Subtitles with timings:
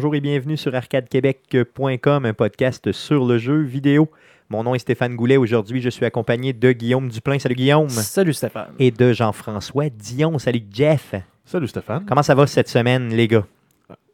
[0.00, 4.08] Bonjour et bienvenue sur arcadequebec.com, un podcast sur le jeu vidéo.
[4.48, 5.36] Mon nom est Stéphane Goulet.
[5.36, 7.40] Aujourd'hui, je suis accompagné de Guillaume Duplain.
[7.40, 7.88] Salut Guillaume.
[7.88, 8.68] Salut Stéphane.
[8.78, 10.38] Et de Jean-François Dion.
[10.38, 11.16] Salut Jeff.
[11.44, 12.04] Salut Stéphane.
[12.06, 13.44] Comment ça va cette semaine, les gars?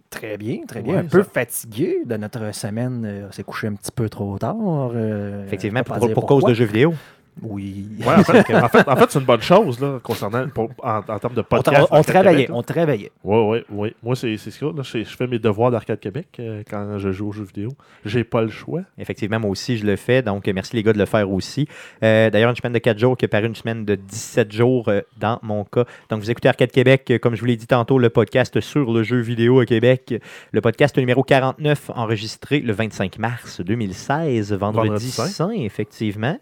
[0.09, 0.95] Très bien, très bien.
[0.95, 3.05] Ouais, un peu fatigué de notre semaine.
[3.05, 4.56] euh, on s'est couché un petit peu trop tard.
[4.95, 6.95] euh, Effectivement, pour, cause de jeux vidéo.
[7.43, 7.87] Oui.
[8.01, 10.98] Ouais, en fait, en fait, en fait, c'est une bonne chose là, concernant pour- en,
[11.06, 11.88] en termes de On, podcast.
[11.91, 13.11] on Arcade travaillait, Québec, on travaillait.
[13.25, 13.95] Oui, oui, oui.
[14.02, 14.66] Moi, c'est c'est ça.
[14.66, 14.83] là.
[14.83, 17.70] Je, je fais mes devoirs d'Arcade Québec euh, quand je joue aux jeux vidéo.
[18.05, 18.83] J'ai pas le choix.
[18.98, 20.23] Effectivement, moi aussi, je le fais.
[20.23, 21.67] Donc, merci les gars de le faire aussi.
[22.03, 24.89] Euh, D'ailleurs, une semaine de 4 jours qui est paru une semaine de 17 jours
[24.89, 25.84] euh, dans mon cas.
[26.11, 29.03] Donc, vous écoutez Arcade Québec, comme je vous l'ai dit tantôt, le podcast sur le
[29.03, 30.14] jeu vidéo à Québec.
[30.53, 35.27] Le podcast numéro 49, enregistré le 25 mars 2016, vendredi, Vendredi saint.
[35.27, 36.39] saint, effectivement.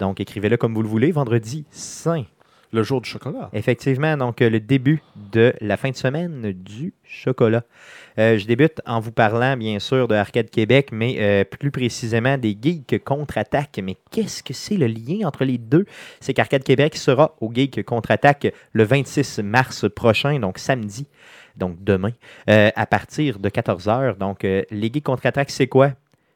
[0.00, 2.24] Donc, écrivez-le comme vous le voulez, vendredi saint.
[2.72, 3.50] Le jour du chocolat.
[3.52, 7.64] Effectivement, donc euh, le début de la fin de semaine du chocolat.
[8.16, 12.38] Euh, je débute en vous parlant, bien sûr, de Arcade Québec, mais euh, plus précisément
[12.38, 13.80] des Geeks Contre-Attaque.
[13.82, 15.84] Mais qu'est-ce que c'est le lien entre les deux?
[16.20, 21.08] C'est qu'Arcade Québec sera au Geek Contre-Attaque le 26 mars prochain, donc samedi,
[21.56, 22.12] donc demain,
[22.48, 24.16] euh, à partir de 14h.
[24.16, 25.90] Donc, les Geeks Contre-Attaque, c'est quoi?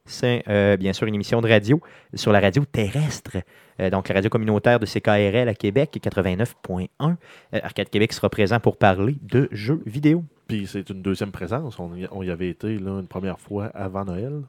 [0.06, 1.80] C'est euh, bien sûr une émission de radio
[2.12, 3.38] sur la radio terrestre.
[3.80, 6.86] Euh, donc, la radio communautaire de CKRL à Québec, 89.1.
[7.00, 7.14] Euh,
[7.52, 10.22] Arcade Québec sera présent pour parler de jeux vidéo.
[10.46, 11.78] Puis c'est une deuxième présence.
[11.78, 14.42] On y, avait été là, une première fois avant Noël.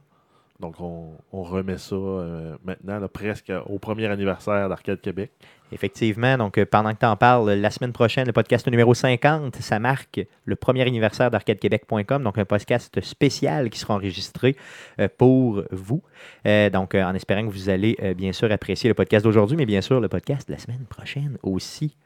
[0.60, 5.30] Donc on, remet ça euh, maintenant, presque au premier anniversaire d'Arcade Québec.
[5.70, 9.56] Effectivement, donc euh, pendant que tu en parles, la semaine prochaine, le podcast numéro 50,
[9.56, 14.56] ça marque le premier anniversaire d'arcadequebec.com, donc un podcast spécial qui sera enregistré
[14.98, 16.02] euh, pour vous.
[16.44, 20.00] Donc, en espérant que vous allez bien sûr apprécier le podcast d'aujourd'hui, mais bien sûr
[20.00, 21.96] le podcast de la semaine prochaine aussi.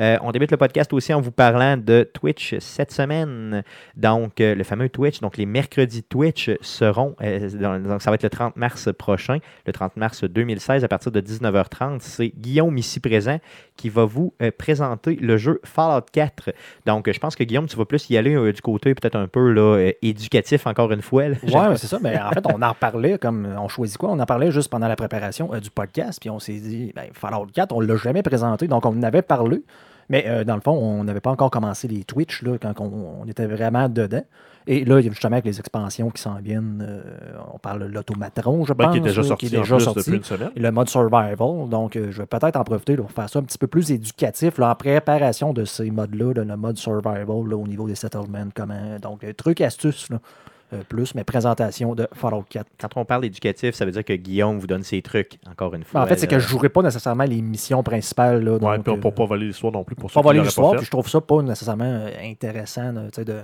[0.00, 3.62] Euh, on débute le podcast aussi en vous parlant de Twitch cette semaine.
[3.96, 8.22] Donc, euh, le fameux Twitch, donc les mercredis Twitch seront, euh, donc ça va être
[8.22, 11.98] le 30 mars prochain, le 30 mars 2016 à partir de 19h30.
[12.00, 13.38] C'est Guillaume ici présent
[13.76, 16.52] qui va vous présenter le jeu Fallout 4.
[16.86, 19.50] Donc, je pense que Guillaume, tu vas plus y aller du côté peut-être un peu
[19.52, 21.24] là, éducatif encore une fois.
[21.24, 21.98] ouais, c'est ça.
[22.02, 23.46] Mais en fait, on en parlait comme.
[23.58, 24.10] On choisit quoi?
[24.10, 26.20] On en parlait juste pendant la préparation du podcast.
[26.20, 28.66] Puis on s'est dit, ben, Fallout 4, on ne l'a jamais présenté.
[28.66, 29.62] Donc, on en avait parlé.
[30.08, 33.22] Mais euh, dans le fond, on n'avait pas encore commencé les Twitch là, quand on,
[33.22, 34.22] on était vraiment dedans.
[34.68, 37.00] Et là, justement, avec les expansions qui s'en viennent, euh,
[37.54, 38.94] on parle de l'automatron, je Ben, pense.
[38.94, 40.00] qui est déjà là, sorti qui est déjà plus sorti.
[40.00, 40.50] depuis une semaine.
[40.56, 41.68] Et le mode survival.
[41.68, 43.92] Donc, euh, je vais peut-être en profiter là, pour faire ça un petit peu plus
[43.92, 48.48] éducatif là, en préparation de ces modes-là, là, le mode survival au niveau des settlements.
[48.56, 50.18] Comment, donc, euh, trucs, astuces, là,
[50.72, 52.66] euh, plus, mais présentation de Fallout 4.
[52.80, 55.84] Quand on parle éducatif, ça veut dire que Guillaume vous donne ses trucs, encore une
[55.84, 56.02] fois.
[56.02, 56.40] en fait, c'est que là.
[56.40, 58.42] je ne jouerai pas nécessairement les missions principales.
[58.42, 59.94] Là, Ouais, donc, puis euh, pour pas voler l'histoire non plus.
[59.96, 62.92] Pour pas voler l'histoire, puis je trouve ça pas nécessairement euh, intéressant.
[62.92, 63.40] là, de,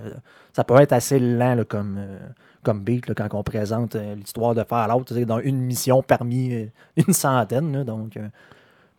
[0.52, 2.18] ça peut être assez lent là, comme, euh,
[2.62, 6.66] comme beat là, quand on présente euh, l'histoire de Fallout dans une mission parmi euh,
[7.06, 7.72] une centaine.
[7.72, 8.28] là, donc, euh,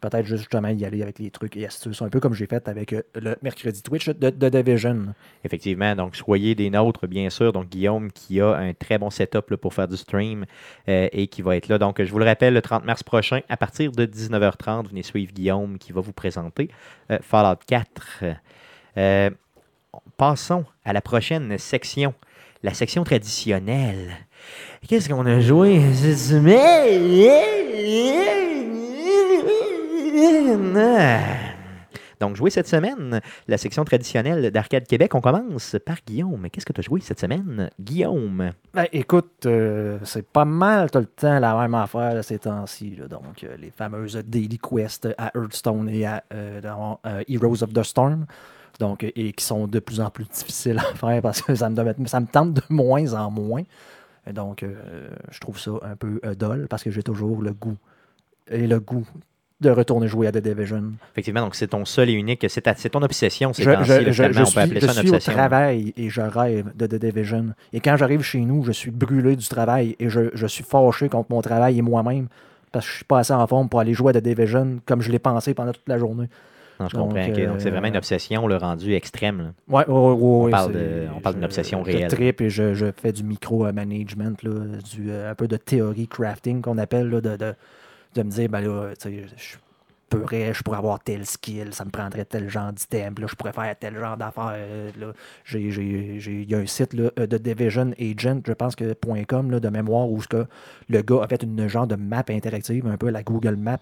[0.09, 2.67] peut-être juste justement y aller avec les trucs et astuces, un peu comme j'ai fait
[2.67, 5.13] avec euh, le mercredi Twitch de, de Division.
[5.43, 7.53] Effectivement, donc soyez des nôtres, bien sûr.
[7.53, 10.45] Donc Guillaume qui a un très bon setup pour faire du stream
[10.89, 11.77] euh, et qui va être là.
[11.77, 15.31] Donc je vous le rappelle, le 30 mars prochain, à partir de 19h30, venez suivre
[15.31, 16.69] Guillaume qui va vous présenter
[17.09, 18.25] euh, Fallout 4.
[18.97, 19.29] Euh,
[20.17, 22.13] passons à la prochaine section,
[22.61, 24.17] la section traditionnelle.
[24.87, 25.79] Qu'est-ce qu'on a joué?
[32.23, 33.19] Donc, jouer cette semaine,
[33.50, 35.13] la section traditionnelle d'Arcade Québec.
[35.13, 36.50] On commence par Guillaume.
[36.50, 38.51] Qu'est-ce que tu as joué cette semaine, Guillaume?
[38.74, 42.97] Ben, écoute, euh, c'est pas mal tout le temps la même affaire ces temps-ci.
[43.09, 46.62] Donc, euh, les fameuses Daily Quest à Hearthstone et à euh,
[47.27, 48.25] Heroes of the Storm.
[48.80, 51.75] Donc, et qui sont de plus en plus difficiles à faire parce que ça me,
[52.06, 53.63] ça me tente de moins en moins.
[54.31, 54.65] Donc,
[55.30, 57.75] je trouve ça un peu dole parce que j'ai toujours le goût
[58.50, 59.06] et le goût
[59.63, 60.83] de retourner jouer à The Division.
[61.13, 63.88] Effectivement, donc c'est ton seul et unique, c'est ta- c'est ton obsession, ces Je, temps-ci,
[63.89, 64.00] je-
[64.42, 66.95] on suis, peut appeler je ça une suis au travail et je rêve de The
[66.95, 67.48] Division.
[67.74, 71.31] Et quand j'arrive chez nous, je suis brûlé du travail et je, suis fâché contre
[71.31, 72.27] mon travail et moi-même
[72.71, 75.01] parce que je suis pas assez en forme pour aller jouer à The Division comme
[75.01, 76.27] je l'ai pensé pendant toute la journée.
[76.80, 77.27] Non, je Donc, comprends.
[77.27, 79.38] Donc, c'est vraiment une euh, obsession, le rendu extrême.
[79.38, 79.45] là.
[79.69, 80.12] Ouais, ouais,
[80.45, 82.09] ouais, parle c'est- de- on parle d'une obsession je réelle.
[82.09, 84.51] trippe et je, je fais du micro-management, là,
[84.92, 87.54] du, euh, un peu de théorie crafting qu'on appelle, là, de, de,
[88.15, 89.57] de me dire, ben là, tu sais, je
[90.19, 93.54] pourrais, je pourrais avoir tel skill, ça me prendrait tel genre d'item, là, je pourrais
[93.54, 94.56] faire tel genre d'affaires.
[95.51, 98.94] Il y a un site là, euh, de Division Agent, je pense que
[99.27, 100.45] .com, là, de mémoire, où que
[100.89, 103.80] le gars a fait une genre de map interactive, un peu la Google Map,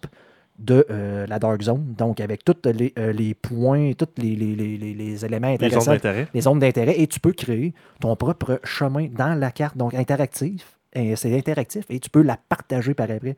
[0.60, 4.56] de euh, la Dark Zone, donc avec tous les, euh, les points, tous les, les-
[4.56, 6.28] les- les- les éléments Les zones intéressants, d'intérêt.
[6.34, 10.78] les zones d'intérêt, et tu peux créer ton propre chemin dans la carte, donc interactif.
[10.94, 13.38] C'est interactif et tu peux la partager par après.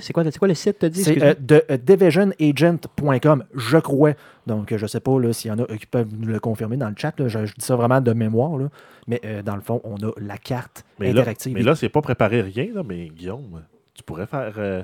[0.00, 1.02] C'est quoi, le site, t'as dit?
[1.04, 4.12] C'est euh, de euh, divisionagent.com, je crois.
[4.46, 6.76] Donc, euh, je sais pas là, s'il y en a qui peuvent nous le confirmer
[6.76, 7.18] dans le chat.
[7.18, 7.28] là.
[7.28, 8.56] Je, je dis ça vraiment de mémoire.
[8.56, 8.68] là.
[9.06, 11.54] Mais euh, dans le fond, on a la carte Mais là, interactive.
[11.54, 13.62] mais là c'est pas préparé rien, là, mais Guillaume,
[13.94, 14.82] tu pourrais faire euh,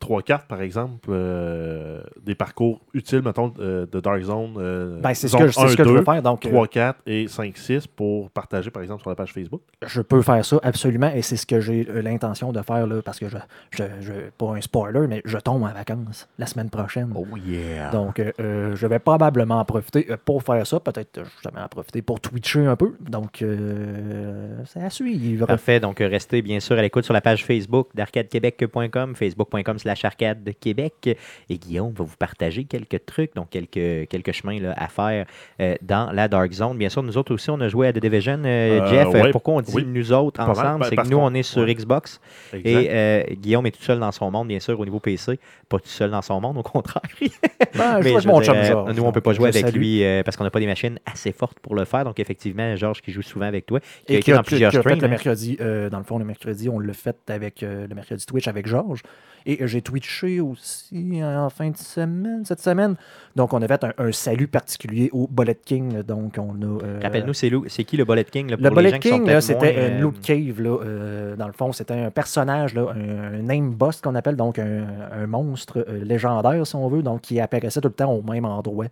[0.00, 4.54] trois cartes, par exemple, euh, des parcours utiles, mettons, euh, de Dark Zone.
[4.58, 6.22] euh, Ben, c'est ce que, c'est ce que je 1, veux 2, faire.
[6.22, 9.60] Donc, euh, 3, 4 et 5, 6 pour partager, par exemple, sur la page Facebook.
[9.86, 11.12] je peux faire ça absolument.
[11.14, 13.36] Et c'est ce que j'ai l'intention de faire là, parce que je,
[13.70, 17.12] je, je- pas un spoiler, mais je tombe en vacances la semaine prochaine.
[17.14, 17.90] Oh yeah!
[17.90, 20.80] Donc, je vais probablement en profiter pour faire ça.
[20.80, 22.94] Peut-être justement en profiter pour twitcher un peu.
[23.00, 25.46] Donc, euh, c'est à suivre.
[25.46, 25.78] Parfait.
[25.78, 31.18] Donc, restez bien sûr à l'écoute sur la page Facebook d'arcadequebec.com, facebook.com slash arcadequebec.
[31.48, 35.26] Et Guillaume va vous partager quelques trucs, donc quelques, quelques chemins là, à faire
[35.60, 36.76] euh, dans la Dark Zone.
[36.78, 38.42] Bien sûr, nous autres aussi, on a joué à The Division.
[38.44, 39.84] Euh, Euh, Jeff, ouais, pourquoi on dit oui.
[39.86, 40.80] nous autres ensemble?
[40.80, 41.74] Ben, c'est que nous, on est sur ouais.
[41.74, 42.20] Xbox
[42.52, 42.66] Exact.
[42.68, 45.38] et Guillaume est tout seul dans son monde, bien sûr, au niveau PC.
[45.68, 47.02] Pas tout seul dans son monde, au contraire.
[47.76, 49.76] Ben, Mais je mon dire, nous, on peut donc, pas jouer avec salue.
[49.78, 52.04] lui parce qu'on n'a pas des machines assez fortes pour le faire.
[52.04, 54.42] Donc, effectivement, Georges qui joue souvent avec toi, qui a Et été qui a, dans
[54.42, 55.00] plusieurs qui a fait streams.
[55.00, 55.10] le hein.
[55.10, 58.48] mercredi, euh, dans le fond, le mercredi, on l'a fait avec euh, le mercredi Twitch
[58.48, 59.02] avec Georges.
[59.46, 62.96] Et euh, j'ai twitché aussi en fin de semaine, cette semaine.
[63.36, 66.02] Donc, on a fait un, un salut particulier au Bullet King.
[66.02, 66.84] Donc, on a.
[66.84, 68.50] euh, Rappelle-nous, c'est qui le Bullet King?
[68.50, 70.60] là, Le pour les Bullet gens qui sont King, c'était moins, une euh, loot cave.
[70.60, 74.36] Là, euh, dans le fond, c'était un personnage, là, un, un name boss qu'on appelle,
[74.36, 78.12] donc un, un monstre euh, légendaire, si on veut, donc qui apparaissait tout le temps
[78.12, 78.86] au même endroit.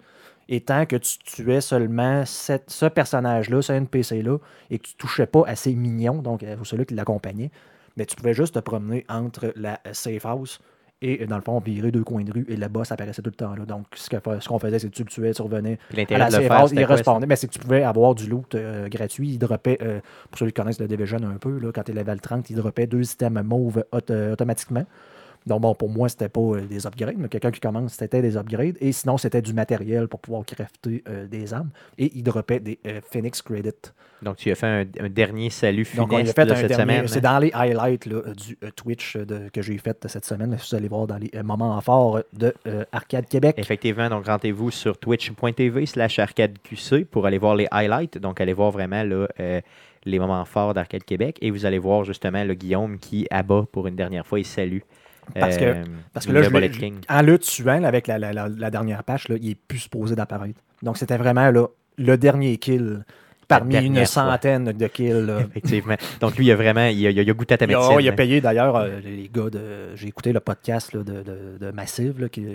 [0.51, 4.39] Et tant que tu tuais seulement cette- ce personnage-là, ce NPC-là,
[4.71, 7.51] et que tu touchais pas à ses mignons, donc euh, celui qui l'accompagnait,
[7.99, 10.61] mais tu pouvais juste te promener entre la euh, safe house
[11.03, 13.31] et, euh, dans le fond, virer deux coins de rue, et le boss apparaissait tout
[13.31, 13.65] le temps là.
[13.67, 15.79] Donc, ce qu'on faisait, c'est que tu le tuais, tu revenais,
[16.15, 17.27] à la safe house, il quoi, respondait.
[17.27, 19.29] Mais c'est que tu pouvais avoir du loot euh, gratuit.
[19.31, 20.01] Il droppait, euh,
[20.31, 22.57] pour ceux qui connaissent le Division un peu, là, quand tu es level 30, il
[22.57, 24.85] droppait deux systèmes mauve auto- automatiquement.
[25.49, 28.37] Donc, bon, pour moi, c'était pas euh, des upgrades, mais quelqu'un qui commence, c'était des
[28.37, 28.77] upgrades.
[28.81, 31.71] Et sinon, c'était du matériel pour pouvoir crafter euh, des armes.
[31.99, 33.71] Et il droppait des euh, Phoenix Credit.
[34.23, 36.55] Donc, tu as fait un, un dernier salut Donc, on y a funeste fait un
[36.57, 37.05] cette dernier- semaine.
[37.05, 37.09] hein.
[37.09, 40.57] C'est dans les highlights là, du euh, Twitch de- que j'ai fait cette semaine.
[40.57, 42.53] Vous allez voir dans les moments forts de
[42.93, 43.55] Arcade Québec.
[43.59, 48.19] Effectivement, donc rendez-vous sur twitch.tv slash arcadeqc pour aller voir les highlights.
[48.19, 49.27] Donc, allez voir vraiment là,
[50.05, 51.39] les moments forts d'Arcade Québec.
[51.41, 54.81] Et vous allez voir justement le Guillaume qui abat pour une dernière fois et salue.
[55.35, 56.49] Parce que- euh, Parce que là, je
[57.09, 60.15] en le tuant, avec la, la- la- la dernière patch, là, il est plus supposé
[60.15, 60.61] d'apparaître.
[60.83, 61.67] Donc, c'était vraiment là,
[61.97, 63.05] le dernier kill
[63.49, 64.05] parmi une fois.
[64.07, 65.27] centaine de kills.
[65.27, 65.41] là.
[65.49, 65.97] Effectivement.
[66.21, 67.97] Donc, lui, il a vraiment il a, il a- goûté à ta Il a, médecine.
[68.01, 68.15] il a hein.
[68.17, 69.95] payé d'ailleurs, euh, les gars de.
[69.97, 72.47] J'ai écouté le podcast là, de, de, de Massive là, qui,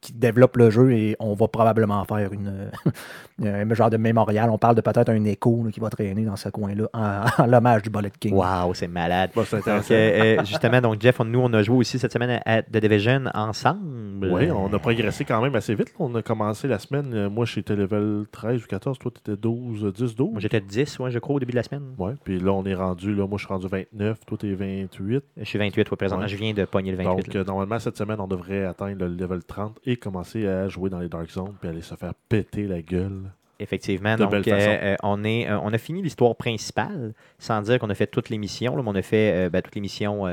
[0.00, 2.70] qui développe le jeu et on va probablement faire une,
[3.44, 4.48] un genre de mémorial.
[4.50, 7.46] On parle de peut-être un écho là, qui va traîner dans ce coin-là en, en
[7.46, 8.34] l'hommage du Bullet King.
[8.34, 9.30] Wow, c'est malade.
[9.34, 9.94] Bon, c'est Donc, intéressant.
[9.94, 12.76] euh, euh, justement, donc Jeff, on- nous, on a joué aussi cette semaine à, The
[12.76, 14.28] Division ensemble.
[14.30, 15.92] Oui, on a progressé quand même assez vite.
[15.98, 17.12] On a commencé la semaine.
[17.14, 18.98] euh, Moi, j'étais level 13 ou 14.
[18.98, 20.30] Toi, tu étais 12, euh, 10, 12.
[20.32, 21.82] Moi, j'étais 10, ouais, je crois, au début de la semaine.
[21.98, 23.14] Ouais, puis là, on est rendu.
[23.14, 24.18] Là, moi, je suis rendu 29.
[24.26, 25.22] Toi, t'es 28.
[25.36, 26.24] Je suis 28, ouais, présentement.
[26.24, 26.28] Ouais.
[26.28, 27.08] Je viens de pogner le 28.
[27.26, 27.40] Donc, là.
[27.40, 31.00] euh, normalement, cette semaine, on devrait atteindre le level 30 et commencer à jouer dans
[31.00, 33.22] les Dark Zones puis aller se faire péter la gueule.
[33.58, 34.14] Effectivement.
[34.16, 37.88] de Donc, euh, euh, on, est, euh, on a fini l'histoire principale, sans dire qu'on
[37.88, 40.26] a fait toutes les missions, là, mais on a fait euh, ben, toutes les missions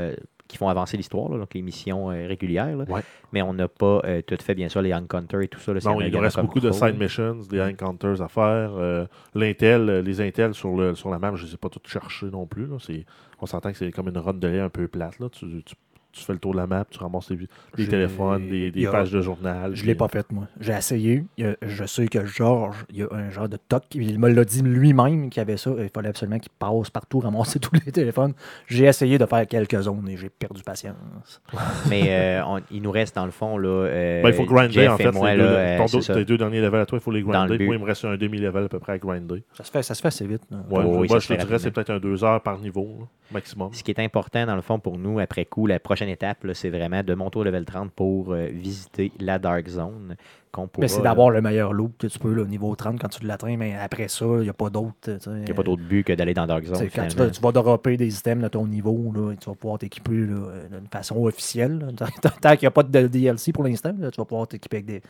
[0.47, 2.75] qui font avancer l'histoire, donc les missions régulières.
[2.77, 2.83] là.
[2.87, 3.01] Ouais.
[3.31, 5.73] Mais on n'a pas tout fait, bien sûr, les Encounters et tout ça.
[5.73, 9.07] là, Non, il reste beaucoup de side missions, des encounters à faire.
[9.33, 12.27] L'intel, les intels sur, le, sur la map, je ne les ai pas toutes cherchées
[12.27, 12.67] non plus.
[13.39, 15.17] On s'entend que c'est comme une run de lait un peu plate.
[15.19, 15.29] Là.
[15.29, 15.75] Tu, tu-
[16.15, 17.29] tu fais le tour de la map, tu ramasses
[17.77, 19.75] J'ai- téléphones, des, des a- pages de journal.
[19.75, 20.47] Je puis- l'ai pas fait, moi.
[20.59, 21.25] J'ai essayé.
[21.41, 23.83] A- je sais que Georges, il y a un genre de toc.
[23.93, 25.71] Il me l'a dit lui-même qu'il y avait ça.
[25.77, 28.33] Il fallait absolument qu'il passe partout, ramasser tous les téléphones.
[28.67, 30.95] J'ai essayé de faire quelques zones et j'ai perdu patience.
[31.89, 34.73] Mais euh, on- il nous reste, dans le fond, là, euh, Ben, il faut grinder
[34.73, 35.11] Jeff en fait.
[35.11, 35.53] moi, les là, deux,
[35.83, 37.65] euh, ton tes deux derniers levels à toi, il faut les grinder.
[37.65, 39.43] Moi, il me reste un demi-level à peu près à grinder.
[39.53, 40.43] Ça se fait, ça se fait assez vite.
[40.49, 40.57] là.
[40.69, 43.05] Ouais, Oh oui, moi, je te dirais c'est peut-être un deux heures par niveau, là,
[43.33, 43.73] maximum.
[43.73, 46.69] Ce qui est important, dans le fond, pour nous, après coup, la prochaine étape, c'est
[46.69, 50.15] vraiment de monter au level 30 pour euh, visiter la Dark Zone.
[50.77, 53.25] Mais c'est d'avoir le meilleur loop que tu peux, là, au niveau 30 quand tu
[53.25, 53.57] l'atteins.
[53.57, 55.17] Mais après ça, il n'y a pas d'autre.
[55.27, 56.89] Il n'y a pas d'autre but que d'aller dans Dark Zone.
[56.95, 59.55] Quand tu vas, tu vas dropper des items de ton niveau, là, et tu vas
[59.55, 61.93] pouvoir t'équiper euh, d'une façon officielle.
[62.41, 65.01] Tant qu'il n'y a pas de DLC pour l'instant, tu vas pouvoir t'équiper avec des,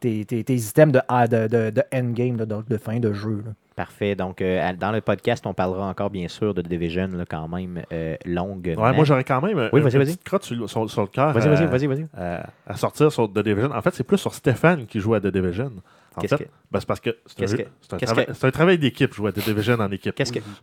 [0.00, 3.42] tes, tes- tes items de, ah, de, de, de endgame, donc de fin de jeu.
[3.44, 3.52] là.
[3.74, 4.14] Parfait.
[4.14, 7.82] Donc, euh, dans le podcast, on parlera encore, bien sûr, de Division, là, quand même
[7.92, 8.74] euh, longue.
[8.78, 10.06] Ouais, moi, j'aurais quand même Oui, une vas-y, vas-y.
[10.06, 11.32] petite crotte sur, le- sur- sur le cœur.
[11.34, 12.06] Vas-y, à- vas-y, vas-y, vas-y.
[12.16, 13.70] À, à sortir sur The Division.
[13.72, 15.72] En fait, c'est plus sur Stéphane qui joue à The Division.
[16.16, 18.50] En Qu'est-ce fait, que- ben, c'est parce que c'est un, que- travail, que- c'est un
[18.50, 20.14] travail d'équipe, jouer à The Division en équipe.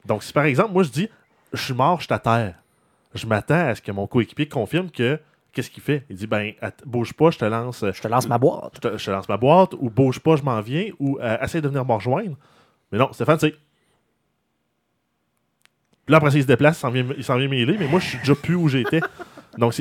[0.06, 1.08] Donc, si par exemple, moi, je dis,
[1.54, 2.56] je suis mort, je suis à terre,
[3.14, 5.20] je m'attends à ce que mon coéquipier confirme que,
[5.54, 6.04] qu'est-ce qu'il fait?
[6.10, 6.52] Il dit, ben,
[6.86, 8.74] bouge pas, je te lance, Je te lance ma boîte.
[8.76, 11.38] je te, je te lance ma boîte, ou bouge pas, je m'en viens, ou euh,
[11.42, 12.36] essaye de venir me rejoindre.
[12.92, 13.56] Mais non, Stéphane, c'est.
[16.08, 18.00] Là, après, ça, il se déplace, il s'en vient, il s'en vient mêler, mais moi,
[18.00, 19.00] je suis déjà plus où j'étais.
[19.58, 19.74] Donc,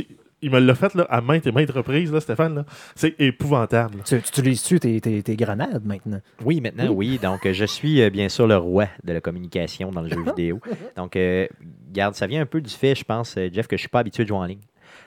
[0.44, 2.54] il me l'a fait là, à maintes et maintes reprises, là, Stéphane.
[2.54, 2.64] là.
[2.94, 4.02] C'est épouvantable.
[4.04, 6.20] Tu, tu utilises-tu tes, tes, tes grenades maintenant?
[6.44, 7.18] Oui, maintenant, oui.
[7.20, 10.22] Donc, euh, je suis euh, bien sûr le roi de la communication dans le jeu
[10.26, 10.60] vidéo.
[10.96, 11.46] Donc, euh,
[11.90, 14.00] garde, ça vient un peu du fait, je pense, euh, Jeff, que je suis pas
[14.00, 14.60] habitué de jouer en ligne.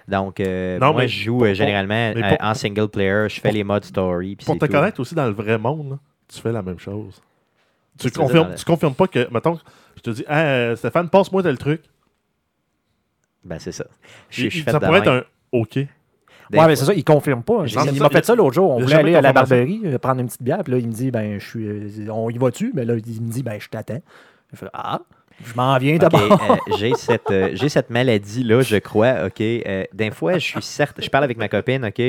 [0.07, 2.87] Donc, euh, Non, moi, mais je joue pour- euh, pour- généralement euh, pour- en single
[2.89, 3.25] player.
[3.29, 4.35] Je fais pour- les modes story.
[4.35, 4.71] Pour te tout.
[4.71, 5.97] connaître aussi dans le vrai monde,
[6.27, 7.21] tu fais la même chose.
[7.99, 9.57] Tu confirmes, tu confirmes pas que, mettons,
[9.95, 11.81] je te dis, Stéphane, passe-moi tel truc.
[13.43, 13.85] Ben, c'est ça.
[14.29, 15.73] Je, je ça pourrait être un OK.
[15.75, 16.67] Des ouais, fois.
[16.67, 17.63] mais c'est ça, il confirme pas.
[17.65, 18.69] Il, m'a fait ça l'autre jour.
[18.71, 20.91] On voulait aller à la barberie, euh, prendre une petite bière, puis là, il me
[20.93, 22.71] dit, ben, je suis, euh, on y va-tu?
[22.75, 24.01] Mais là, il me dit, ben, je t'attends.
[24.51, 25.01] Je fais, ah,
[25.43, 26.41] je m'en viens d'abord.
[26.51, 29.25] euh, j'ai cette, euh, j'ai cette maladie-là, je crois.
[29.25, 29.41] OK.
[29.41, 31.01] Euh, D'un fois, je suis certes.
[31.01, 32.01] Je parle avec ma copine, OK.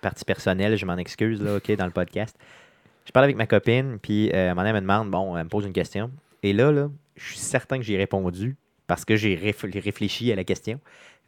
[0.00, 2.36] Partie personnelle, je m'en excuse, là, OK, dans le podcast.
[3.04, 5.44] Je parle avec ma copine, puis à un moment donné, elle me demande, bon, elle
[5.44, 6.10] me pose une question.
[6.42, 10.36] Et là, là, je suis certain que j'ai répondu parce que j'ai réf- réfléchi à
[10.36, 10.78] la question,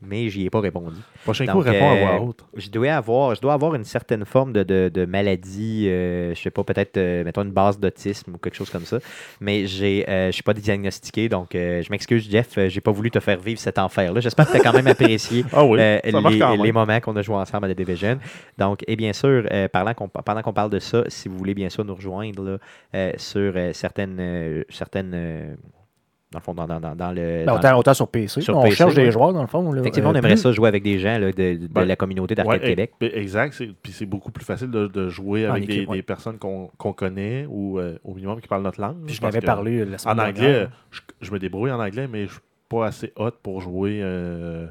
[0.02, 0.96] mais j'y ai pas répondu.
[1.24, 2.44] Prochain Donc, coup, réponds à euh, voix haute.
[2.56, 6.40] Je dois avoir, je dois avoir une certaine forme de, de- de maladie, euh, je
[6.40, 8.98] sais pas, peut-être, euh, mettons, une base d'autisme ou quelque chose comme ça.
[9.40, 12.92] Mais j'ai, euh, je suis pas diagnostiqué, donc euh, je m'excuse, Jeff, euh, j'ai pas
[12.92, 14.20] voulu te faire vivre cet enfer-là.
[14.20, 16.62] J'espère que tu as quand même apprécié Ah oui, euh, les, même.
[16.62, 18.18] les moments qu'on a joués ensemble à The Division.
[18.58, 21.54] Donc, et bien sûr, euh, parlant qu'on- pendant qu'on parle de ça, si vous voulez
[21.54, 22.56] bien sûr nous rejoindre là,
[22.94, 25.54] euh, sur euh, certaines, euh, certaines euh,
[26.32, 27.44] dans le fond, dans, dans- dans- le.
[27.44, 28.40] Ben, autant, autant sur PC.
[28.40, 29.72] Sur on PC, cherche des joueurs, dans le fond.
[29.72, 29.80] Là.
[29.80, 32.36] Effectivement, on Euh, aimerait ça jouer avec des gens là, de, de Ben, la communauté
[32.36, 32.92] d'Arcade Ouais, Québec.
[33.02, 33.52] e- Exact.
[33.52, 35.96] c'est- Puis c'est beaucoup plus facile de, de jouer En avec des, ouais.
[35.96, 39.04] des personnes qu'on connaît ou euh, au minimum qui parlent notre langue.
[39.06, 40.70] Puis je que parlé la En semaine anglais, dernière.
[40.92, 44.66] je, je me débrouille en anglais, mais je suis pas assez hot pour jouer euh,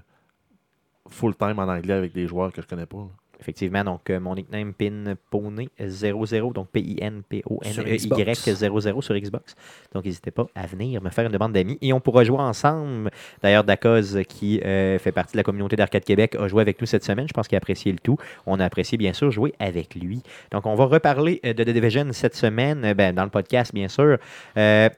[1.10, 2.98] full time en anglais avec des joueurs que je connais pas.
[3.00, 3.10] là.
[3.40, 8.50] Effectivement, donc euh, mon nickname PinPony00, donc P-I-N-P-O-N-E-Y Sur Xbox.
[8.50, 9.56] 00 sur Xbox.
[9.94, 13.12] Donc n'hésitez pas à venir me faire une demande d'amis et on pourra jouer ensemble.
[13.42, 16.88] D'ailleurs, Dacoz, qui euh, fait partie de la communauté d'Arcade Québec, a joué avec nous
[16.88, 17.28] cette semaine.
[17.28, 18.18] Je pense qu'il a apprécié le tout.
[18.46, 20.22] On a apprécié, bien sûr, jouer avec lui.
[20.52, 23.88] Donc on va reparler euh, de The Division cette semaine, ben, dans le podcast, bien
[23.88, 24.18] sûr.
[24.58, 24.90] Euh,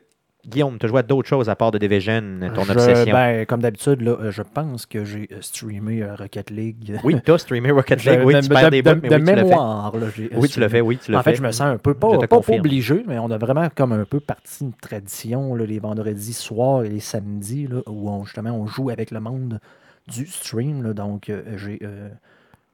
[0.47, 3.13] Guillaume, tu as joué à d'autres choses à part de Division, ton Je- obsession?
[3.13, 6.97] ben, comme d'habitude, là, euh, je pense que j'ai euh, streamé euh, Rocket League.
[7.03, 8.21] Oui, tu as streamé Rocket League.
[8.25, 10.41] Oui, de, tu perds de- des de- mais de oui, tu là, j'ai, euh, Oui,
[10.47, 10.69] tu streamé.
[10.69, 13.19] fait, oui, tu En fait, je me sens un peu, pas, pas, pas obligé, mais
[13.19, 16.99] on a vraiment comme un peu parti une tradition là, les vendredis soirs et les
[16.99, 19.59] samedis là, où on, justement on joue avec le monde
[20.07, 20.93] du stream.
[20.93, 22.09] donc, euh, j'ai, euh,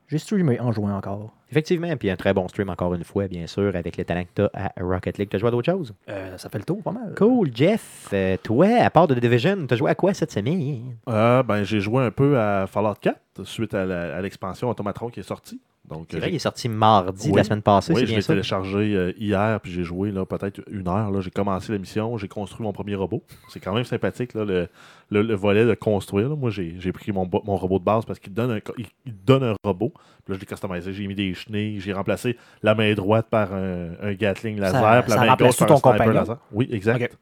[0.08, 1.34] j'ai streamé en jouant encore.
[1.50, 4.30] Effectivement, puis un très bon stream encore une fois, bien sûr, avec les talents que
[4.36, 5.30] tu as à Rocket League.
[5.30, 5.94] Tu as joué à d'autres choses?
[6.10, 7.14] Euh, ça fait le tour pas mal.
[7.18, 8.10] Cool, Jeff.
[8.14, 10.96] euh, toi, à part de The Division, tu as joué à quoi cette semaine?
[11.08, 15.24] Euh, ben, j'ai joué un peu à Fallout 4 suite à l'expansion Automatron qui est
[15.24, 15.62] sortie.
[15.90, 18.22] Donc, C'est euh, vrai, il est sorti mardi de la semaine passée, Oui, je l'ai
[18.22, 21.10] téléchargé euh, hier, puis j'ai joué là, peut-être une heure.
[21.12, 21.22] là.
[21.22, 23.24] J'ai commencé la mission, j'ai construit mon premier robot.
[23.48, 24.68] C'est quand même sympathique, là, le,
[25.12, 26.28] le- le volet de construire.
[26.28, 26.36] là.
[26.36, 28.88] Moi, j'ai j'ai pris mon, mon robot de base parce qu'il donne un, il,
[29.26, 29.94] donne un robot.
[30.26, 30.92] Puis là, je l'ai customisé.
[30.92, 35.02] J'ai mis des chenilles, j'ai remplacé la main droite par un, un Gatling laser, Ça-
[35.04, 36.14] puis la ça main gauche par tout un ton sniper compagnon?
[36.20, 36.38] laser.
[36.52, 37.18] Oui, exact.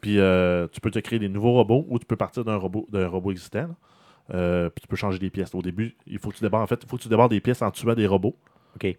[0.00, 2.86] Puis euh, tu peux te créer des nouveaux robots ou tu peux partir d'un robot,
[2.92, 3.62] d'un robot existant.
[3.62, 3.74] là.
[4.32, 5.54] Euh, puis tu peux changer des pièces.
[5.54, 7.40] Au début, il faut que tu débarres, en fait, il faut que tu débarres des
[7.40, 8.36] pièces en tuant des robots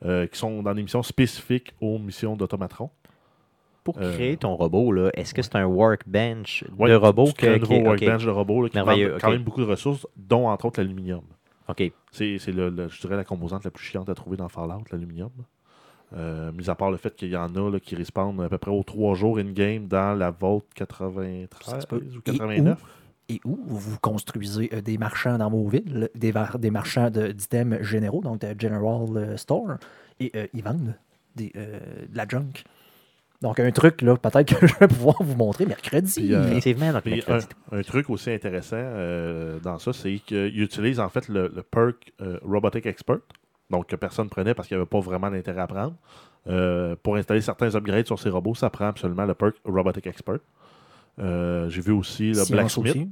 [0.04, 2.90] euh, qui sont dans des missions spécifiques aux missions d'Automatron.
[3.84, 7.34] Pour Euh, créer ton robot, là, est-ce que c'est un workbench Ouais, de robot tu
[7.34, 7.86] crées un que- nouveau ok.
[7.86, 11.22] workbench de robots là, qui demande quand même beaucoup de ressources, dont entre autres l'aluminium.
[11.68, 11.92] OK.
[12.12, 14.84] C'est c'est le, le- je dirais la composante la plus chiante à trouver dans Fallout,
[14.92, 15.30] l'aluminium.
[16.16, 18.58] Euh, mis à part le fait qu'il y en a là, qui respawnent à peu
[18.60, 21.98] près aux trois jours in-game dans la Vault 93 Ça se peut.
[21.98, 22.80] ou Et 89.
[23.28, 26.32] Et où vous construisez euh, des marchands dans vos villes, des,
[26.70, 29.78] marchands de- d'items généraux, donc de General euh, Store,
[30.20, 30.94] et euh, ils vendent
[31.36, 32.64] des, euh, de la junk.
[33.42, 36.14] Donc, un truc, là, peut-être que je vais pouvoir vous montrer mercredi.
[36.22, 37.04] Puis, euh, Effectivement, donc
[37.72, 41.64] un, un truc aussi intéressant euh, dans ça, c'est qu'ils utilisent en fait le, le
[41.64, 43.20] perk euh, Robotic Expert,
[43.72, 45.96] donc que personne prenait parce qu'il n'y avait pas vraiment d'intérêt à prendre.
[46.48, 50.38] Euh, pour installer certains upgrades sur ces robots, ça prend absolument le perk Robotic Expert.
[51.20, 53.10] Euh, J'ai vu aussi le Blacksmith aussi.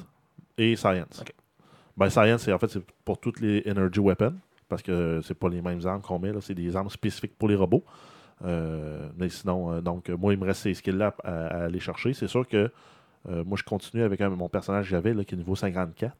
[0.57, 1.21] et Science.
[1.21, 1.33] Ok.
[1.97, 4.35] Ben, Science, c'est en fait c'est pour toutes les Energy Weapons.
[4.69, 7.47] parce que c'est pas les mêmes armes qu'on met, là, c'est des armes spécifiques pour
[7.47, 7.83] les robots.
[8.43, 12.13] Euh, mais sinon, euh, donc, moi, il me reste ces skills-là à, à aller chercher.
[12.13, 12.71] C'est sûr que
[13.29, 16.13] euh, moi, je continue avec un- mon personnage que j'avais, là, qui est niveau 54.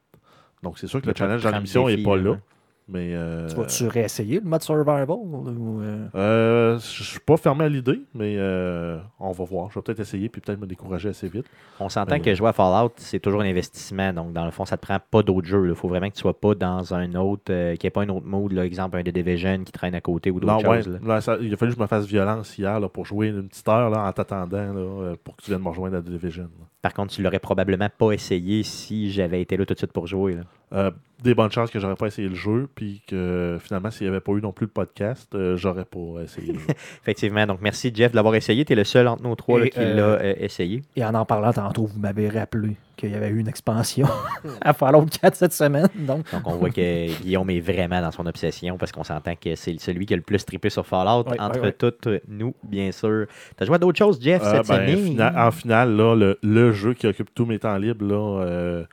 [0.62, 2.38] Donc, c'est sûr que le challenge dans de l'émission n'est pas là, ouais.
[2.86, 3.14] Mais.
[3.14, 7.68] euh, Tu vas-tu réessayer le mode survival ou, euh, euh, je suis pas fermé à
[7.70, 9.70] l'idée, mais euh, on va voir.
[9.70, 11.46] Je vais peut-être essayer puis peut-être me décourager assez vite.
[11.80, 14.12] On s'entend que jouer à Fallout, c'est toujours un investissement.
[14.12, 15.68] Donc, dans le fond, ça te prend pas d'autres jeux.
[15.70, 18.02] Il faut vraiment que tu sois pas dans un autre, euh, qu'il n'y ait pas
[18.02, 20.82] un autre mode, là, exemple un The Division qui traîne à côté ou d'autres ouais,
[20.82, 20.92] choses.
[20.92, 20.98] là.
[21.14, 23.48] là, ça- il a fallu que je me fasse violence hier là, pour jouer une
[23.48, 24.74] petite heure là, en t'attendant
[25.24, 26.42] pour que tu viennes me rejoindre à The Division.
[26.44, 26.66] là.
[26.82, 30.06] Par contre, tu l'aurais probablement pas essayé si j'avais été là tout de suite pour
[30.06, 30.34] jouer.
[30.34, 30.42] là.
[30.74, 30.90] Euh,
[31.22, 34.20] des bonnes chances que j'aurais pas essayé le jeu, puis que finalement, s'il n'y avait
[34.20, 36.52] pas eu non plus le podcast, euh, j'aurais pas essayé.
[36.52, 36.58] là.
[37.02, 37.46] Effectivement.
[37.46, 38.62] Donc, merci Jeff de l'avoir essayé.
[38.66, 40.82] Tu es le seul entre nous trois là, qui euh, l'a euh, essayé.
[40.96, 44.06] Et en en parlant tantôt, vous m'avez rappelé qu'il y avait eu une expansion
[44.60, 45.88] à Fallout 4 cette semaine.
[45.94, 49.54] Donc, Donc, on voit que Guillaume est vraiment dans son obsession parce qu'on s'entend que
[49.54, 53.26] c'est celui qui a le plus trippé sur Fallout entre toutes nous, bien sûr.
[53.56, 55.04] Tu as joué à d'autres choses, Jeff, Euh, cette ben, semaine?
[55.06, 58.84] fina- en finale, là, le, le jeu qui occupe tous mes temps libres là, euh,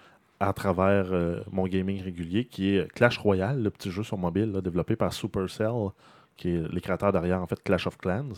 [0.41, 4.59] à travers euh, mon gaming régulier, qui est Clash Royale, le petit jeu sur mobile
[4.63, 5.91] développé par Supercell,
[6.35, 6.81] qui est les
[7.11, 8.33] derrière en fait Clash of Clans.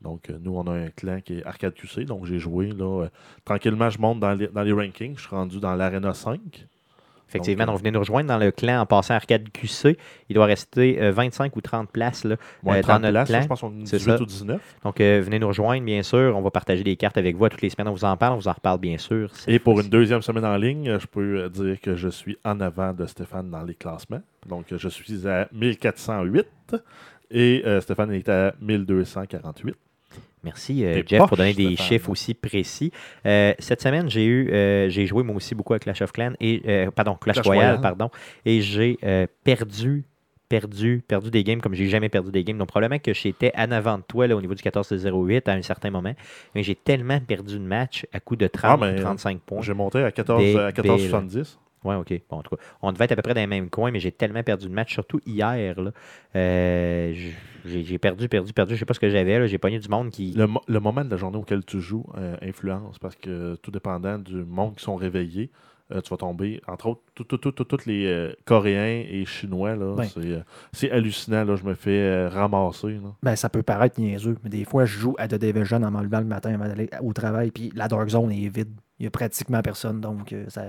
[0.00, 2.04] Donc, euh, nous, on a un clan qui est Arcade QC.
[2.04, 2.68] Donc, j'ai joué.
[2.68, 3.08] Là, euh,
[3.44, 5.16] tranquillement, je monte dans dans les rankings.
[5.16, 6.66] Je suis rendu dans l'Arena 5.
[7.30, 9.96] Effectivement, Donc, donc, venez nous rejoindre dans le clan en passant Arcade QC.
[10.28, 12.24] Il doit rester euh, 25 ou 30 places.
[12.24, 12.36] Là.
[12.64, 14.22] Moins Euh, 30 dans notre places, clan, je pense qu'on est c'est 18 ça.
[14.22, 14.76] ou 19.
[14.84, 16.34] Donc, euh, venez nous rejoindre, bien sûr.
[16.36, 17.88] On va partager des cartes avec vous à toutes les semaines.
[17.88, 18.34] On vous en parle.
[18.34, 19.30] On vous en reparle, bien sûr.
[19.46, 22.60] Et pour une deuxième semaine en ligne, je peux euh, dire que je suis en
[22.60, 24.22] avant de Stéphane dans les classements.
[24.48, 26.46] Donc, euh, je suis à 1408
[27.30, 29.74] et euh, Stéphane est à 1248.
[30.42, 32.92] Merci, euh, Jeff, pour donner des chiffres aussi précis.
[33.26, 36.32] Euh, cette semaine, j'ai eu, euh, j'ai joué moi aussi beaucoup à Clash of Clans
[36.40, 36.62] et
[36.94, 37.82] pardon, Clash, Clash Royale, Royale.
[37.82, 38.10] pardon,
[38.44, 38.98] et j'ai
[39.44, 40.04] perdu,
[40.48, 42.58] perdu, perdu des games comme j'ai jamais perdu des games.
[42.58, 45.62] Donc probablement que j'étais en avant de toi là, au niveau du 14-08 à un
[45.62, 46.14] certain moment,
[46.54, 49.62] mais j'ai tellement perdu de match à coup de 30 Ah, mais, 35 points.
[49.62, 50.58] J'ai monté à 14, Débile.
[50.58, 51.58] à 14,70.
[51.84, 52.12] Ouais, ok.
[52.28, 54.00] Bon, en tout cas, on devait être à peu près dans les mêmes coins, mais
[54.00, 55.80] j'ai tellement perdu de match, surtout hier.
[55.80, 55.92] là.
[56.36, 57.12] Euh,
[57.64, 58.74] j'ai j'ai perdu, perdu, perdu.
[58.74, 59.38] Je sais pas ce que j'avais.
[59.38, 59.46] là.
[59.46, 60.32] J'ai pogné du monde qui.
[60.32, 63.70] Le, mo- le moment de la journée auquel tu joues euh, influence parce que tout
[63.70, 65.50] dépendant du monde qui sont réveillés,
[65.92, 69.24] euh, tu vas tomber, entre autres, tous tout, tout, tout- tous les euh, Coréens et
[69.24, 69.74] Chinois.
[69.76, 70.06] là, Ouais.
[70.06, 70.40] c'est, euh,
[70.72, 71.44] c'est hallucinant.
[71.44, 72.92] Là, je me fais euh, ramasser.
[72.92, 73.12] là.
[73.22, 76.20] ben, ça peut paraître niaiseux, mais des fois, je joue à The Division en m'enlevant
[76.20, 78.70] le matin avant d'aller au travail, puis la Dark Zone est vide.
[78.98, 80.62] Il n'y a pratiquement personne, donc euh, ça,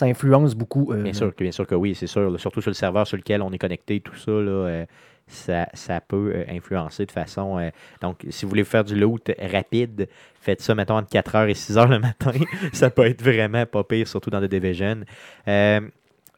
[0.00, 0.92] ça influence beaucoup.
[0.92, 2.30] euh, Bien sûr, que- bien sûr que oui, c'est sûr.
[2.30, 2.38] là.
[2.38, 4.86] Surtout sur le serveur sur lequel on est connecté, tout ça, là, euh,
[5.28, 7.58] ça, ça peut euh, influencer de façon.
[7.58, 10.08] euh, donc, si vous voulez faire du loot rapide,
[10.40, 12.32] faites ça, mettons, entre 4h et 6h le matin.
[12.72, 15.02] ça peut être vraiment pas pire, surtout dans The Division.
[15.46, 15.80] Euh,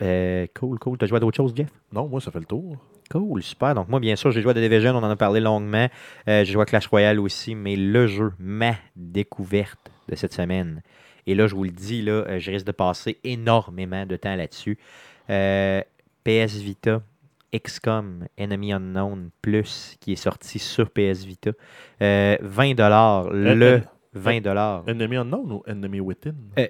[0.03, 0.99] euh, cool, cool.
[0.99, 1.69] Tu as joué à d'autres choses, Jeff?
[1.93, 2.77] Non, moi, ça fait le tour.
[3.11, 3.75] Cool, super.
[3.75, 5.87] Donc, moi, bien sûr, j'ai joué à The Division, on en a parlé longuement.
[6.29, 10.83] Euh, j'ai joué à Clash Royale aussi, mais le jeu, ma découverte de cette semaine.
[11.27, 14.35] Et là, je vous le dis, là, euh, je risque de passer énormément de temps
[14.35, 14.79] là-dessus.
[15.31, 15.81] Euh,
[16.25, 17.03] PS Vita,
[17.55, 21.51] XCOM Enemy Unknown Plus, qui est sorti sur PS Vita.
[22.01, 23.81] Euh, 20 Euh, le euh,
[24.15, 24.47] 20
[24.89, 26.35] Enemy Unknown ou Enemy Within?
[26.59, 26.67] Euh,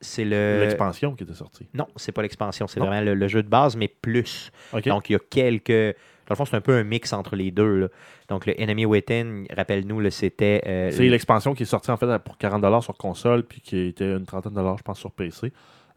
[0.00, 0.60] C'est le.
[0.60, 1.68] L'expansion qui était sortie.
[1.74, 4.50] Non, c'est pas l'expansion, c'est vraiment le, le jeu de base, mais plus.
[4.90, 5.96] Donc, il y a quelques.
[6.30, 7.80] Dans le fond, c'est un peu un mix entre les deux.
[7.80, 7.88] là.
[8.28, 10.62] Donc, le Enemy Within, rappelle-nous, c'était.
[10.66, 14.12] euh, C'est l'expansion qui est sortie en fait pour 40$ sur console, puis qui était
[14.16, 15.52] une trentaine de dollars, je pense, sur PC.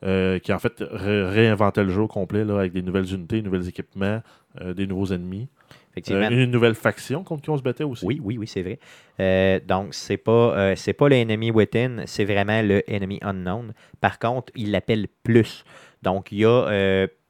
[0.05, 3.37] euh, qui en fait ré- réinventait le jeu au complet là, avec des nouvelles unités,
[3.41, 4.21] des nouveaux équipements,
[4.59, 5.47] euh, des nouveaux ennemis.
[5.91, 6.25] effectivement.
[6.25, 8.05] Euh, une nouvelle faction contre qui on se battait aussi.
[8.05, 8.79] Oui, oui, oui, c'est vrai.
[9.21, 13.73] Euh, donc, c'est pas, euh, c'est pas le Enemy Within, c'est vraiment le Enemy Unknown.
[14.01, 15.63] Par contre, il l'appelle plus.
[16.01, 16.67] Donc, il y a.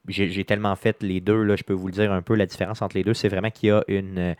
[0.08, 2.82] j'ai, tellement fait les deux, là, je peux vous le dire un peu la différence
[2.82, 3.14] entre les deux.
[3.14, 4.18] C'est vraiment qu'il y a une.
[4.18, 4.34] euh,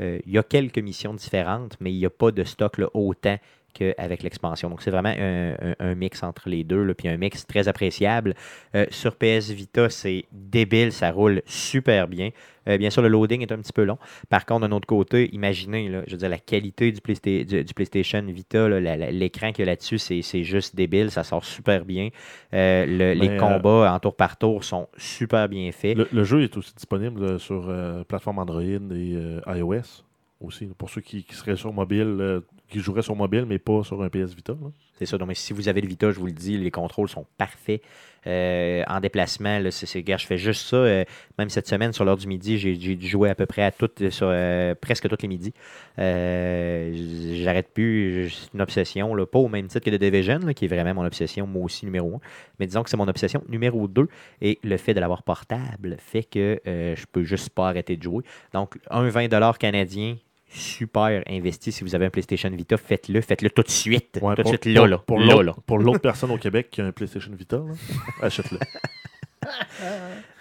[0.00, 3.36] euh, il y a quelques missions différentes, mais il n'y a pas de stock autant
[3.72, 4.68] qu'avec l'expansion.
[4.70, 7.68] Donc, c'est vraiment un, un- un mix entre les deux, là, puis un mix très
[7.68, 8.34] appréciable.
[8.74, 12.30] Euh, sur PS Vita, c'est débile, ça roule super bien.
[12.68, 13.96] Euh, bien sûr, le loading est un petit peu long.
[14.28, 17.64] Par contre, d'un autre côté, imaginez, là, je veux dire, la qualité du, Playsta- du-
[17.64, 18.68] du PlayStation Vita,
[19.10, 22.10] l'écran qu'il y a là-dessus, c'est, juste débile, ça sort super bien.
[22.52, 25.96] Euh, le- les combats en tour par tour sont super bien faits.
[25.96, 27.72] Le, le jeu est aussi disponible sur
[28.06, 30.04] plateforme Android et iOS
[30.40, 30.66] aussi.
[30.78, 34.02] Pour ceux qui, qui seraient sur mobile, euh, qui jouerait sur mobile, mais pas sur
[34.02, 34.54] un PS Vita.
[34.98, 35.18] C'est ça.
[35.18, 37.82] Donc, mais si vous avez le Vita, je vous le dis, les contrôles sont parfaits.
[38.26, 40.76] Euh, en déplacement, là, je fais juste ça.
[40.76, 41.04] euh,
[41.38, 44.10] même cette semaine, sur l'heure du midi, j'ai, dû jouer à peu près à toutes,
[44.10, 45.54] sur, euh, presque tous les midis.
[45.96, 48.30] J'arrête plus.
[48.30, 49.14] C'est une obsession.
[49.14, 51.86] Là, pas au même titre que The Division, qui est vraiment mon obsession, moi aussi,
[51.86, 52.20] numéro un.
[52.58, 54.08] Mais disons que c'est mon obsession numéro 2.
[54.42, 58.24] Et le fait de l'avoir portable fait que je peux juste pas arrêter de jouer.
[58.52, 60.16] Donc, un 20$ canadien,
[60.52, 61.72] super investi.
[61.72, 63.20] Si vous avez un PlayStation Vita, faites-le.
[63.20, 64.18] Faites-le tout de suite.
[64.20, 65.54] Ouais, tout de pour- suite, là, pour- là.
[65.66, 67.60] Pour là, l'autre- personne au Québec qui a un PlayStation Vita,
[68.22, 68.58] achète-le.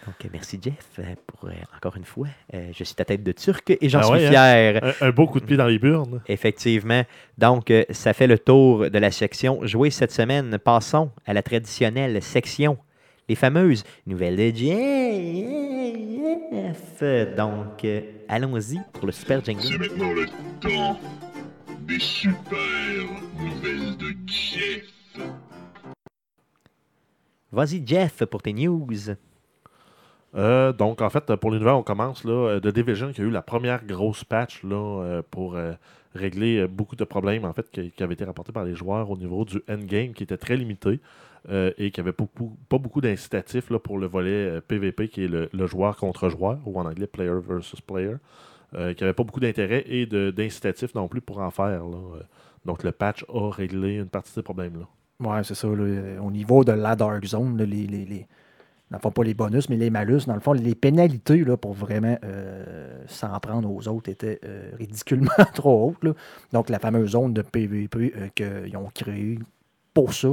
[0.06, 2.28] Donc, merci Jeff pour euh, encore une fois.
[2.54, 4.30] euh, je suis ta tête de turc et j'en Ah suis hein?
[4.32, 4.84] fier.
[5.02, 6.22] un, un beau coup de pied dans les burnes.
[6.28, 7.04] Effectivement.
[7.38, 10.58] Donc, euh, ça fait le tour de la section jouée cette semaine.
[10.58, 12.78] Passons à la traditionnelle section.
[13.30, 15.04] Les fameuses nouvelles de Jeff.
[17.38, 19.78] Donc, euh, allons-y pour le super C'est jingle.
[19.78, 20.26] maintenant le
[20.60, 21.00] temps
[21.88, 22.58] des super
[23.38, 24.92] nouvelles de Jeff.
[27.52, 28.88] Vas-y, Jeff, pour tes news.
[30.36, 33.24] Euh, donc, en fait, pour les nouvelles, on commence là, euh, de Division qui a
[33.24, 35.74] eu la première grosse patch là, pour euh,
[36.16, 39.18] régler beaucoup de problèmes en fait, qui, qui avaient été rapportés par les joueurs au
[39.18, 41.00] niveau du endgame qui était très limité
[41.48, 45.28] euh, et qui avait beaucoup, pas beaucoup d'incitatifs pour le volet euh, PVP qui est
[45.28, 48.16] le, joueur contre joueur ou en anglais player versus player,
[48.76, 51.84] euh, qui avait pas beaucoup d'intérêt et d'incitatifs non plus pour en faire.
[51.86, 52.22] Euh,
[52.66, 54.88] Donc, le patch a réglé une partie de ces problèmes-là.
[55.28, 55.68] Ouais, c'est ça.
[55.68, 58.28] euh, au niveau de la Dark Zone, là, les, les,
[58.98, 63.04] pas les bonus, mais les malus, dans le fond, les pénalités là, pour vraiment euh,
[63.08, 66.16] s'en prendre aux autres étaient euh, ridiculement trop hautes.
[66.54, 69.40] Donc, la fameuse zone de PVP euh, qu'ils ont créée
[69.94, 70.30] pour ça,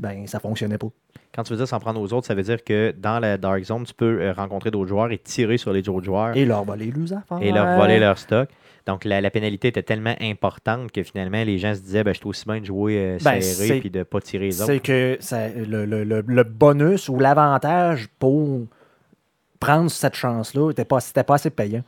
[0.00, 0.88] ben, ça fonctionnait pas.
[1.32, 3.62] Quand tu veux dire s'en prendre aux autres, ça veut dire que dans la Dark
[3.62, 6.36] Zone, tu peux euh, rencontrer d'autres joueurs et tirer sur les autres joueurs.
[6.36, 7.38] Et leur voler leurs affaires.
[7.42, 8.48] et leur voler leur stock.
[8.86, 12.18] Donc, la, la pénalité était tellement importante que finalement, les gens se disaient ben, je
[12.18, 14.52] suis aussi bien de jouer euh, Ben, serré c'est- puis de ne pas tirer les
[14.52, 14.82] C'est autres.
[14.82, 18.62] que ça- le, le- le- le bonus ou l'avantage pour
[19.60, 21.82] prendre cette chance-là n'était pas, c'était pas assez payant.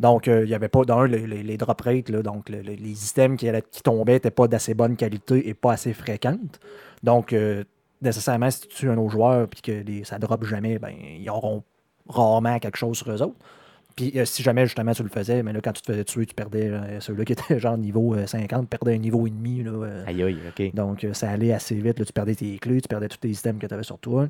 [0.00, 2.62] Donc, euh, il n'y avait pas, d'un, les, les- les drop rates, là, donc le-
[2.62, 6.60] le- les items qui, qui tombaient n'étaient pas d'assez bonne qualité et pas assez fréquentes.
[7.02, 7.64] Donc, euh,
[8.02, 10.92] nécessairement, si tu tues un autre joueur et que les- ça ne drop jamais, ben,
[11.18, 11.62] ils auront
[12.08, 13.36] rarement quelque chose sur eux autres.
[13.96, 16.24] Puis euh, si jamais justement tu le faisais, mais là, quand tu te faisais tuer,
[16.24, 19.64] tu perdais euh, ceux-là qui étaient genre niveau euh, 50, perdais un niveau et demi.
[19.64, 20.72] Là, Aïe, aïe, OK.
[20.74, 21.98] donc, ça allait assez vite.
[21.98, 24.28] Là, tu perdais tes clés, tu perdais tous tes items que tu avais sur toi.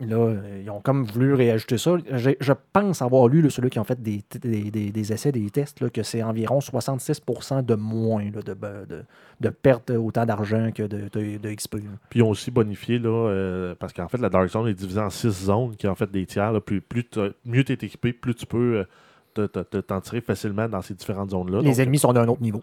[0.00, 1.96] Là, euh, ils ont comme voulu réajuster ça.
[2.12, 5.32] J'ai- Je pense avoir lu, là, ceux-là qui ont fait des, des- des- des essais,
[5.32, 9.04] des tests, là, que c'est environ 66% de moins là, de, de,
[9.40, 11.76] de perte autant d'argent que de, de, XP.
[12.10, 15.00] Puis ils ont aussi bonifié, là, euh, parce qu'en fait, la Dark Zone est divisée
[15.00, 16.52] en six zones qui ont en fait des tiers.
[16.52, 16.60] là.
[16.60, 17.04] plus, plus
[17.44, 18.84] mieux tu es équipé, plus tu peux euh,
[19.34, 21.60] te- te- te- t'en tirer facilement dans ces différentes zones-là.
[21.60, 22.62] Les Donc, ennemis sont d'un autre niveau.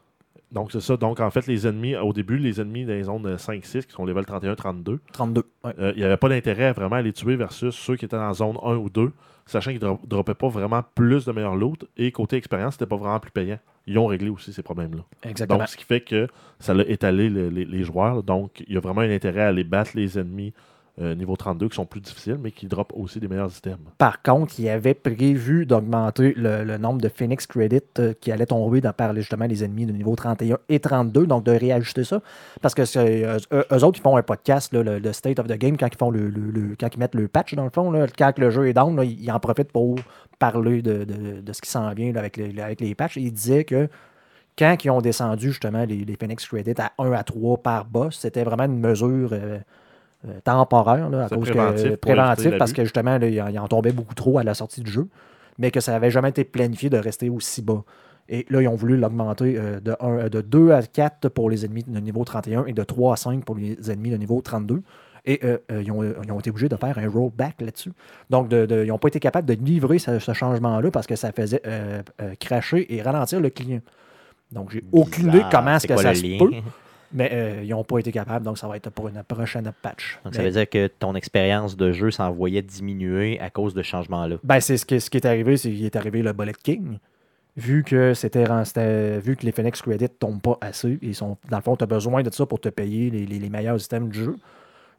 [0.54, 0.96] Donc, c'est ça.
[0.96, 3.92] Donc, en fait, les ennemis, au début, les ennemis dans les zones euh, 5-6, qui
[3.92, 5.44] sont level 31-32, 32.
[5.64, 5.74] ouais.
[5.80, 8.28] euh, il n'y avait pas d'intérêt à vraiment les tuer versus ceux qui étaient dans
[8.28, 9.12] la zone 1 ou 2,
[9.48, 11.86] sachant qu'ils ne droppaient pas vraiment plus de meilleurs loot.
[11.98, 13.58] Et côté expérience, c'était pas vraiment plus payant.
[13.88, 15.04] Ils ont réglé aussi ces problèmes-là.
[15.24, 15.60] Exactement.
[15.60, 16.28] Donc, ce qui fait que
[16.60, 18.24] ça l'a étalé le- les, les joueurs.
[18.24, 20.54] Donc, il y a vraiment un intérêt à aller battre les ennemis
[21.02, 23.80] euh, niveau 32 qui sont plus difficiles, mais qui droppent aussi des meilleurs items.
[23.98, 28.80] Par contre, il avait prévu d'augmenter le, nombre de Phoenix Credit euh, qui allait tomber
[28.80, 32.22] dans, par justement les ennemis de niveau 31 et 32, donc de réajuster ça.
[32.62, 35.88] Parce que euh, eux, autres, ils font un podcast, le, State of the Game, quand
[35.92, 36.32] ils font le,
[36.80, 39.40] quand ils mettent le patch, dans le fond, quand le jeu est down, ils, en
[39.40, 39.96] profitent pour
[40.38, 41.08] parler de,
[41.52, 43.16] ce qui s'en vient avec, les, patchs.
[43.16, 43.90] Ils disaient que
[44.60, 48.44] quand ils ont descendu justement les, Phoenix Credit à 1 à 3 par boss, c'était
[48.44, 49.58] vraiment une mesure euh,
[50.44, 53.68] temporaire là, à cause préventif que préventif parce que justement là, il, en, il en
[53.68, 55.08] tombait beaucoup trop à la sortie du jeu,
[55.58, 57.84] mais que ça n'avait jamais été planifié de rester aussi bas.
[58.30, 61.50] Et là, ils ont voulu l'augmenter euh, de, un- euh, de 2 à 4 pour
[61.50, 64.42] les ennemis de niveau 31 et de 3 à 5 pour les ennemis de niveau
[64.42, 64.82] 32.
[65.26, 67.92] Et euh, euh, ils, ont, ils ont été obligés de faire un rollback là-dessus.
[68.30, 71.16] Donc, de- de- ils n'ont pas été capables de livrer ce, ce changement-là parce que
[71.18, 73.80] ça faisait euh, euh, cracher et ralentir le client.
[74.52, 76.52] Donc, j'ai aucune idée comment est-ce que ça se peut,
[77.14, 80.20] mais euh, ils n'ont pas été capables, donc ça va être pour une prochaine patch.
[80.26, 83.82] Donc, ça veut dire que ton expérience de jeu s'en voyait diminuer à cause de
[83.84, 84.38] ce changement-là.
[84.44, 86.98] Ben, c'est ce qui, ce qui est arrivé, c'est qu'il est arrivé le Bullet King.
[87.56, 88.46] Vu que c'était
[89.20, 91.88] vu que les Phoenix Credit tombent pas assez, ils sont, dans le fond, tu as
[91.88, 94.36] besoin de ça pour te payer les, les- les meilleurs items du jeu.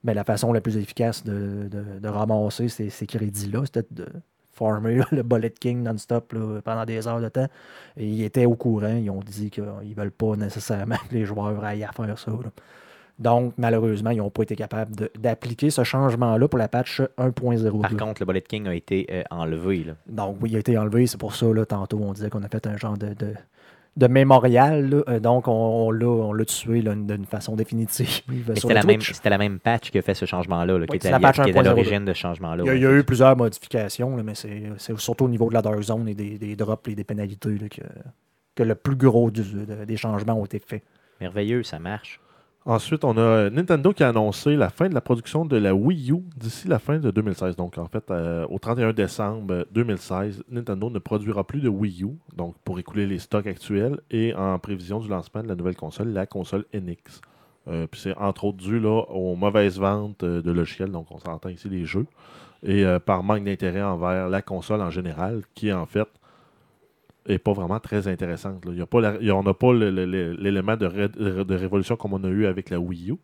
[0.04, 4.06] Mais la façon la plus efficace de, de- de ramasser ces, ces crédits-là, c'était de
[4.54, 7.48] farmer là, le Bullet King non-stop pendant des heures de temps.
[7.96, 11.24] Et ils étaient au courant, ils ont dit qu'ils ne veulent pas nécessairement que les
[11.24, 12.30] joueurs aillent à faire ça.
[12.30, 12.50] là.
[13.18, 17.80] Donc, malheureusement, ils n'ont pas été capables d'appliquer ce changement-là pour la patch 1.0.
[17.80, 19.84] Par contre, le Bullet King a été euh, enlevé.
[19.84, 19.92] là.
[20.08, 21.06] Donc, oui, il a été enlevé.
[21.06, 23.34] C'est pour ça, là, tantôt, on disait qu'on a fait un genre de, de,
[23.96, 24.90] de mémorial.
[24.90, 25.02] là.
[25.08, 28.22] Euh, donc, on, on l'a on l'a tué d'une façon définitive.
[28.54, 28.82] C'était la,
[29.38, 31.50] même, la patch qui a fait ce changement-là, là, qui Oui, la à- patch qui
[31.50, 31.66] était à 1.02.
[31.66, 32.62] l'origine de ce changement-là.
[32.64, 32.78] Il y, a, ouais.
[32.78, 35.80] il y a eu plusieurs modifications, là, mais c'est surtout au niveau de la Dark
[35.82, 37.82] Zone et des, des drops et des pénalités que,
[38.56, 39.44] que le plus gros du-
[39.86, 40.82] des changements ont été faits.
[41.20, 42.20] Merveilleux, ça marche.
[42.66, 46.12] Ensuite, on a Nintendo qui a annoncé la fin de la production de la Wii
[46.12, 47.56] U d'ici la fin de 2016.
[47.56, 52.12] Donc, en fait, euh, au 31 décembre 2016, Nintendo ne produira plus de Wii U,
[52.34, 56.08] donc pour écouler les stocks actuels et en prévision du lancement de la nouvelle console,
[56.08, 57.20] la console NX.
[57.68, 61.50] Euh, Puis c'est entre autres dû aux mauvaises ventes euh, de logiciels, donc on s'entend
[61.50, 62.06] ici les jeux,
[62.62, 66.08] et par manque d'intérêt envers la console en général, qui en fait
[67.26, 68.64] est pas vraiment très intéressante.
[68.64, 68.72] là.
[68.72, 71.54] Il y a pas la- il y a- on n'a pas l'élément de, ré- de
[71.54, 73.14] révolution comme on a eu avec la Wii U.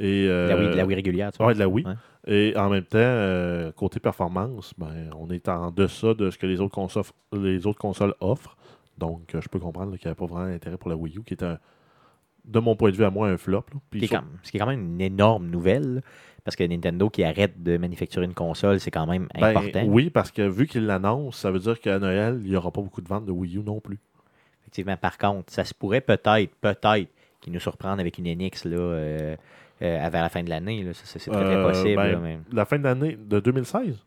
[0.00, 1.54] Et, euh, La Wii, la Wii régulière, tu vois.
[1.54, 1.84] de la Wii.
[1.86, 1.94] Ouais.
[2.28, 6.46] Et en même temps, euh, côté performance, ben, on est en deçà de ce que
[6.46, 8.56] les autres consoles, les autres consoles offrent.
[8.98, 11.22] Donc, euh, je peux comprendre qu'il n'y avait pas vraiment d'intérêt pour la Wii U,
[11.22, 11.58] qui est, un,
[12.44, 13.64] de mon point de vue à moi, un flop.
[13.72, 13.80] là.
[13.90, 16.02] Puis Qui est sur- quand- ce qui est quand même une énorme nouvelle,
[16.48, 19.84] parce que Nintendo qui arrête de manufacturer une console, c'est quand même ben, important.
[19.86, 22.80] oui, parce que vu qu'il l'annonce, ça veut dire qu'à Noël, il n'y aura pas
[22.80, 23.98] beaucoup de ventes de Wii U non plus.
[24.62, 27.10] Effectivement, par contre, ça se pourrait peut-être, peut-être,
[27.42, 29.36] qu'ils nous surprennent avec une NX là, euh,
[29.82, 30.86] euh, vers la fin de l'année.
[30.94, 31.96] C'est très, très Euh, possible.
[31.96, 34.02] ben, là, mais La fin de l'année de 2016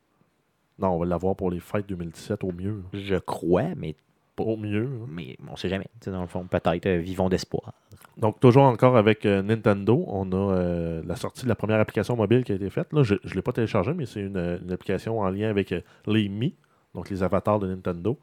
[0.79, 2.81] Non, on va l'avoir pour les fêtes 2017 au mieux.
[2.91, 3.93] je crois, mais,
[4.37, 4.83] Au mieux.
[4.83, 5.05] là.
[5.07, 5.87] mais on ne sait jamais.
[6.05, 7.73] Dans le fond, peut-être, euh, vivons d'espoir.
[8.17, 12.15] Donc, toujours encore avec euh, Nintendo, on a euh, la sortie de la première application
[12.15, 12.91] mobile qui a été faite.
[12.93, 15.73] Là, je ne l'ai pas téléchargée, mais c'est une, une application en lien avec
[16.07, 16.55] les Mi,
[16.95, 18.17] donc les avatars de Nintendo.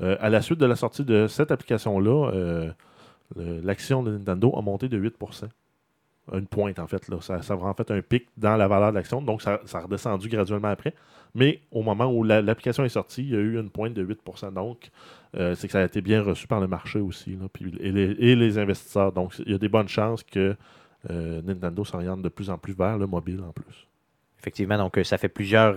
[0.00, 2.72] À la suite de la sortie de cette application-là,
[3.36, 5.16] l'action de Nintendo a monté de 8
[6.32, 7.06] Une pointe, en fait.
[7.08, 7.18] Là.
[7.20, 9.20] Ça, ça a vraiment fait un pic dans la valeur de l'action.
[9.20, 10.94] Donc, ça, ça a redescendu graduellement après.
[11.34, 14.02] Mais au moment où la- l'application est sortie, il y a eu une pointe de
[14.02, 14.90] 8% Donc,
[15.36, 17.90] euh, c'est que ça a été bien reçu par le marché aussi, là, puis, et,
[17.90, 19.12] les, investisseurs.
[19.12, 20.56] Donc, il y a des bonnes chances que
[21.10, 23.86] euh, Nintendo s'oriente de plus en plus vers le mobile en plus.
[24.38, 25.76] Effectivement, donc euh, ça fait plusieurs,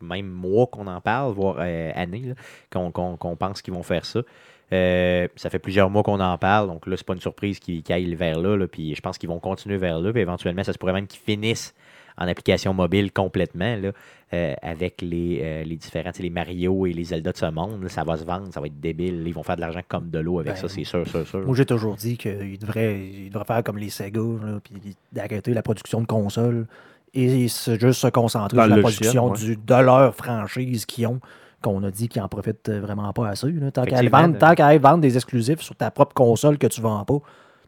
[0.00, 2.34] même mois qu'on en parle, voire années,
[2.70, 4.22] qu'on pense qu'ils vont faire ça.
[4.72, 7.82] Euh, ça fait plusieurs mois qu'on en parle, donc là, c'est pas une surprise qu'ils
[7.82, 10.64] qu'ils aillent vers là, là, puis je pense qu'ils vont continuer vers là, puis éventuellement,
[10.64, 11.72] ça se pourrait même qu'ils finissent
[12.18, 13.92] en application mobile complètement, là,
[14.34, 17.88] euh, avec les, euh, les différents, les Mario et les Zelda de ce monde, là,
[17.88, 20.18] ça va se vendre, ça va être débile, ils vont faire de l'argent comme de
[20.18, 21.46] l'eau avec Ben, ça, c'est sûr, sûr, sûr.
[21.46, 25.54] Moi, j'ai toujours dit qu'ils devraient, ils devraient faire comme les Sega, là, puis d'arrêter
[25.54, 26.66] la production de consoles
[27.14, 31.20] et juste se concentrer Dans sur la production du, de leur franchise qu'ils ont,
[31.68, 33.50] qu'on a dit qu'ils en profitent euh, vraiment pas assez.
[33.50, 33.70] là.
[33.70, 36.14] Tant qu'à aller Effectivement, vendre, de- tant qu'à aller vendre des exclusifs sur ta propre
[36.14, 37.18] console que tu vends pas,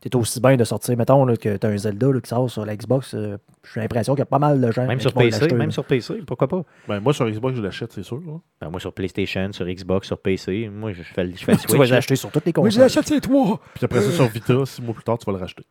[0.00, 2.48] t'es aussi bien de sortir, mettons, là, que tu as un Zelda là, qui sort
[2.48, 3.14] sur la Xbox.
[3.14, 3.36] euh,
[3.74, 5.54] J'ai l'impression qu'il y a pas mal de gens Même qui sur vont PC, l'acheter,
[5.56, 5.72] même là.
[5.72, 6.62] sur PC, pourquoi pas?
[6.86, 8.20] Ben, moi, sur Xbox, je l'achète, c'est sûr.
[8.60, 11.58] Ben, moi, sur PlayStation, sur Xbox, sur PC, moi, je fais, le- je fais le
[11.66, 11.80] Tu vas switch.
[11.82, 11.96] les là.
[11.96, 12.72] acheter sur toutes les Moi, consoles.
[12.72, 13.60] je l'achète, c'est toi!
[13.74, 15.64] Puis après ça, sur Vita, six mois plus tard, tu vas le racheter.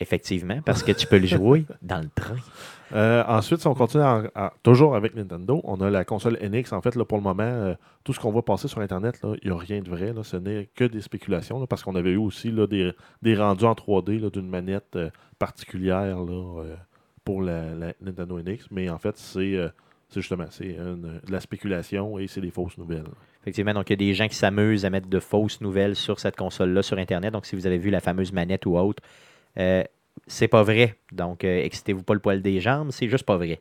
[0.00, 2.36] Effectivement, parce que tu peux le jouer dans le train.
[2.92, 4.04] Euh, ensuite, si on continue
[4.62, 6.72] toujours avec Nintendo, on a la console NX.
[6.72, 7.74] En fait, là, pour le moment, euh,
[8.04, 10.12] tout ce qu'on voit passer sur Internet, il n'y a rien de vrai.
[10.22, 11.66] ce n'est que des spéculations.
[11.66, 16.18] parce qu'on avait eu aussi des, rendus en 3D là, d'une manette euh, particulière
[17.24, 18.68] pour la, Nintendo NX.
[18.70, 19.56] Mais en fait, c'est
[20.14, 23.04] justement c'est de la spéculation et c'est des fausses nouvelles.
[23.42, 26.18] Effectivement, donc il y a des gens qui s'amusent à mettre de fausses nouvelles sur
[26.18, 27.32] cette console-là sur Internet.
[27.32, 29.02] Donc, si vous avez vu la fameuse manette ou autre,
[30.26, 30.96] c'est pas vrai.
[31.12, 33.60] Donc, euh, excitez-vous pas le poil des jambes, c'est juste pas vrai.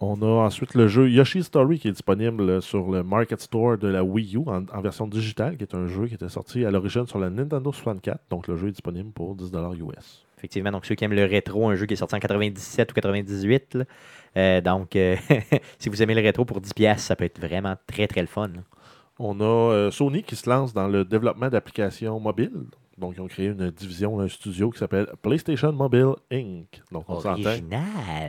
[0.00, 3.88] On a ensuite le jeu Yoshi's Story qui est disponible sur le Market Store de
[3.88, 6.70] la Wii U en, en version digitale, qui est un jeu qui était sorti à
[6.70, 8.20] l'origine sur la Nintendo 64.
[8.30, 10.24] Donc le jeu est disponible pour 10$ US.
[10.36, 12.94] Effectivement, donc ceux qui aiment le rétro, un jeu qui est sorti en 97 ou
[12.94, 13.74] 98.
[13.74, 13.84] là,
[14.36, 15.16] euh, donc, euh,
[15.80, 18.46] si vous aimez le rétro pour 10$, ça peut être vraiment très, très le fun.
[18.46, 18.60] là.
[19.18, 22.66] On a Sony qui se lance dans le développement d'applications mobiles.
[22.98, 26.82] Donc ils ont créé une division, un studio qui s'appelle PlayStation Mobile Inc.
[26.90, 27.54] Donc on s'entend.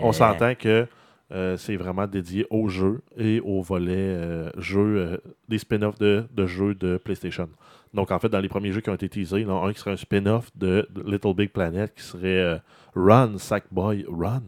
[0.01, 0.87] On s'entend que
[1.31, 6.25] euh, c'est vraiment dédié aux jeux et au volet euh, jeux, euh, des spin-offs de,
[6.33, 7.49] de jeux de PlayStation.
[7.93, 9.67] Donc, en fait, dans les premiers jeux qui ont été teasés, il y en a
[9.67, 12.59] un qui serait un spin-off de, Little Big Planet qui serait
[12.95, 14.41] Run, Sackboy, Run.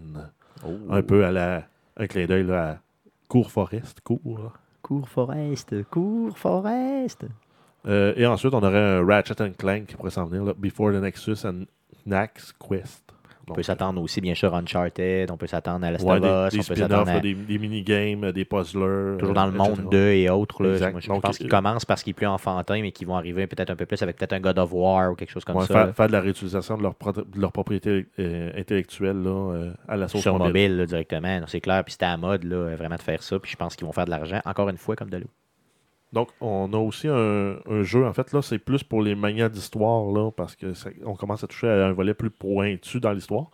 [0.65, 0.69] Oh.
[0.89, 1.63] Un peu à la.
[1.97, 2.79] Un clin d'œil à
[3.27, 4.53] Cours Forest, Cours.
[4.81, 7.25] Cours Forest, Cours Forest.
[7.87, 10.91] Euh, et ensuite, on aurait un Ratchet and Clank qui pourrait s'en venir, là, Before
[10.91, 11.65] the Nexus and
[12.05, 13.03] Knack's Quest.
[13.49, 16.21] On peut s'attendre aussi, bien sûr, à Uncharted, on peut s'attendre à Last Ouais, of
[16.21, 17.19] des, Us, des on peut s'attendre à...
[17.19, 19.17] des, des mini-games, des puzzlers.
[19.17, 19.69] Toujours euh, dans le etc.
[19.81, 20.63] monde 2 et autres.
[20.63, 20.91] Là.
[20.91, 23.17] Moi, je Donc, pense euh, qu'ils commencent parce qu'il est plus enfantin, mais qu'ils vont
[23.17, 25.57] arriver peut-être un peu plus avec peut-être un God of War ou quelque chose comme
[25.57, 25.73] Ouais, ça.
[25.73, 29.73] faire, faire de la réutilisation de leur, pro- de leur propriété euh, intellectuelle là, euh,
[29.85, 30.47] à la sauce Sur mobile.
[30.47, 31.41] mobile, là, directement.
[31.47, 31.83] C'est clair.
[31.83, 33.37] Puis c'était à la mode, là, vraiment, de faire ça.
[33.37, 35.27] Puis je pense qu'ils vont faire de l'argent, encore une fois, comme de l'eau.
[36.13, 40.11] Donc, on a aussi un, jeu, en fait, là, c'est plus pour les manias d'histoire,
[40.11, 43.49] là, parce que ça- on commence à toucher à un volet plus pointu dans l'histoire.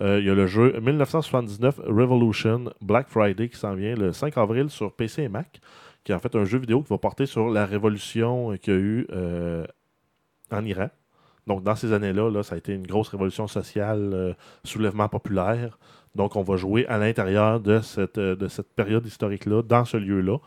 [0.00, 4.36] Euh, Il y a le jeu 1979 Revolution Black Friday qui s'en vient le 5
[4.38, 5.60] avril sur PC et Mac,
[6.04, 8.76] qui est en fait un jeu vidéo qui va porter sur la révolution qu'il y
[8.76, 9.64] a eu euh,
[10.50, 10.88] en Iran.
[11.46, 14.32] Donc, dans ces années-là, là, ça a été une grosse révolution sociale, euh,
[14.64, 15.78] soulèvement populaire.
[16.14, 20.38] Donc, on va jouer à l'intérieur de cette, de cette période historique-là, dans ce lieu-là.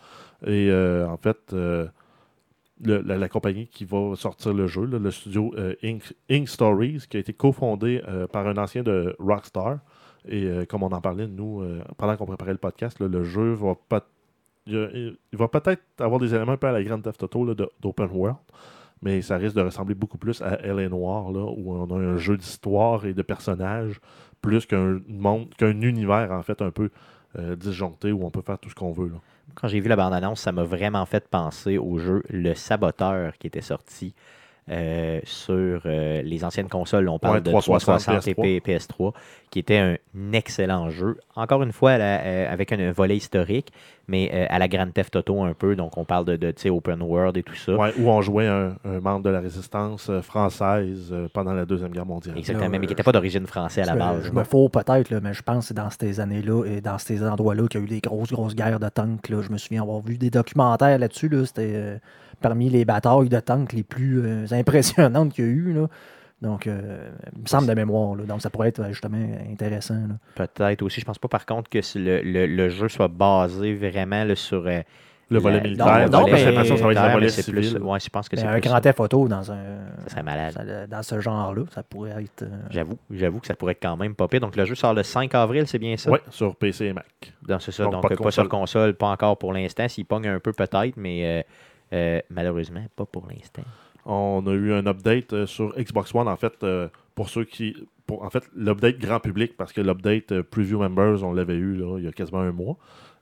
[0.46, 1.88] Et euh, en fait, euh,
[2.82, 5.76] le- la, compagnie qui va sortir le jeu, le studio euh,
[6.30, 8.02] Ink, Stories, qui a été cofondé
[8.32, 9.80] par un ancien de Rockstar.
[10.28, 11.64] Et comme on en parlait, nous,
[11.98, 14.08] pendant qu'on préparait le podcast, le jeu va pas.
[14.66, 18.38] Il, va peut-être avoir des éléments un peu à la Grand Theft Auto d'Open World,
[19.02, 20.88] mais ça risque de ressembler beaucoup plus à L.A.
[20.88, 24.00] Noir, là, où on a un jeu d'histoire et de personnages,
[24.42, 26.90] plus qu'un monde, qu'un univers, en fait, un peu
[27.58, 29.12] disjoncté, où on peut faire tout ce qu'on veut.
[29.56, 33.48] Quand j'ai vu la bande-annonce, ça m'a vraiment fait penser au jeu Le Saboteur qui
[33.48, 34.14] était sorti
[34.70, 37.10] euh, sur euh, les anciennes consoles.
[37.10, 39.14] On parle Ouais, de 360, 360 et P- PS3,
[39.52, 39.98] qui était un
[40.34, 41.18] excellent jeu.
[41.36, 43.74] Encore une fois, la- euh, avec un, volet historique,
[44.08, 45.76] mais euh, à la Grand Theft Auto un peu.
[45.76, 47.76] Donc, on parle de, de tu sais, open world et tout ça.
[47.76, 52.06] Ouais, où on jouait un, un membre de la résistance française pendant la Deuxième Guerre
[52.06, 52.38] mondiale.
[52.38, 54.24] Exactement, mais qui n'était pas d'origine française à la base.
[54.26, 57.24] Je me fous peut-être, mais je pense que c'est dans ces années-là et dans ces
[57.26, 59.30] endroits-là qu'il y a eu des grosses, grosses guerres de tanks.
[59.30, 59.42] là.
[59.42, 61.30] Je me souviens avoir vu des documentaires là-dessus.
[61.30, 61.46] Là.
[61.46, 61.98] C'était euh,
[62.44, 65.74] parmi les batailles de tanks les plus euh, impressionnantes qu'il y a eu.
[65.74, 65.88] Là.
[66.42, 68.16] Donc, euh, il me semble de mémoire.
[68.16, 68.24] là.
[68.26, 69.18] Donc, ça pourrait être euh, justement
[69.52, 69.96] intéressant.
[70.36, 71.00] Peut-être aussi.
[71.02, 74.68] Je pense pas, par contre, que le, le- le jeu soit basé vraiment là, sur.
[74.68, 74.82] euh,
[75.30, 76.10] Le volet la- militaire.
[76.12, 77.82] non, mais- l'impression que ça va être le militaire, volet mais c'est plus- civil.
[77.82, 78.92] ouais, je pense que c'est un plus grand ça.
[78.94, 79.56] photo dans, un,
[80.04, 80.52] Ça serait malade.
[80.52, 82.44] ça- dans ce genre-là, ça pourrait être.
[82.44, 84.42] euh, J'avoue, j'avoue que ça pourrait être quand même pas pire.
[84.42, 86.12] Donc le jeu sort le 5 avril, c'est bien ça?
[86.12, 87.06] Oui, sur PC et Mac.
[87.48, 87.84] Donc c'est ça.
[87.86, 88.48] Donc, Donc, pas sur console.
[88.50, 89.88] console, pas encore pour l'instant.
[89.88, 91.42] S'il pogne un peu peut-être, mais euh,
[91.94, 93.64] euh, malheureusement, pas pour l'instant.
[94.06, 97.76] On a eu un update euh, sur Xbox One, en fait, euh, pour ceux qui.
[98.06, 101.98] Pour, en fait, l'update grand public, parce que l'update Preview Members, on l'avait eu là,
[101.98, 102.78] il y a quasiment un mois.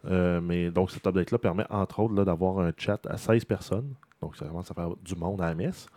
[0.09, 3.93] Euh, mais donc, cet update-là permet, entre autres, là, d'avoir un chat à 16 personnes.
[4.21, 5.87] Donc, ça commence à faire du monde à la messe.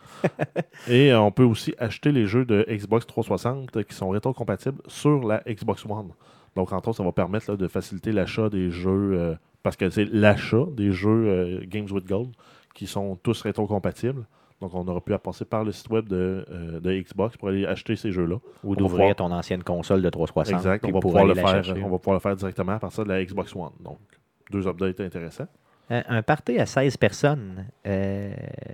[0.87, 5.41] Et on peut aussi acheter les jeux de Xbox 360 qui sont rétro-compatibles sur la
[5.47, 6.11] Xbox One.
[6.55, 9.89] Donc, entre autres, ça va permettre là, de faciliter l'achat des jeux, euh, parce que
[9.89, 12.31] c'est l'achat des jeux euh, Games with Gold
[12.75, 14.25] qui sont tous rétro-compatibles.
[14.61, 17.65] Donc, on aura pu passer par le site web de, euh, de Xbox pour aller
[17.65, 18.37] acheter ces jeux-là.
[18.63, 20.55] Ou d'ouvrir pouvoir- ton ancienne console de 360.
[20.59, 20.81] Exact.
[20.83, 23.09] puis On va, pouvoir le faire, on va pouvoir le faire directement à partir de
[23.09, 23.71] la Xbox One.
[23.81, 23.97] Donc,
[24.51, 25.47] deux updates intéressants.
[25.89, 28.33] Un, un party à 16 personnes, euh,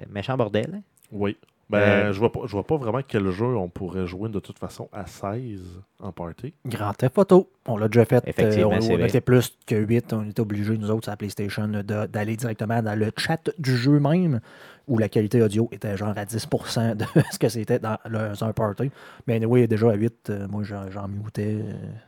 [0.09, 0.81] méchant bordel.
[1.11, 1.35] Oui.
[1.71, 4.39] Ben, Euh, je vois pas, je vois pas vraiment quel jeu on pourrait jouer de
[4.39, 5.61] toute façon à 16
[5.99, 6.53] en party.
[6.65, 7.49] Grand theft photo.
[7.67, 8.23] On l'a déjà fait.
[8.27, 10.13] Effectivement, euh, on, était plus que 8.
[10.13, 13.75] On était obligés, nous autres, à la PlayStation, de- d'aller directement dans le chat du
[13.77, 14.39] jeu même,
[14.87, 18.51] où la qualité audio était genre à 10% de ce que c'était dans le, un
[18.53, 18.89] party.
[19.27, 21.57] Mais oui, déjà à 8, euh, moi, j'en mutais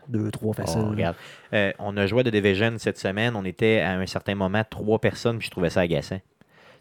[0.09, 0.81] 2, 3 facile.
[0.83, 1.15] Oh, regarde.
[1.53, 3.35] Euh, on a joué The Division cette semaine.
[3.35, 6.19] On était à un certain moment trois personnes, puis je trouvais ça agaçant.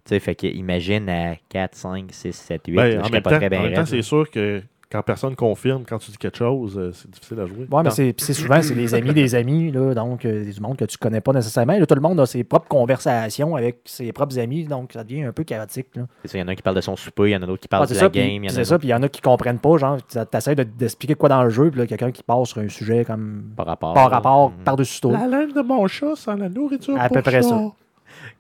[0.05, 2.75] Tu sais, fait que imagine à 4, 5, 6, 7, 8.
[2.77, 4.61] Ben, là, en je même pas temps, très en bien même temps, c'est sûr que
[4.91, 7.67] quand personne confirme, quand tu dis quelque chose, euh, c'est difficile à jouer.
[7.71, 10.85] Ouais, mais c'est souvent, c'est les amis des amis, là, donc euh, du monde que
[10.85, 11.79] tu connais pas nécessairement.
[11.79, 15.23] Là, tout le monde a ses propres conversations avec ses propres amis, donc ça devient
[15.23, 15.87] un peu chaotique.
[15.97, 16.03] là.
[16.23, 17.43] C'est ça, Il y en a un qui parle de son souper, il y en
[17.43, 18.47] a d'autres qui parlent Ah, de la game.
[18.51, 21.31] c'est ça, puis il y en a qui comprennent pas, genre, tu essaies d'expliquer quoi
[21.31, 23.95] dans le jeu, puis là, quelqu'un qui passe sur un sujet comme par rapport.
[23.95, 24.65] par rapport, Mhm.
[24.65, 25.11] par-dessus tout.
[25.13, 26.97] La laine de mon chat sans la nourriture.
[27.01, 27.63] À pour peu près ça.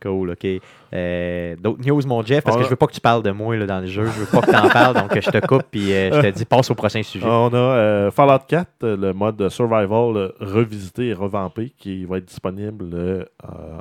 [0.02, 0.46] Cool, ok.
[0.94, 3.30] Euh, D'autres news, mon Jeff, parce que a- je veux pas que tu parles de
[3.30, 4.04] moi là, dans le jeu.
[4.04, 6.26] Je veux pas que tu en parles, donc je te coupe puis euh, je te
[6.36, 7.26] dis passe au prochain sujet.
[7.26, 12.24] On a euh, Fallout 4, euh, le mode survival revisité et revampé qui va être
[12.26, 13.28] disponible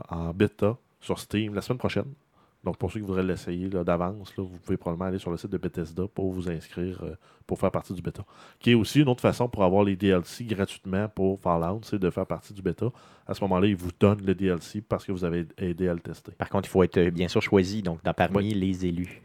[0.09, 2.05] en bêta sur Steam la semaine prochaine.
[2.63, 5.57] Donc pour ceux qui voudraient l'essayer d'avance, vous pouvez probablement aller sur le site de
[5.57, 7.15] Bethesda pour vous inscrire euh,
[7.47, 8.23] pour faire partie du bêta.
[8.59, 12.09] Qui est aussi une autre façon pour avoir les DLC gratuitement pour Fallout, c'est de
[12.11, 12.85] faire partie du bêta.
[13.25, 15.99] À ce moment-là, ils vous donnent le DLC parce que vous avez aidé à le
[15.99, 16.33] tester.
[16.33, 18.53] Par contre, il faut être euh, bien sûr choisi, donc dans, parmi Oui.
[18.53, 19.21] les élus.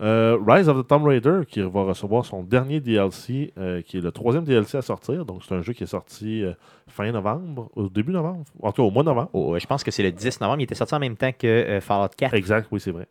[0.00, 4.00] Euh, Rise of the Tomb Raider qui va recevoir son dernier DLC, euh, qui est
[4.00, 5.26] le troisième DLC à sortir.
[5.26, 6.52] Donc c'est un jeu qui est sorti euh,
[6.88, 9.30] fin novembre, au début novembre, en tout cas au mois de novembre.
[9.34, 10.60] Oh, je pense que c'est le 10 novembre.
[10.60, 12.34] Il était sorti en même temps que Fallout 4.
[12.34, 13.06] Exact, oui, c'est vrai.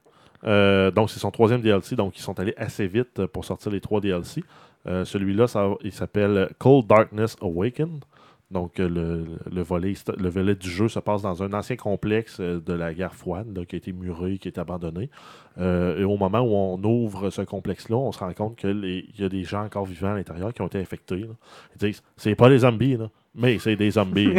[0.91, 4.01] Donc, c'est son troisième DLC, donc ils sont allés assez vite pour sortir les trois
[4.01, 4.43] DLC.
[4.85, 5.45] Celui-là,
[5.83, 8.03] il s'appelle Cold Darkness Awakened.
[8.51, 12.37] Donc, euh, le, le volet, le volet du jeu se passe dans un ancien complexe
[12.39, 15.11] euh, de la guerre froide qui a été muré, qui été abandonné.
[15.59, 19.23] Euh, et au moment où on ouvre ce complexe-là, on se rend compte qu'il y
[19.23, 21.27] a des gens encore vivants à l'intérieur qui ont été infectés.
[21.75, 24.33] Ils disent c'est pas des zombies, là, Mais c'est des zombies.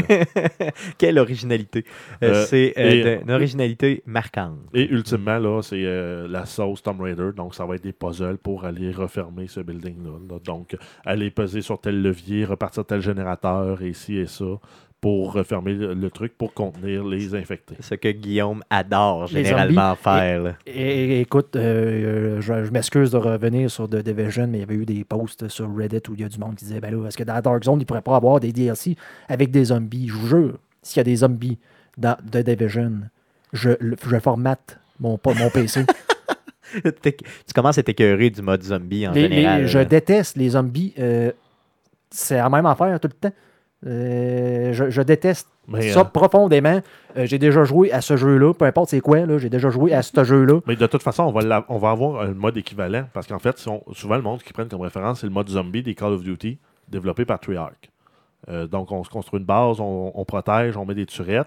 [0.98, 1.84] Quelle originalité.
[2.22, 4.58] Euh, Euh, c'est euh, une originalité marquante.
[4.74, 7.30] Et ultimement, là, c'est euh, la sauce Tomb Raider.
[7.34, 10.18] Donc, ça va être des puzzles pour aller refermer ce building-là.
[10.28, 10.38] là.
[10.44, 14.44] Donc, aller peser sur tel levier, repartir tel générateur, et ci et ça,
[15.00, 17.76] pour refermer le, le truc pour contenir les infectés.
[17.80, 20.56] Ce que Guillaume adore Les généralement faire.
[20.66, 20.72] Et,
[21.16, 24.64] et écoute, euh, euh, je, je m'excuse de revenir sur The Division, mais il y
[24.64, 26.94] avait eu des posts sur Reddit où il y a du monde qui disait ben
[26.94, 28.94] là, est-ce que dans Dark Zone, il pourrait pas avoir des DLC
[29.28, 30.08] avec des zombies?
[30.08, 31.58] Je vous jure, s'il y a des zombies
[31.96, 32.92] dans The Division,
[33.54, 35.84] je, je formate mon, mon PC.
[36.84, 39.66] Tu commences à t'écœurer du mode zombie en Les- les- général.
[39.66, 40.92] je déteste les zombies.
[40.98, 41.32] euh,
[42.10, 43.34] c'est la même affaire tout le temps.
[43.86, 46.80] Euh, je, je déteste Mais, ça euh, profondément.
[47.16, 50.02] Euh, j'ai déjà joué à ce jeu-là, peu importe c'est quoi, j'ai déjà joué à
[50.02, 50.60] ce jeu-là.
[50.66, 53.04] mais de toute façon, on va, la- on va avoir un mode équivalent.
[53.14, 55.48] Parce qu'en fait, si on- souvent, le monde qui prennent comme référence, c'est le mode
[55.48, 56.58] zombie des Call of Duty
[56.88, 57.90] développé par Treyarch.
[58.70, 61.46] Donc, on se construit une base, on, on protège, on met des turettes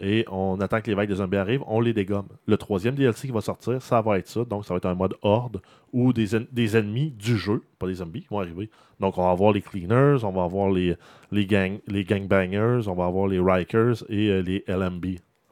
[0.00, 2.26] et on attend que les vagues de zombies arrivent, on les dégomme.
[2.46, 4.44] Le troisième DLC qui va sortir, ça va être ça.
[4.44, 7.94] Donc, ça va être un mode horde où des, des ennemis du jeu, pas des
[7.94, 8.70] zombies, vont arriver.
[8.98, 10.96] Donc, on va avoir les cleaners, on va avoir les,
[11.30, 11.46] les,
[11.86, 15.06] les gangbangers, on va avoir les rikers et euh, les LMB.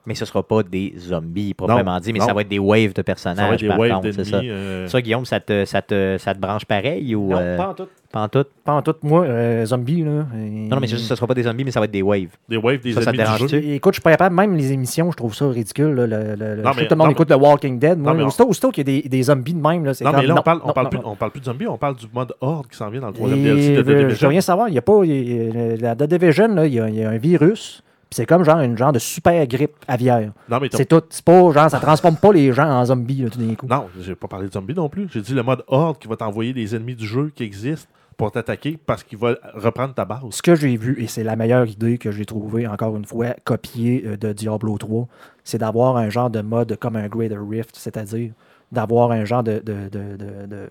[0.05, 2.27] Mais ce ne sera pas des zombies proprement Non, dit, mais non.
[2.27, 3.53] ça va être des waves de Ça va personnages.
[3.55, 4.39] être des par waves contre, c'est ça.
[4.39, 7.69] euh, Ça, Guillaume, ça te, ça, te, ça te branche pareil ou Non, euh, pas
[7.69, 7.87] en tout.
[8.11, 8.45] pas en tout?
[8.65, 10.11] Pas en tout, moi, euh, zombie, là.
[10.11, 11.93] Non, non, mais c'est juste, ce ne sera pas des zombies, mais ça va être
[11.93, 12.31] des waves.
[12.49, 13.59] des waves des Ça, ça te ennemis du jeu.
[13.63, 15.95] Et Écoute, je suis pas capable, même les émissions, je trouve ça ridicule.
[15.95, 17.97] là, le, le- Non, mais- tout le monde non, écoute le Walking Dead.
[18.01, 20.03] Moi, Non, mais aussitôt, aussitôt qu'il y a des, des zombies de même, là, c'est
[20.05, 21.79] Non, comme, mais là, on parle, on parle plus, on parle plus de zombies, on
[21.79, 23.91] parle du mode horde qui s'en vient dans le troisième Et, DLC de The euh,
[23.91, 24.29] Je veux Division.
[24.31, 24.69] rien savoir.
[24.69, 25.01] Il y a pas.
[25.05, 27.85] la The Division, il y a un virus.
[28.13, 30.33] C'est comme genre une genre de super grippe aviaire.
[30.49, 31.03] Non, mais C'est tout.
[31.11, 33.67] C'est pas genre, ça transforme pas les gens en zombies, là, tout d'un coup.
[33.67, 35.09] Non, j'ai pas parlé de zombies non plus.
[35.13, 38.31] J'ai dit le mode horde qui va t'envoyer des ennemis du jeu qui existent pour
[38.31, 40.21] t'attaquer parce qu'il va reprendre ta base.
[40.31, 43.29] Ce que j'ai vu, et c'est la meilleure idée que j'ai trouvée, encore une fois,
[43.45, 45.09] copiée euh, de Diablo 3,
[45.45, 48.33] c'est d'avoir un genre de mode comme un Greater Rift, c'est-à-dire
[48.71, 50.69] d'avoir un genre de, de- de- de- de-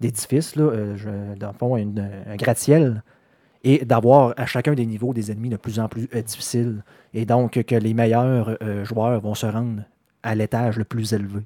[0.00, 3.02] d'édifice, là, euh, je- dans le fond, une- un gratte-ciel,
[3.66, 7.24] et d'avoir à chacun des niveaux des ennemis de plus en plus euh, difficiles, et
[7.26, 9.82] donc que les meilleurs euh, joueurs vont se rendre
[10.22, 11.40] à l'étage le plus élevé.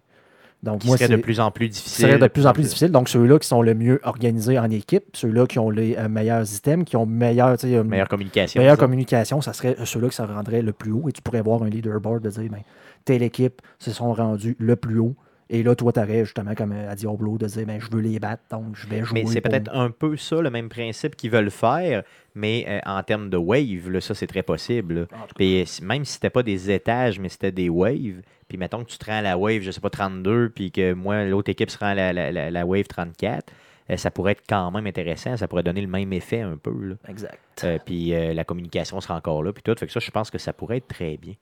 [0.63, 2.07] Donc, Qui moi, serait de plus en plus difficile.
[2.09, 2.91] serait de plus en plus difficile.
[2.93, 6.47] Donc, ceux-là qui sont le mieux organisés en équipe, ceux-là qui ont les euh, meilleurs
[6.47, 8.61] systèmes, qui ont meilleur, euh, Meilleure communication.
[8.61, 8.85] meilleure disons.
[8.85, 11.09] communication, ça serait ceux-là qui se rendraient le plus haut.
[11.09, 12.61] Et tu pourrais voir un leaderboard de dire, ben,
[13.07, 15.15] telle équipe se sont rendus le plus haut.
[15.53, 18.01] Et là, toi, tu aurais justement, comme euh, à Diablo, de dire, ben, je veux
[18.01, 19.25] les battre, donc je vais jouer.
[19.25, 22.05] Mais c'est peut-être un peu ça, le même principe qu'ils veulent faire,
[22.37, 25.09] mais euh, en termes de wave, là, ça c'est très possible.
[25.37, 28.91] Puis, si- même si c'était pas des étages, mais c'était des waves, puis mettons que
[28.91, 31.71] tu te rends à la wave, je sais pas, 32, puis que moi, l'autre équipe
[31.71, 33.53] se rend à la, la- la- la wave 34,
[33.91, 36.71] euh, ça pourrait être quand même intéressant, ça pourrait donner le même effet un peu.
[36.81, 36.95] là.
[37.09, 37.39] Exact.
[37.65, 39.75] Euh, puis euh, la communication sera encore là, puis tout.
[39.77, 41.35] Fait que ça, je pense que ça pourrait être très bien.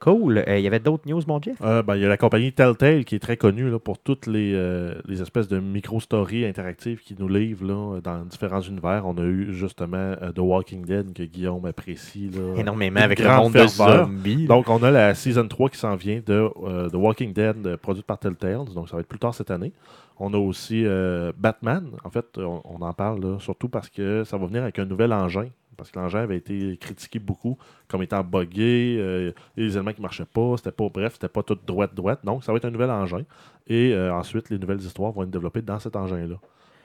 [0.00, 0.38] Cool.
[0.46, 1.56] Euh, Il y avait d'autres news, mon Jeff?
[1.62, 4.26] Euh, ben, il y a la compagnie Telltale qui est très connue là, pour toutes
[4.26, 9.04] les, euh, les espèces de micro-stories interactives qu'ils nous livrent là, dans différents univers.
[9.06, 12.30] On a eu justement euh, The Walking Dead que Guillaume apprécie.
[12.30, 14.06] Là, Énormément avec le monde de ferveur.
[14.06, 14.46] zombies.
[14.46, 17.76] Donc, on a la Season 3 qui s'en vient de euh, The Walking Dead, euh,
[17.76, 18.64] produite par Telltale.
[18.74, 19.72] Donc, ça va être plus tard cette année.
[20.18, 21.90] On a aussi euh, Batman.
[22.04, 25.48] En fait, on, en parle surtout parce que ça va venir avec un nouvel engin.
[25.76, 28.96] Parce que l'engin avait été critiqué beaucoup comme étant buggé.
[28.98, 30.56] euh, des éléments qui ne marchaient pas.
[30.56, 32.20] C'était pas, bref, c'était pas tout droite-droite.
[32.24, 33.24] Donc, ça va être un nouvel engin.
[33.66, 36.36] Et euh, ensuite, les nouvelles histoires vont être développées dans cet engin-là.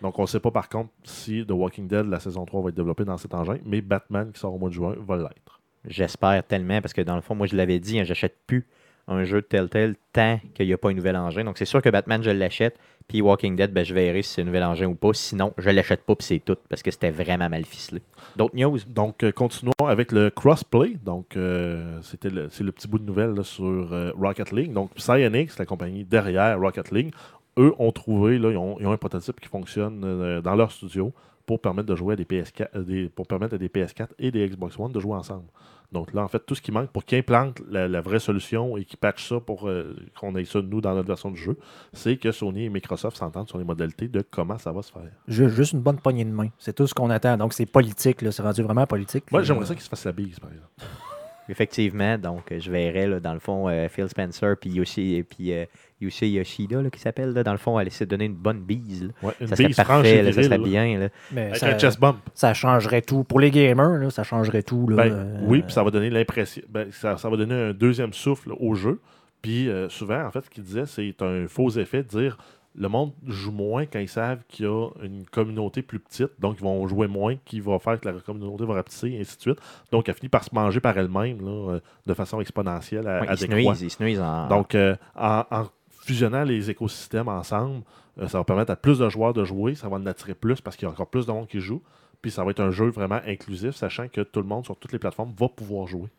[0.01, 2.69] Donc, on ne sait pas par contre si The Walking Dead, la saison 3, va
[2.69, 3.59] être développée dans cet engin.
[3.65, 5.61] Mais Batman, qui sort au mois de juin, va l'être.
[5.85, 8.67] J'espère tellement, parce que dans le fond, moi, je l'avais dit, hein, j'achète plus
[9.07, 11.43] un jeu de Telltale tant qu'il n'y a pas un nouvel engin.
[11.43, 12.77] Donc, c'est sûr que Batman, je l'achète.
[13.07, 15.09] Puis Walking Dead, ben, je verrai si c'est un nouvel engin ou pas.
[15.13, 18.01] Sinon, je l'achète pas, puis c'est tout, parce que c'était vraiment mal ficelé.
[18.37, 18.77] D'autres news?
[18.87, 20.95] Donc, euh, continuons avec le crossplay.
[21.03, 24.71] Donc, euh, c'était c'est le petit bout de nouvelle sur euh, Rocket League.
[24.71, 27.11] Donc, Psyonix, la compagnie derrière Rocket League,
[27.59, 31.11] eux ont trouvé, là, ils, ont, ils ont un prototype qui fonctionne dans leur studio
[31.45, 34.31] pour permettre de jouer à des PS4, euh, des- pour permettre à des PS4 et
[34.31, 35.43] des Xbox One de jouer ensemble.
[35.91, 38.77] Donc là, en fait, tout ce qui manque pour qu'ils implantent la, la vraie solution
[38.77, 41.57] et qu'ils patchent ça pour euh, qu'on ait ça, nous, dans notre version du jeu,
[41.91, 45.01] c'est que Sony et Microsoft s'entendent sur les modalités de comment ça va se faire.
[45.27, 46.47] Ju- Juste une bonne poignée de main.
[46.57, 47.35] C'est tout ce qu'on attend.
[47.35, 48.21] Donc, c'est politique.
[48.21, 48.31] là.
[48.31, 49.25] C'est rendu vraiment politique.
[49.31, 50.71] Moi, Euh, j'aimerais ça qu'ils se fassent la bise, par exemple.
[51.49, 55.51] Effectivement, donc je verrai, là, dans le fond, euh, Phil Spencer puis Yoshi, et puis,
[55.53, 55.65] euh,
[56.01, 58.59] Yusuke Yoshida, là, qui s'appelle, là, dans le fond, elle essaie de donner une bonne
[58.61, 59.03] bise.
[59.03, 59.09] là.
[59.23, 60.63] Ouais, une Ça serait bise franche parfait, là, ça serait là.
[60.63, 60.99] bien.
[60.99, 61.09] là.
[61.31, 62.17] Mais Avec ça, un chest bump.
[62.33, 63.23] ça changerait tout.
[63.23, 64.87] Pour les gamers, là, ça changerait tout.
[64.89, 66.61] Là, Ben, Euh, oui, puis ça va donner l'impression.
[66.69, 68.99] ben, ça, ça va donner un deuxième souffle au jeu.
[69.41, 72.37] Puis euh, souvent, en fait, ce qu'il disait, c'est un faux effet de dire
[72.73, 76.29] le monde joue moins quand ils savent qu'il y a une communauté plus petite.
[76.39, 79.35] Donc, ils vont jouer moins, qui va faire que la communauté va rapetisser, et ainsi
[79.35, 79.57] de suite.
[79.91, 83.27] Donc, elle finit par se manger par elle-même là, euh, de façon exponentielle à, Ouais,
[83.27, 84.47] à ils, se nuisent, ils se nuisent en.
[84.47, 85.63] Donc, euh, en, en
[86.03, 87.83] fusionnant les écosystèmes ensemble,
[88.19, 90.59] euh, ça va permettre à plus de joueurs de jouer, ça va en attirer plus
[90.61, 91.81] parce qu'il y a encore plus de monde qui joue.
[92.21, 94.91] Puis ça va être un jeu vraiment inclusif, sachant que tout le monde sur toutes
[94.91, 96.09] les plateformes va pouvoir jouer.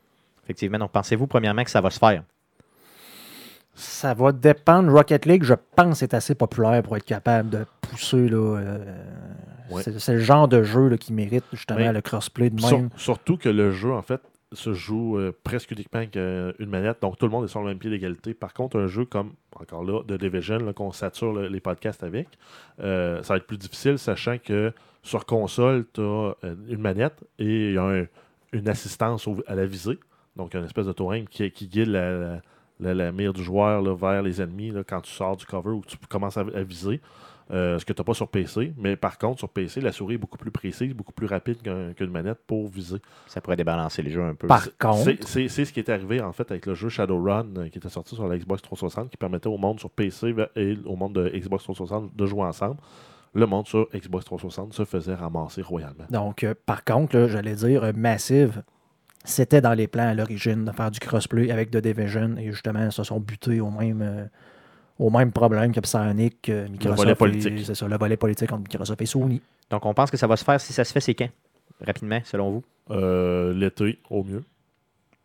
[0.45, 0.78] effectivement.
[0.78, 2.24] Donc, pensez-vous, premièrement, que ça va se faire?
[3.74, 4.93] Ça va dépendre.
[4.93, 8.28] Rocket League, je pense, est assez populaire pour être capable de pousser.
[8.28, 8.78] Là, euh,
[9.70, 9.83] Ouais.
[9.83, 12.91] c'est, c'est le genre de jeu là, qui mérite justement le crossplay de Sur- même.
[12.97, 14.20] surtout que le jeu, en fait,
[14.55, 17.61] se joue euh, presque uniquement avec euh, une manette, donc tout le monde est sur
[17.61, 18.35] le même pied d'égalité.
[18.35, 22.29] Par contre, un jeu comme, encore là, de Division, qu'on sature le- les podcasts avec,
[22.81, 24.73] euh, ça va être plus difficile, sachant que
[25.03, 26.35] sur console, tu as
[26.69, 28.07] une manette et il y a un-
[28.53, 29.99] une assistance à la visée,
[30.37, 32.41] donc une espèce de tourelle qui, guide la,
[32.81, 35.97] la- mire du joueur vers les ennemis quand tu sors du cover ou que tu
[36.09, 37.01] commences à viser.
[37.53, 38.73] Euh, ce que tu n'as pas sur PC.
[38.79, 41.93] Mais par contre, sur PC, la souris est beaucoup plus précise, beaucoup plus rapide qu'un-
[41.93, 42.97] qu'une manette pour viser.
[43.27, 44.47] Ça pourrait débalancer les jeux un peu.
[44.47, 47.77] Par contre, C'est- ce qui est arrivé en fait avec le jeu Shadowrun euh, qui
[47.77, 51.13] était sorti sur la Xbox 360 qui permettait au monde sur PC et au monde
[51.15, 52.77] de Xbox 360 de jouer ensemble.
[53.35, 56.05] Le monde sur Xbox 360 se faisait ramasser royalement.
[56.11, 58.63] Donc, euh, par contre, j'allais dire, euh, Massive,
[59.25, 62.85] c'était dans les plans à l'origine de faire du crossplay avec The Division et justement,
[62.85, 64.25] ils se sont butés au même, euh,
[64.99, 66.99] au même problème que Psyonic, euh, Microsoft.
[66.99, 67.64] volet et- politique.
[67.64, 69.40] C'est ça, le volet politique entre Microsoft et Sony.
[69.70, 70.61] Donc, on pense que ça va se faire.
[70.61, 71.28] Si ça se fait, c'est quand?
[71.84, 72.62] Rapidement, selon vous?
[72.90, 74.43] Euh, L'été, au mieux.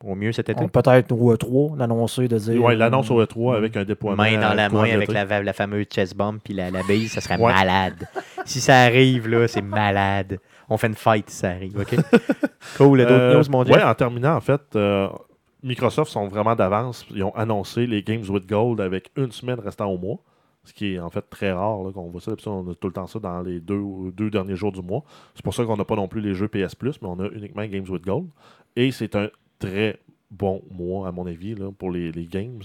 [0.03, 0.67] Au mieux cet été?
[0.67, 2.63] Peut-être au E3 l'annoncer de dire.
[2.63, 4.21] Ouais, l'annonce au E3 euh, avec un déploiement.
[4.21, 7.19] Main dans la main avec la, la fameuse chest bump puis la, la bise, ça
[7.21, 7.51] serait Ouais.
[7.51, 8.07] malade.
[8.45, 10.37] Si ça arrive, là, c'est malade.
[10.69, 11.95] On fait une fight si ça arrive, OK?
[12.77, 12.99] cool.
[12.99, 13.73] D'autres Euh, news, mon Dieu?
[13.73, 15.07] ouais, en terminant, en fait, euh,
[15.63, 17.05] Microsoft sont vraiment d'avance.
[17.11, 20.19] Ils ont annoncé les Games with Gold avec une semaine restant au mois.
[20.63, 22.33] Ce qui est en fait très rare qu'on voit ça.
[22.45, 23.81] On a tout le temps ça dans les deux,
[24.13, 25.03] deux derniers jours du mois.
[25.33, 27.29] C'est pour ça qu'on n'a pas non plus les jeux PS Plus, mais on a
[27.29, 28.27] uniquement Games with Gold.
[28.75, 29.29] Et c'est un
[29.59, 29.99] très
[30.29, 32.61] bon mois, à mon avis, pour les, games.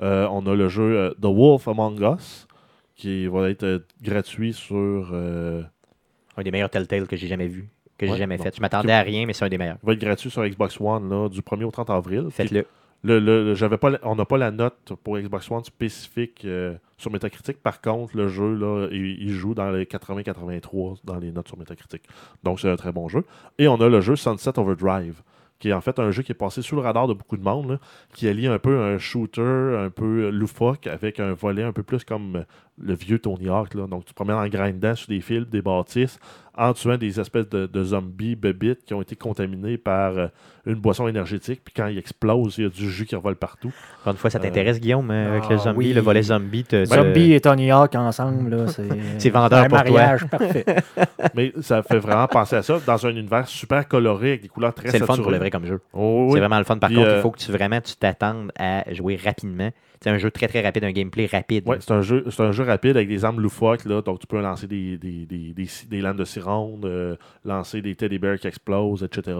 [0.00, 2.46] Euh, on a le jeu euh, The Wolf Among Us,
[2.94, 5.14] qui va être euh, gratuit sur.
[5.14, 8.54] Un des meilleurs Telltale que j'ai jamais vu, que j'ai Ouais, jamais fait.
[8.54, 9.78] Je m'attendais à rien, mais c'est un des meilleurs.
[9.82, 12.26] va être gratuit sur Xbox One là, du 1er au 30 avril.
[12.30, 12.66] Faites-le.
[13.02, 17.12] Le, le- j'avais pas, on n'a pas la note pour Xbox One spécifique euh, sur
[17.12, 17.62] Metacritic.
[17.62, 21.58] Par contre, le jeu, là, il, il joue dans les 80-83 dans les notes sur
[21.58, 22.02] Metacritic.
[22.42, 23.24] Donc, c'est un très bon jeu.
[23.58, 25.22] Et on a le jeu Sunset Overdrive,
[25.58, 27.42] qui est en fait un jeu qui est passé sous le radar de beaucoup de
[27.44, 27.78] monde, là,
[28.14, 29.40] qui allie un peu un shooter
[29.78, 32.44] un peu loufoque avec un volet un peu plus comme
[32.80, 33.74] le vieux Tony Hawk.
[33.74, 33.86] Là.
[33.86, 36.18] Donc, tu te promènes en grindant sur des fils, des bâtisses,
[36.58, 40.26] en tuant des espèces de, de zombies bébites qui ont été contaminés par euh,
[40.64, 41.60] une boisson énergétique.
[41.62, 43.70] Puis quand ils explosent, il y a du jus qui revole partout.
[44.00, 45.92] Encore une fois, ça t'intéresse, Guillaume, euh, avec le ah, zombie, oui.
[45.92, 46.64] le volet zombie?
[46.64, 48.88] te- te- Zombie et Tony Hawk ensemble, là, c'est.
[49.18, 49.90] C'est vendeur un pour toi.
[49.92, 50.64] mariage parfait.
[51.34, 54.72] Mais ça fait vraiment penser à ça dans un univers super coloré avec des couleurs
[54.74, 55.22] très C'est le fun saturées.
[55.24, 55.80] pour le vrai comme jeu.
[55.92, 56.32] Oh, oui.
[56.34, 56.78] C'est vraiment le fun.
[56.78, 59.70] Par Puis, contre, euh, il faut que tu vraiment tu t'attendes à jouer rapidement.
[60.00, 61.68] C'est un jeu très très rapide, un gameplay rapide.
[61.68, 64.40] Ouais, c'est un jeu, un jeu rapide avec des armes loufoques, là, donc tu peux
[64.40, 65.54] lancer des, des, des,
[65.88, 69.38] des, lames de cironde, euh, lancer des teddy bears qui explosent, etc.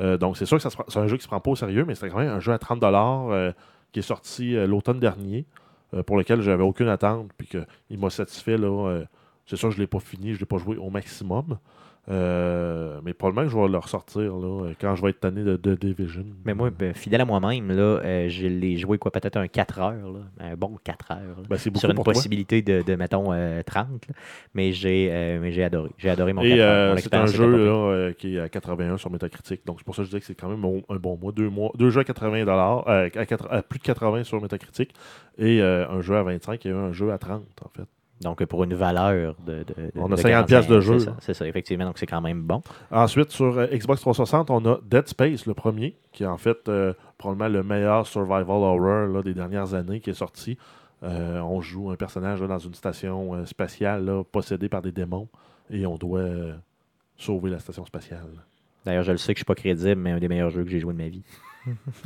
[0.00, 1.94] Euh, donc c'est sûr que c'est un jeu qui se prend pas au sérieux, mais
[1.94, 3.52] c'est quand même un jeu à 30$ euh,
[3.92, 5.44] qui est sorti euh, l'automne dernier,
[6.06, 8.56] pour lequel j'avais aucune attente, puis qu'il m'a satisfait.
[8.56, 9.02] Là,
[9.44, 11.58] c'est sûr que je ne l'ai pas fini, je ne l'ai pas joué au maximum.
[12.08, 15.44] Euh, mais probablement que je vais le ressortir là, euh, quand je vais être tanné
[15.44, 16.24] de, de Division.
[16.44, 19.78] Mais moi, ben, fidèle à moi-même, là, euh, je l'ai joué quoi, peut-être un 4
[19.78, 21.18] heures, là, un bon 4 heures.
[21.18, 23.86] là, Ben, sur une possibilité de, de, mettons, euh, 30.
[24.08, 24.14] là.
[24.52, 25.90] Mais j'ai mais j'ai adoré.
[25.96, 26.94] J'ai adoré mon 4 Et heures.
[26.94, 29.64] Mon c'est un jeu là, qui est à 81 sur Metacritic.
[29.64, 31.30] Donc c'est pour ça que je disais que c'est quand même un, bon mois.
[31.30, 31.70] Deux, mois.
[31.76, 33.02] deux jeux à 80 dollars, à,
[33.50, 34.92] à plus de 80 sur Metacritic
[35.38, 37.86] et un jeu à 25 et un jeu à 30 en fait.
[38.22, 39.58] Donc, pour une valeur de.
[39.58, 41.84] de- de- On a de 50 45, piastres de jeu, C'est ça, effectivement.
[41.86, 42.62] Donc, c'est quand même bon.
[42.90, 46.68] Ensuite sur euh, Xbox 360, on a Dead Space le premier, qui est en fait
[46.68, 50.56] euh, probablement le meilleur survival horror là, des dernières années qui est sorti.
[51.02, 54.92] Euh, on joue un personnage là, dans une station euh, spatiale là, possédée par des
[54.92, 55.26] démons
[55.70, 56.22] et on doit
[57.16, 58.20] sauver la station spatiale.
[58.84, 60.70] D'ailleurs, je le sais que je suis pas crédible, mais un des meilleurs jeux que
[60.70, 61.22] j'ai joué de ma vie.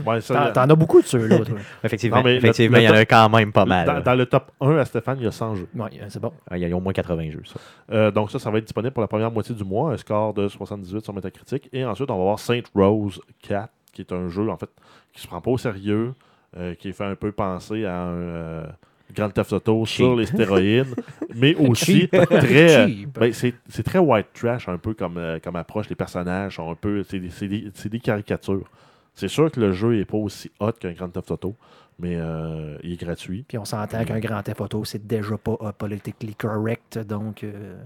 [0.05, 1.57] Ouais, ça, T'en as beaucoup de ceux-là, toi.
[1.83, 4.03] Effectivement, Non, mais le- effectivement le il y en a quand même pas mal.
[4.03, 5.69] dans, le top 1 à Stéphane, il y a 100 jeux.
[5.75, 6.33] Ouais, c'est bon.
[6.51, 7.55] Ah, Il y a au moins 80 jeux, ça.
[7.93, 10.35] Euh, donc ça, ça va être disponible pour la première moitié du mois, un score
[10.35, 11.69] de 78 sur Metacritic.
[11.73, 14.69] Et ensuite, on va avoir Saint Rose 4, qui est un jeu en fait
[15.13, 16.13] qui se prend pas au sérieux,
[16.57, 18.67] euh, qui fait un peu penser à un euh,
[19.15, 20.19] Grand Theft Auto sur Cheap.
[20.19, 20.95] les stéroïdes,
[21.35, 22.27] mais aussi très...
[22.33, 23.19] euh, Cheap.
[23.19, 25.89] ben, c'est c'est très white trash un peu comme, euh, comme approche.
[25.89, 27.03] Les personnages sont un peu...
[27.05, 28.69] C'est des, c'est des- c'est des caricatures.
[29.17, 31.57] C'est sûr que le jeu n'est pas aussi hot qu'un Grand Theft Auto,
[31.99, 33.45] mais euh, il est gratuit.
[33.49, 37.77] Puis on s'entend qu'un grand Theft Auto, c'est déjà pas euh, politically correct, donc euh,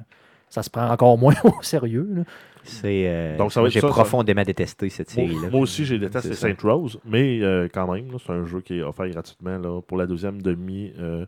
[0.49, 2.07] ça se prend encore moins au sérieux.
[2.12, 2.22] là.
[2.62, 3.93] C'est, euh, Donc, ça va moi, être j'ai ça, ça.
[3.95, 5.49] profondément détesté cette série-là.
[5.51, 6.35] moi aussi, j'ai détesté.
[6.35, 9.81] Saint Rose, mais euh, quand même, là, c'est un jeu qui est offert gratuitement là,
[9.81, 11.24] pour la deuxième demi euh,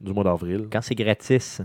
[0.00, 0.68] du mois d'avril.
[0.72, 1.60] Quand c'est gratis,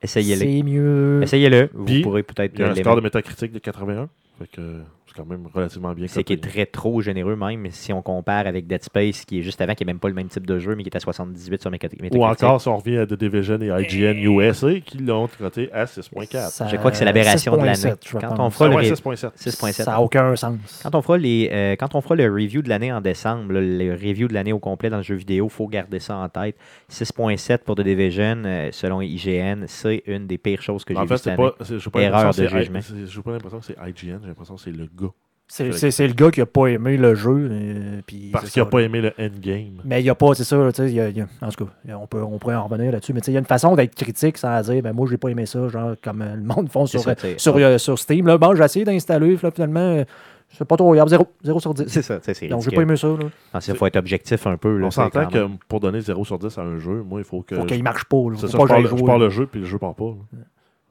[0.00, 0.40] essayez-le.
[0.40, 1.20] C'est mieux.
[1.22, 1.68] Essayez-le.
[1.74, 4.08] Vous Puis, pourrez peut-être Il y a un score de métacritique de 81,
[4.38, 7.66] fait que euh, c'est quand même relativement bien C'est qui est très trop généreux même
[7.70, 10.14] si on compare avec Dead Space qui est juste avant, qui n'est même pas le
[10.14, 12.12] même type de jeu, mais qui est à 78 sur Metacritic.
[12.14, 15.84] Ou encore, si on revient à The Division et IGN USA, qui l'ont coté à
[15.86, 16.48] 6.4.
[16.50, 17.74] Ça- Je crois que c'est l'aberration de l'année.
[17.74, 19.32] 6.7, je Quand on fera Ah le ouais, ré- 6.7.
[19.36, 19.72] 6.7.
[19.84, 20.80] Ça n'a aucun sens.
[20.82, 23.60] Quand on fera les, euh, quand on fera le review de l'année en décembre, là,
[23.60, 26.28] le review de l'année au complet dans le jeu vidéo, il faut garder ça en
[26.28, 26.56] tête.
[26.88, 31.02] 6.7 pour The Division, euh, selon IGN, c'est une des pires choses que j'ai En
[31.02, 31.50] vues fait, cette année.
[31.92, 32.80] pas, Erreur de jugement.
[32.80, 35.03] J'ai pas l'impression que c'est IGN, j'ai l'impression que c'est le gars.
[35.46, 37.48] C'est c'est- c'est le gars qui a pas aimé le jeu.
[37.50, 39.82] euh, puis Parce qu'il a ça, pas aimé le endgame.
[39.84, 41.20] Mais il n'y a pas, c'est ça, là, tu sais, il y a- il y
[41.20, 41.70] a- en tout cas,
[42.00, 43.76] on, peut, on pourrait en revenir là-dessus, mais tu sais, il y a une façon
[43.76, 46.70] d'être critique sans dire, ben moi, j'ai pas aimé ça, genre, comme euh, le monde
[46.70, 47.14] font sur, ça,
[47.46, 48.26] euh, sur Steam.
[48.26, 50.02] Là, bon, j'ai essayé d'installer, finalement,
[50.48, 51.84] c'est pas trop regardable, 0, 0 sur 10.
[51.88, 53.16] C'est ça, c'est Donc, j'ai pas aimé ça, là.
[53.52, 54.78] Ah, Il faut être objectif un peu.
[54.78, 57.42] Là, On s'entend que pour donner 0 sur 10 à un jeu, moi, il faut
[57.42, 57.54] que.
[57.54, 58.36] Faut qu'il marche pas, là.
[58.36, 59.24] C'est Faut ça, pas je parle, je parle là.
[59.26, 60.04] le jeu, puis le jeu part pas.
[60.06, 60.38] là.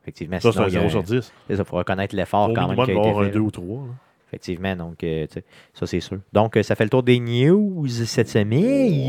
[0.04, 1.32] Effectivement, Ça, c'est un il y a 0 sur 10.
[1.47, 3.32] C'est ça, il faut reconnaître l'effort quand même il avoir un fait.
[3.32, 3.45] 2 là.
[3.45, 3.80] ou 3.
[4.34, 5.28] Effectivement, donc euh,
[5.76, 6.18] ça c'est sûr.
[6.34, 8.64] Donc euh, ça fait le tour des news cette semaine.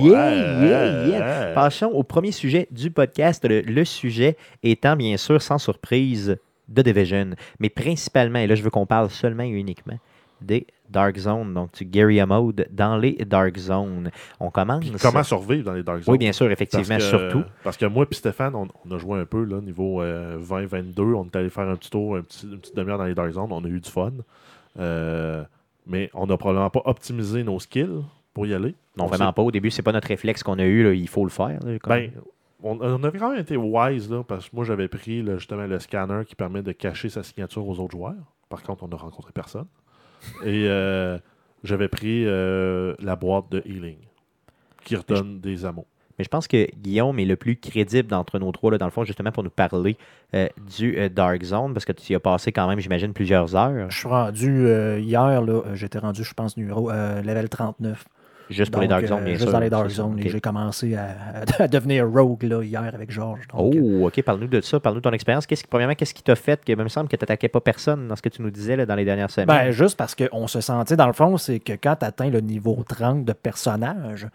[0.05, 1.47] Yeah, yeah, yeah.
[1.55, 3.43] Passons au premier sujet du podcast.
[3.49, 6.37] Le, le sujet étant bien sûr, sans surprise,
[6.69, 9.99] de Division, mais principalement, et là je veux qu'on parle seulement et uniquement
[10.43, 14.11] des Dark Zones, donc du guerrilla mode dans les Dark Zones.
[14.41, 14.81] On commence.
[14.85, 16.13] Puis comment survivre dans les Dark Zones?
[16.13, 17.43] Oui, bien sûr, Parce effectivement, que- surtout.
[17.63, 21.01] Parce que moi et Stéphane, on, on a joué un peu, là, niveau euh, 20-22.
[21.15, 23.31] On est allé faire un petit tour, un petit, une petite demi-heure dans les Dark
[23.33, 23.49] Zones.
[23.53, 24.13] On a eu du fun.
[24.79, 25.45] Euh,
[25.87, 28.03] mais on n'a probablement pas optimisé nos skills
[28.33, 28.75] pour y aller.
[28.97, 29.43] Non, On vraiment pas.
[29.43, 30.85] Au début, c'est pas notre réflexe qu'on a eu.
[30.85, 31.59] là, il faut le faire.
[31.65, 32.11] là, Ben,
[32.63, 35.67] on, on avait quand même été wise, là, parce que moi, j'avais pris là, justement
[35.67, 38.15] le scanner qui permet de cacher sa signature aux autres joueurs.
[38.49, 39.67] Par contre, on n'a rencontré personne.
[40.45, 41.19] Et euh,
[41.63, 43.99] j'avais pris euh, la boîte de healing
[44.85, 45.87] qui redonne des amaux.
[46.19, 48.93] Mais je pense que Guillaume est le plus crédible d'entre nous trois, là, dans le
[48.93, 49.97] fond, justement pour nous parler
[50.35, 53.55] euh, du euh, Dark Zone, parce que tu y as passé quand même, j'imagine, plusieurs
[53.57, 58.05] heures, Je suis rendu, euh, hier, là, j'étais rendu, je pense, numéro, level 39.
[58.51, 59.53] juste pour les Dark Zones, bien juste sûr.
[59.53, 60.19] dans les Dark Zones.
[60.19, 60.29] Et ok.
[60.31, 61.17] j'ai commencé à,
[61.59, 63.47] à devenir rogue, là, hier, avec Georges.
[63.53, 65.47] Oh, ok, parle-nous de ça, parle-nous de ton expérience.
[65.47, 67.61] Qu'est-ce qui, premièrement, qu'est-ce qui t'a fait que, il me semble que tu n'attaquais pas
[67.61, 69.49] personne dans ce que tu nous disais là, dans les dernières semaines?
[69.49, 72.41] Ben, juste parce qu'on se sentait, dans le fond, c'est que quand tu atteins le
[72.41, 74.29] niveau 30 de personnage,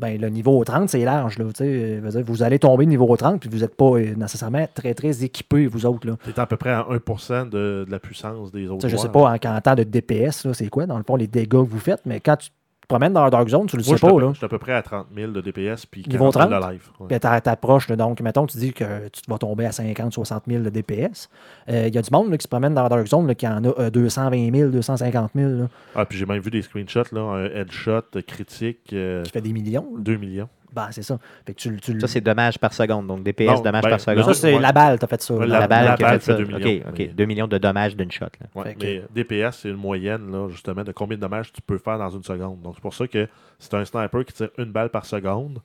[0.00, 1.38] ben, le niveau 30, c'est large.
[1.38, 2.00] Là, sais.
[2.00, 5.66] Dire, vous allez tomber niveau 30, puis vous n'êtes pas euh, nécessairement très, très équipés,
[5.66, 6.06] vous autres.
[6.06, 6.16] Là.
[6.24, 9.02] T'es à peu près à 1% de, de la puissance des autres sais, je sais
[9.12, 9.38] joueurs.
[9.38, 11.56] pas en, en temps de DPS, là, c'est quoi, dans le fond, les dégâts que
[11.56, 12.50] vous faites, mais quand tu
[12.90, 14.20] promènes dans la Dark Zone, tu le Moi, sais je pas.
[14.20, 14.34] Là.
[14.34, 16.72] suis à peu près à 30 000 de DPS puis Niveau 40 000 de 30?
[16.72, 16.90] life.
[17.00, 17.06] ouais.
[17.08, 20.62] Puis t'a- t'approches, donc, mettons, tu dis que tu vas tomber à 50, 60 000
[20.64, 21.28] de DPS.
[21.68, 23.34] Euh, Il y a du monde là, qui se promène dans la Dark Zone là,
[23.34, 26.62] qui en a euh, 220 000, 250 000, là, Ah, puis j'ai même vu des
[26.62, 29.86] screenshots, là, un headshot critique, euh, qui fait des millions.
[29.96, 30.00] là.
[30.02, 30.48] 2 millions.
[30.72, 31.18] Ben, c'est ça.
[31.46, 33.06] Fait que tu, le- tu le- Ça, c'est dommage par seconde.
[33.06, 34.24] Donc, DPS, Non, dommages ben, par seconde.
[34.24, 34.60] Ça, c'est Ouais.
[34.60, 35.34] la balle, t'as fait ça.
[35.34, 36.38] Ouais, la, la- balle la qui a balle fait fait ça.
[36.38, 36.84] 2 OK, millions.
[36.88, 36.98] OK.
[36.98, 38.26] Mais- 2 millions de dommages d'une shot.
[38.40, 38.46] là.
[38.54, 41.60] Ouais, Fait que- mais DPS, c'est une moyenne, là, justement, de combien de dommages tu
[41.62, 42.60] peux faire dans une seconde.
[42.62, 43.26] Donc, c'est pour ça que
[43.58, 45.58] c'est un sniper qui tire une balle par seconde,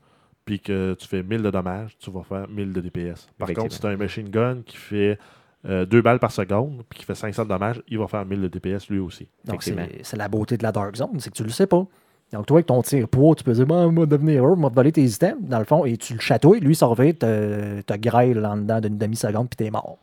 [0.43, 3.27] puis que tu fais 1000 de dommages, tu vas faire 1000 de DPS.
[3.37, 5.17] Par contre, si tu as un machine gun qui fait
[5.63, 8.47] 2 balles par seconde, puis qui fait 500 de dommages, il va faire 1000 de
[8.47, 9.27] DPS lui aussi.
[9.45, 11.85] Donc, c'est la beauté de la Dark Zone, c'est que tu le sais pas.
[12.35, 14.91] Donc, toi, avec ton tir poids, tu peux dire, bon, moi, devenir heureux, moi, voler
[14.91, 18.45] tes items, dans le fond, et tu le chatouilles, lui, s'en revient, te, te grêle
[18.45, 19.97] en dedans d'une demi-seconde, puis t'es mort.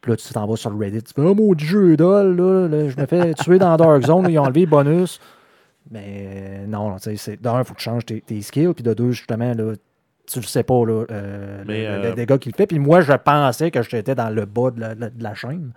[0.00, 2.68] Puis là, tu t'en vas sur le Reddit, tu fais, oh, maudit jeu d'ol, là,
[2.68, 5.20] là, je me fais tuer dans Dark Zone, ils ont enlevé bonus.
[5.90, 8.82] Mais euh, non, tu sais, d'un, il faut que tu changes tes, tes skills, puis
[8.84, 9.72] de deux, justement, là,
[10.30, 12.66] tu le sais pas, là, euh, Mais, le, euh, le dégât qu'il fait.
[12.66, 15.72] Puis moi, je pensais que j'étais dans le bas la- de la chaîne.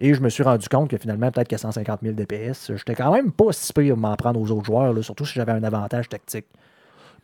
[0.00, 3.12] Et je me suis rendu compte que finalement, peut-être qu'à 150 000 DPS, j'étais quand
[3.12, 6.46] même pas si pire m'en prendre aux autres joueurs, surtout si j'avais un avantage tactique.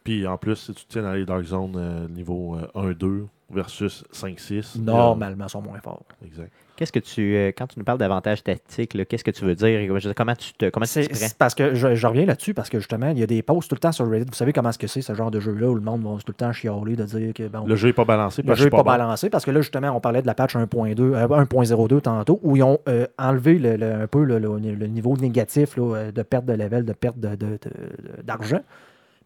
[0.07, 4.05] Puis en plus, si tu tiens dans les Dark Zones euh, niveau euh, 1-2 versus
[4.13, 4.81] 5-6.
[4.83, 6.03] Normalement, ils sont moins forts.
[6.23, 6.51] euh, exact.
[6.77, 9.91] Qu'est-ce que tu, euh, quand tu nous parles d'avantages tactiques, qu'est-ce que tu veux dire?
[10.15, 13.09] Comment tu te, comment tu C'est parce que je, je reviens là-dessus parce que justement,
[13.11, 14.27] il y a des posts tout le temps sur Reddit.
[14.29, 16.25] Vous savez comment est-ce que c'est ce genre de jeu-là où le monde va tout
[16.29, 18.43] le temps chialer de dire que bon, Le jeu n'est pas balancé.
[18.43, 20.35] Le parce jeu que n'est pas balancé parce que là, justement, on parlait de la
[20.35, 24.39] patch 1.2, euh, 1.02 tantôt, où ils ont euh, enlevé le- le- un peu le,
[24.39, 28.23] le- le niveau négatif là, euh, de perte de level, de perte de- de- de-
[28.23, 28.61] d'argent.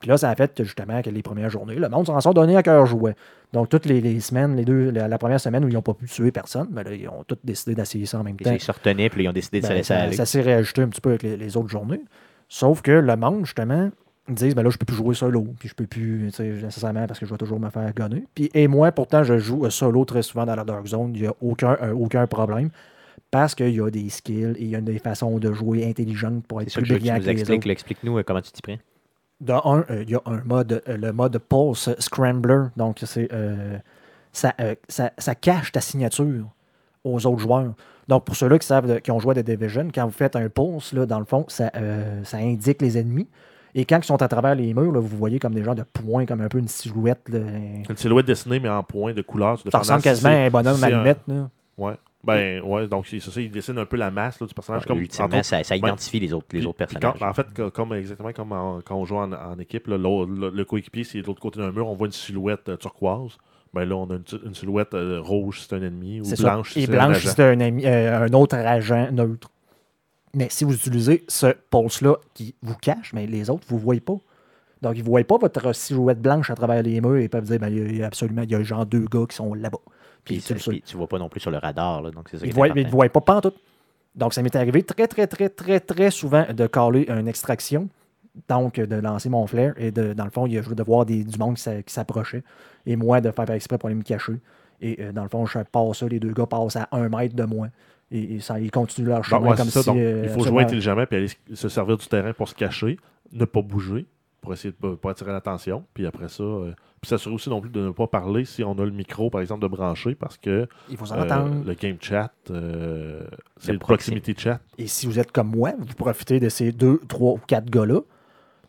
[0.00, 2.32] Puis là, ça a fait que, justement que les premières journées, le monde s'en sont
[2.32, 3.14] donné à cœur jouet.
[3.52, 5.92] Donc, toutes les, les semaines, les deux, la, la première semaine où ils n'ont pas
[5.94, 8.50] pu tuer personne, ben là, ils ont tous décidé d'essayer ça en même temps.
[8.50, 10.16] Ils se retenaient, puis ils ont décidé de se Ben, laisser ça aller.
[10.16, 12.00] ça s'est réajusté un petit peu avec les, les autres journées.
[12.48, 13.90] Sauf que le monde, justement,
[14.28, 16.30] ils disent ben là, je peux plus jouer solo, puis je peux plus,
[16.62, 18.24] nécessairement, parce que je vais toujours me faire gonner.
[18.34, 21.26] Puis, et moi, pourtant, je joue solo très souvent dans la Dark Zone, il n'y
[21.28, 22.70] a aucun, euh, aucun problème.
[23.30, 26.44] Parce qu'il y a des skills et il y a des façons de jouer intelligentes
[26.46, 27.58] pour être plus que je veux que tu brillant nous que les expliques.
[27.58, 27.68] autres.
[27.68, 27.72] là.
[27.72, 28.76] Explique-nous euh, comment tu t'y prends.
[29.40, 32.64] De un, euh, il y a un mode, euh, le mode Pulse Scrambler.
[32.76, 33.78] Donc, c'est euh,
[34.32, 36.44] ça, euh, ça, ça cache ta signature
[37.04, 37.72] aux autres joueurs.
[38.08, 40.36] Donc, pour ceux-là qui savent, de- qui ont joué à The Division, quand vous faites
[40.36, 41.70] un pulse, là, dans le fond, ça,
[42.24, 43.28] ça indique les ennemis.
[43.74, 45.84] Et quand ils sont à travers les murs, là, vous voyez comme des genres de
[45.84, 47.20] points, comme un peu une silhouette.
[47.28, 47.38] là.
[47.38, 49.58] Une silhouette dessinée, mais en point de couleur.
[49.70, 51.20] Ça ressemble quasiment à un bonhomme allumette.
[51.28, 51.48] là.
[51.78, 51.94] Ouais.
[52.22, 54.84] Ben, ouais, donc c'est ça, il dessine un peu la masse là, du personnage.
[54.84, 57.14] comme, Ultimement, ça, ça ben, identifie les autres, les puis- autres personnages.
[57.18, 59.96] quand- en fait, co- comme, exactement comme en- quand on joue en, en équipe, là,
[59.96, 63.38] le, le coéquipier, c'est de l'autre côté d'un mur, on voit une silhouette euh, turquoise.
[63.72, 66.88] Ben là, on a une, silhouette euh, rouge si c'est un ennemi, ou blanche c'est
[66.88, 69.48] un blanche, c'est un, euh, un autre agent neutre.
[70.34, 74.00] Mais si vous utilisez ce pulse-là qui vous cache, mais les autres, vous ne voyez
[74.00, 74.16] pas.
[74.82, 77.58] Donc, ils ne voient pas votre silhouette blanche à travers les murs et peuvent dire
[77.58, 79.36] ben, il y a- il y a absolument, il y a genre deux gars qui
[79.36, 79.78] sont là-bas.
[80.24, 82.02] Puis, Puis tu tu vois pas non plus sur le radar.
[82.02, 82.88] Là, donc c'est ça Ils qui ne ne important.
[82.90, 83.56] voient pas pantoute.
[84.14, 87.88] Donc, ça m'est arrivé très, très, très, très, très souvent de caler une extraction.
[88.48, 89.74] Donc, de lancer mon flair.
[89.76, 91.82] Et de, dans le fond, il y a de voir des, du monde qui s'a-
[91.82, 92.42] qui s'approchait.
[92.86, 94.34] Et moi, de faire par exprès pour aller me cacher.
[94.80, 97.34] Et euh, dans le fond, je passe ça, les deux gars passent à un mètre
[97.36, 97.68] de moi.
[98.10, 99.86] Et, et ça, ils continuent leur chemin ouais, comme ça, si.
[99.86, 102.54] donc, euh, il faut absolument- jouer intelligemment puis aller se servir du terrain pour se
[102.54, 102.98] cacher,
[103.32, 104.06] ne pas bouger
[104.40, 105.84] pour essayer de pas, pas attirer l'attention.
[105.94, 108.72] Puis après ça, euh, puis s'assurer aussi non plus de ne pas parler si on
[108.78, 112.30] a le micro, par exemple, de brancher parce que Il faut euh, le game chat,
[112.50, 113.22] euh,
[113.58, 114.60] c'est Le proximity chat.
[114.78, 118.00] Et si vous êtes comme moi, vous profitez de ces deux, trois ou quatre gars-là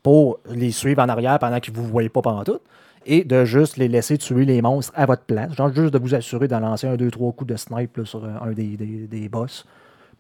[0.04, 2.60] pour les suivre en arrière pendant qu'ils ne vous voyez pas pendant tout
[3.06, 5.54] et de juste les laisser tuer les monstres à votre place.
[5.56, 8.24] Genre juste de vous assurer d'en lancer un, deux, trois coups de snipe là, sur
[8.26, 9.66] un, un des, des- des boss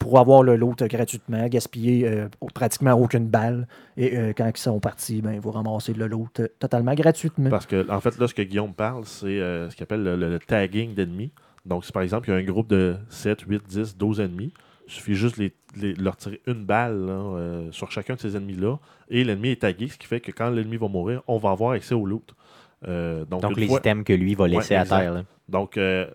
[0.01, 3.67] pour avoir le lot gratuitement, gaspiller euh, pratiquement aucune balle.
[3.97, 7.51] Et euh, quand ils sont partis, ben, vous ramassez le lot euh, totalement gratuitement.
[7.51, 10.15] Parce que, en fait, là, ce que Guillaume parle, c'est euh, ce qu'il appelle le,
[10.15, 11.31] le- le tagging d'ennemis.
[11.67, 14.51] Donc, si par exemple, il y a un groupe de 7, 8, 10, 12 ennemis,
[14.87, 18.19] il suffit juste de les, les- leur tirer une balle là, euh, sur chacun de
[18.19, 18.79] ces ennemis-là,
[19.09, 21.73] et l'ennemi est tagué, ce qui fait que quand l'ennemi va mourir, on va avoir
[21.73, 22.33] accès au loot.
[22.87, 24.97] Euh, donc, les fois- items que lui va laisser à exact.
[24.99, 25.13] terre.
[25.13, 25.23] là.
[25.51, 26.07] Donc, euh,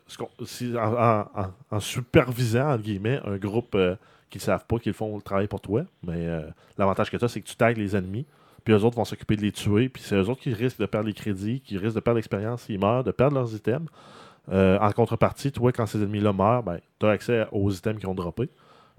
[0.77, 1.25] en,
[1.71, 3.95] en- supervisant, entre guillemets, un groupe euh,
[4.31, 6.43] qui ne savent pas qu'ils font le travail pour toi, mais euh,
[6.79, 8.25] l'avantage que tu as, c'est que tu tags les ennemis,
[8.65, 10.87] puis eux autres vont s'occuper de les tuer, puis c'est eux autres qui risquent de
[10.87, 13.89] perdre les crédits, qui risquent de perdre l'expérience s'ils meurent, de perdre leurs items.
[14.51, 18.07] Euh, en contrepartie, toi, quand ces ennemis-là meurent, ben, tu as accès aux items qui
[18.07, 18.49] ont droppé,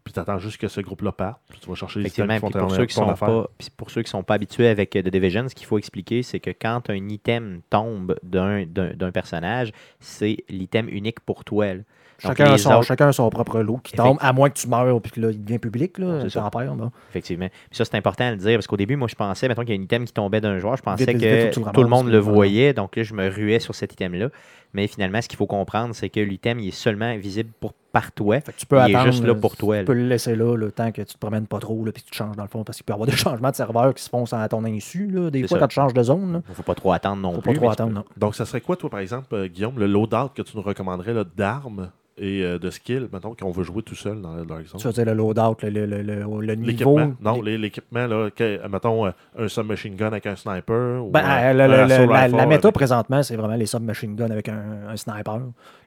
[0.07, 2.39] puis tu attends juste que ce groupe-là parte, puis tu vas chercher les items qui
[2.39, 3.27] font pour ceux qui sont affaire.
[3.27, 5.77] pas, puis pour ceux qui sont pas habitués avec euh, The Division, ce qu'il faut
[5.77, 11.43] expliquer, c'est que quand un item tombe d'un d'un- d'un personnage, c'est l'item unique pour
[11.43, 11.65] toi.
[11.75, 11.81] là.
[12.23, 14.57] Donc, Chacun, a son, autres- chacun a son propre lot qui tombe, à moins que
[14.57, 15.99] tu meurs puis que là, il devient public.
[15.99, 16.41] Là, C'est ça.
[16.41, 16.73] t'en perds.
[17.11, 17.47] Effectivement.
[17.47, 19.75] Puis ça, c'est important à le dire parce qu'au début, moi, je pensais, mettons qu'il
[19.75, 21.83] y a un item qui tombait d'un joueur, je pensais Vite, que vite, tu tout
[21.83, 22.73] le monde le voyait.
[22.73, 24.29] Donc là, je me ruais sur cet item-là.
[24.77, 28.11] Mais finalement, ce qu'il faut comprendre, c'est que l'item, il est seulement visible pour, par
[28.11, 28.39] toi.
[28.41, 29.85] Fait que tu peux Il est juste là pour toi, Tu là.
[29.87, 32.09] peux le laisser là le temps que tu te promènes pas trop, là, puis que
[32.11, 34.03] tu changes dans le fond, parce qu'il peut y avoir des changements de serveur qui
[34.03, 35.07] se font à ton insu.
[35.07, 35.61] Là, des fois, ça.
[35.61, 37.53] quand tu changes de zone, Il ne faut pas trop attendre non faut plus.
[37.53, 37.91] pas trop attendre.
[37.91, 38.05] non.
[38.17, 41.15] Donc, ça serait quoi, toi, par exemple, euh, Guillaume, le loadout que tu nous recommanderais
[41.35, 41.89] d'armes?
[42.17, 44.79] Et euh, de skills, mettons, qu'on veut jouer tout seul dans la Dark Zone?
[44.79, 46.97] Ça, c'est le loadout, le, le, le, le- niveau.
[46.97, 47.13] L'équipement.
[47.21, 51.03] Non, l'équipement, là, que- mettons, euh, un submachine gun avec un sniper.
[51.05, 53.65] Ou Ben, un- euh, le- un la, rifle la méta avec- présentement, c'est vraiment les
[53.65, 55.41] submachine guns avec un, un sniper.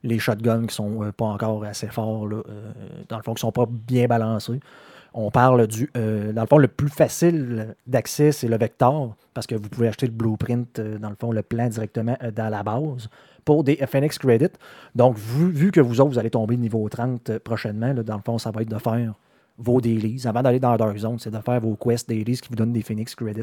[0.04, 2.72] Les shotguns qui sont euh, pas encore assez forts, là, euh,
[3.08, 4.60] dans le fond, qui sont pas bien balancés.
[5.12, 5.90] On parle du.
[5.96, 9.88] euh, dans le fond, le plus facile d'accès, c'est le vector, parce que vous pouvez
[9.88, 13.08] acheter le blueprint, euh, dans le fond, le plan directement euh, dans la base
[13.44, 14.52] pour des FNX credits.
[14.94, 18.50] Donc, vu, que vous autres, vous allez tomber niveau 30 prochainement, dans le fond, ça
[18.50, 19.14] va être de faire
[19.58, 20.22] vos dailies.
[20.26, 22.82] Avant d'aller dans Dark Zone, c'est de faire vos quests dailies qui vous donnent des
[22.82, 23.42] Phoenix credits.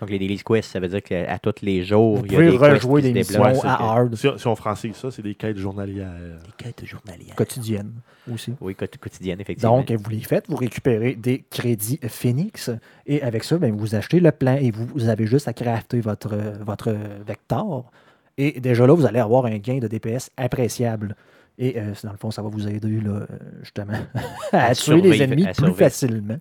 [0.00, 2.38] Donc, les Daily Quest, ça veut dire qu'à tous les jours, vous il y a
[2.38, 5.10] pouvez des quests rejouer qui des missions Ouais, à hard, Si, si on francise ça,
[5.10, 6.12] c'est des quêtes journalières.
[6.12, 7.34] Des quêtes journalières.
[7.34, 7.92] quotidiennes
[8.32, 8.54] aussi.
[8.60, 9.78] Oui, quot- quotidienne, effectivement.
[9.78, 12.70] Donc, vous les faites, vous récupérez des crédits Phoenix
[13.06, 16.00] et avec ça, ben, vous achetez le plan et vous, vous avez juste à crafter
[16.00, 16.94] votre, votre
[17.26, 17.90] vector.
[18.36, 21.16] Et déjà là, vous allez avoir un gain de DPS appréciable.
[21.58, 23.26] Et euh, dans le fond, ça va vous aider là, euh,
[23.62, 23.94] justement
[24.52, 25.76] à, À tuer les ennemis plus survivre.
[25.76, 26.38] facilement.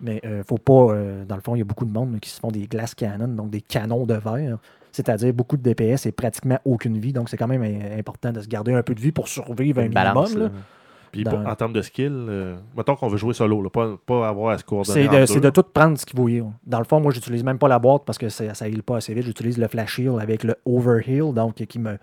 [0.00, 2.30] Mais euh, faut pas, euh, dans le fond, il y a beaucoup de monde qui
[2.30, 4.58] se font des glass cannons, donc des canons de verre,
[4.92, 7.12] c'est-à-dire beaucoup de DPS et pratiquement aucune vie.
[7.12, 9.80] Donc c'est quand même euh, important de se garder un peu de vie pour survivre
[9.80, 10.28] un une balance.
[10.30, 10.48] minimum.
[10.48, 10.54] là.
[10.54, 10.60] là.
[11.10, 14.28] Puis Dans- en termes de skill, euh, mettons qu'on veut jouer solo, là, pas, pas
[14.28, 15.08] avoir à se coordonner.
[15.10, 16.44] C'est de, c'est de tout prendre ce qui vous heal.
[16.66, 18.98] Dans le fond, moi, j'utilise même pas la boîte parce que ça, ça heal pas
[18.98, 19.24] assez vite.
[19.24, 21.96] J'utilise le flash heal avec le overheal, donc qui me,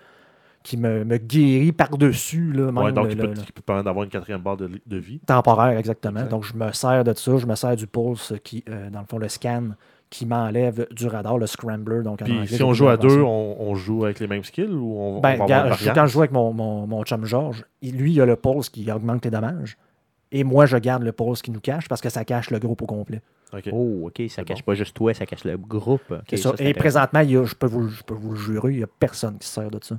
[0.65, 2.51] qui me, me guérit par-dessus.
[2.59, 4.97] Ouais, donc, le- il peut, le- qui peut permettre d'avoir une quatrième barre de, de
[4.97, 5.19] vie.
[5.19, 6.21] temporaire, exactement.
[6.21, 6.31] Exact.
[6.31, 7.37] Donc, je me sers de ça.
[7.37, 9.69] Je me sers du pulse qui, euh, dans le fond, le scan
[10.09, 12.01] qui m'enlève du radar, le scrambler.
[12.01, 14.71] Donc, Puis anglais, si on joue à deux, on, on joue avec les mêmes skills
[14.73, 15.95] ou on, on Ben, va avoir je- variante?
[15.95, 18.69] quand je joue avec mon, mon, mon chum George, il- lui, il a le pulse
[18.69, 19.77] qui augmente les dommages.
[20.31, 22.81] Et moi, je garde le pulse qui nous cache parce que ça cache le groupe
[22.81, 23.21] au complet.
[23.53, 23.69] Ok.
[23.71, 24.71] Oh, OK, ça cache bon.
[24.71, 26.01] pas juste toi, ça cache le groupe.
[26.35, 26.53] Ça.
[26.59, 28.83] Et présentement, il y a- je, peux vous, je peux vous le jurer, il n'y
[28.83, 29.97] a personne qui se sert de ça.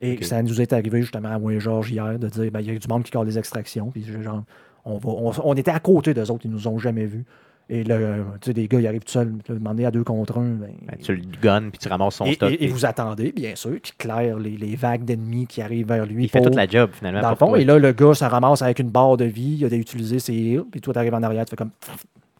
[0.00, 2.66] Et ça nous est arrivé justement à moi et Georges hier de dire ben, il
[2.72, 3.90] y a du monde qui colle des extractions.
[3.90, 4.42] Puis genre,
[4.84, 7.24] on, va, on, on était à côté d'eux autres, ils nous ont jamais vus.
[7.70, 7.96] Et là,
[8.42, 10.50] tu sais, des gars, ils arrivent tout seuls, demander à deux contre un.
[10.50, 12.52] ben, Ben, tu le gunnes puis tu ramasses son et, stock.
[12.60, 16.24] et- vous attendez, bien sûr, qu'il claire les, les vagues d'ennemis qui arrivent vers lui.
[16.24, 17.22] il fait toute la job, finalement.
[17.22, 17.58] dans le fond, toi.
[17.60, 20.34] et là, le gars se ramasse avec une barre de vie, il a utilisé ses
[20.34, 21.70] heals, puis toi, tu arrives en arrière, tu fais comme.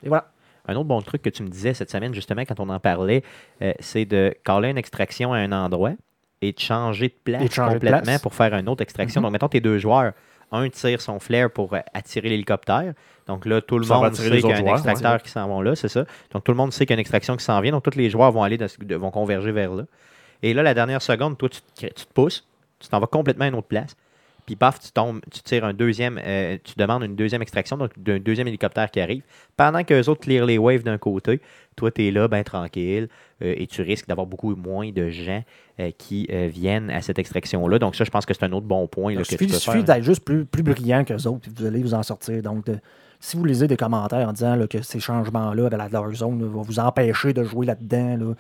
[0.03, 0.27] Et voilà.
[0.67, 3.23] Un autre bon truc que tu me disais cette semaine, justement, quand on en parlait,
[3.63, 5.93] euh, c'est de caler une extraction à un endroit
[6.49, 8.23] et de changer de place de complètement place.
[8.23, 9.21] pour faire une autre extraction.
[9.21, 9.25] Mhm.
[9.25, 10.13] Donc, mettons tes deux joueurs.
[10.53, 12.93] Un tire son flair pour euh, attirer l'hélicoptère.
[13.27, 15.21] Donc là, tout le Ça monde attirer sait qu'il y a un joueurs, extracteur ouais.
[15.21, 16.05] qui s'en va là, c'est ça.
[16.31, 17.73] Donc tout le monde sait qu'il y a une extraction qui s'en vient.
[17.73, 18.69] Donc tous les joueurs vont aller dans
[18.99, 19.85] vont converger vers là.
[20.43, 22.47] Et là, la dernière seconde, toi, tu te, tu te pousses,
[22.79, 23.97] tu t'en vas complètement à une autre place.
[24.47, 27.93] Puis paf, tu tombes, tu tires un deuxième, euh, tu demandes une deuxième extraction, donc
[27.97, 29.23] d'un deuxième hélicoptère qui arrive.
[29.57, 31.41] Pendant que les autres clear les waves d'un côté,
[31.77, 33.09] toi, tu es là, ben tranquille,
[33.57, 35.43] et tu risques d'avoir beaucoup moins de gens
[35.81, 37.79] euh, qui euh, viennent à cette extraction-là.
[37.79, 39.61] Donc ça, je pense que c'est un autre bon point là, Il que tu suffit,
[39.61, 42.43] suffit d'être juste plus, plus brillant qu'eux autres, puis vous allez vous en sortir.
[42.43, 42.79] Donc, de-
[43.21, 46.41] si vous lisez des commentaires en disant là, que ces changements-là avec la Dark Zone
[46.41, 48.35] là, vont vous empêcher de jouer là-dedans,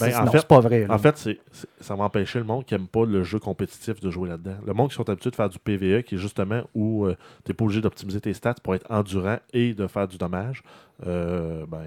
[0.00, 0.86] Ben, en non, fait- c'est pas vrai.
[0.86, 0.94] là.
[0.94, 4.00] En fait, c'est, c'est- ça va empêcher le monde qui n'aime pas le jeu compétitif
[4.00, 4.56] de jouer là-dedans.
[4.66, 7.06] Le monde qui sont habitués de faire du PVE, qui est justement où
[7.44, 10.62] tu n'es pas obligé d'optimiser tes stats pour être endurant et de faire du dommage,
[11.06, 11.78] euh, ben,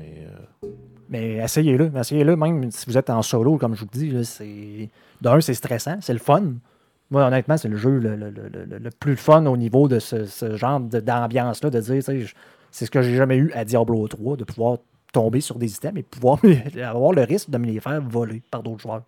[0.64, 0.68] euh,
[1.10, 1.92] Mais essayez-le.
[1.98, 4.10] Essayez-le, même si vous êtes en solo, comme je vous dis.
[4.10, 4.90] là, c'est...
[5.22, 6.42] D'un, c'est stressant, c'est le fun.
[7.12, 10.00] Moi, honnêtement, c'est le jeu le, le- le- le- le plus fun au niveau de
[10.00, 12.02] ce, ce genre de- d'ambiance-là, de dire,
[12.72, 14.78] c'est ce que j'ai jamais eu à Diablo 3, de pouvoir
[15.12, 16.40] tomber sur des items et pouvoir
[16.84, 19.04] avoir le risque de me les faire voler par d'autres joueurs.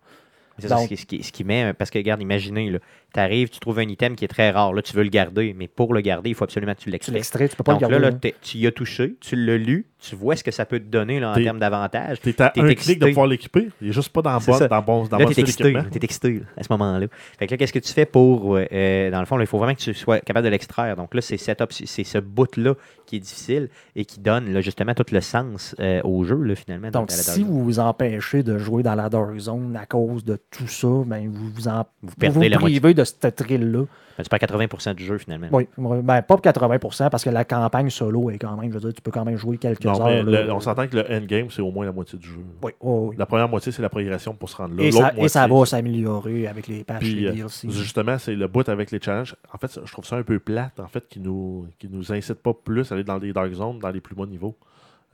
[0.58, 2.70] C'est ça, Donc- ce, qui, ce qui- ce qui met, parce que regarde, imaginez,
[3.12, 5.52] tu arrives, tu trouves un item qui est très rare, là, tu veux le garder,
[5.52, 7.14] mais pour le garder, il faut absolument que tu Tu l'extrais.
[7.14, 8.04] l'extrais, tu peux pas Donc le garder.
[8.04, 8.16] là, là.
[8.16, 10.84] t'es- tu y as touché, tu l'as lu, tu vois ce que ça peut te
[10.84, 12.20] donner là, en termes d'avantages.
[12.20, 12.92] t'es à un excité.
[12.94, 13.68] clic de pouvoir l'équiper.
[13.80, 16.62] Il est juste pas dans bon, dans bon, dans Là, bon t'es excité, là, à
[16.62, 17.06] ce moment-là.
[17.38, 19.46] Fait que là, qu'est-ce que tu fais pour, euh, euh, dans le fond, là, il
[19.46, 20.96] faut vraiment que tu sois capable de l'extraire.
[20.96, 22.74] Donc là, c'est cette op- c'est ce bout-là
[23.06, 26.54] qui est difficile et qui donne là, justement tout le sens euh, au jeu, là,
[26.54, 26.90] finalement.
[26.90, 30.66] Donc, si vous vous empêchez de jouer dans la Dark Zone à cause de tout
[30.68, 32.80] ça, ben, vous vous, en, Vous perdez vous la moitié.
[32.80, 33.84] privez de cette thrill-là.
[34.16, 35.48] Ben, tu perds 80% du jeu, finalement.
[35.50, 38.94] Oui, ben, pas 80%, parce que la campagne solo est quand même, je veux dire,
[38.94, 40.24] tu peux quand même jouer quelques Non, heures.
[40.24, 40.42] mais là.
[40.44, 42.40] le- on s'entend que le endgame, c'est au moins la moitié du jeu.
[42.62, 43.16] Oui, oui, oui.
[43.18, 44.82] La première moitié, c'est la progression pour se rendre là.
[44.84, 47.70] Et, ça, et ça moitié, va s'améliorer avec les patchs Puis, et euh, les DLC.
[47.70, 49.34] Justement, c'est le bout avec les challenges.
[49.52, 52.34] En fait, je trouve ça un peu plate, en fait, qui nous, qui nous incite
[52.42, 54.56] pas plus à aller dans les dark zones, dans les plus bas niveaux.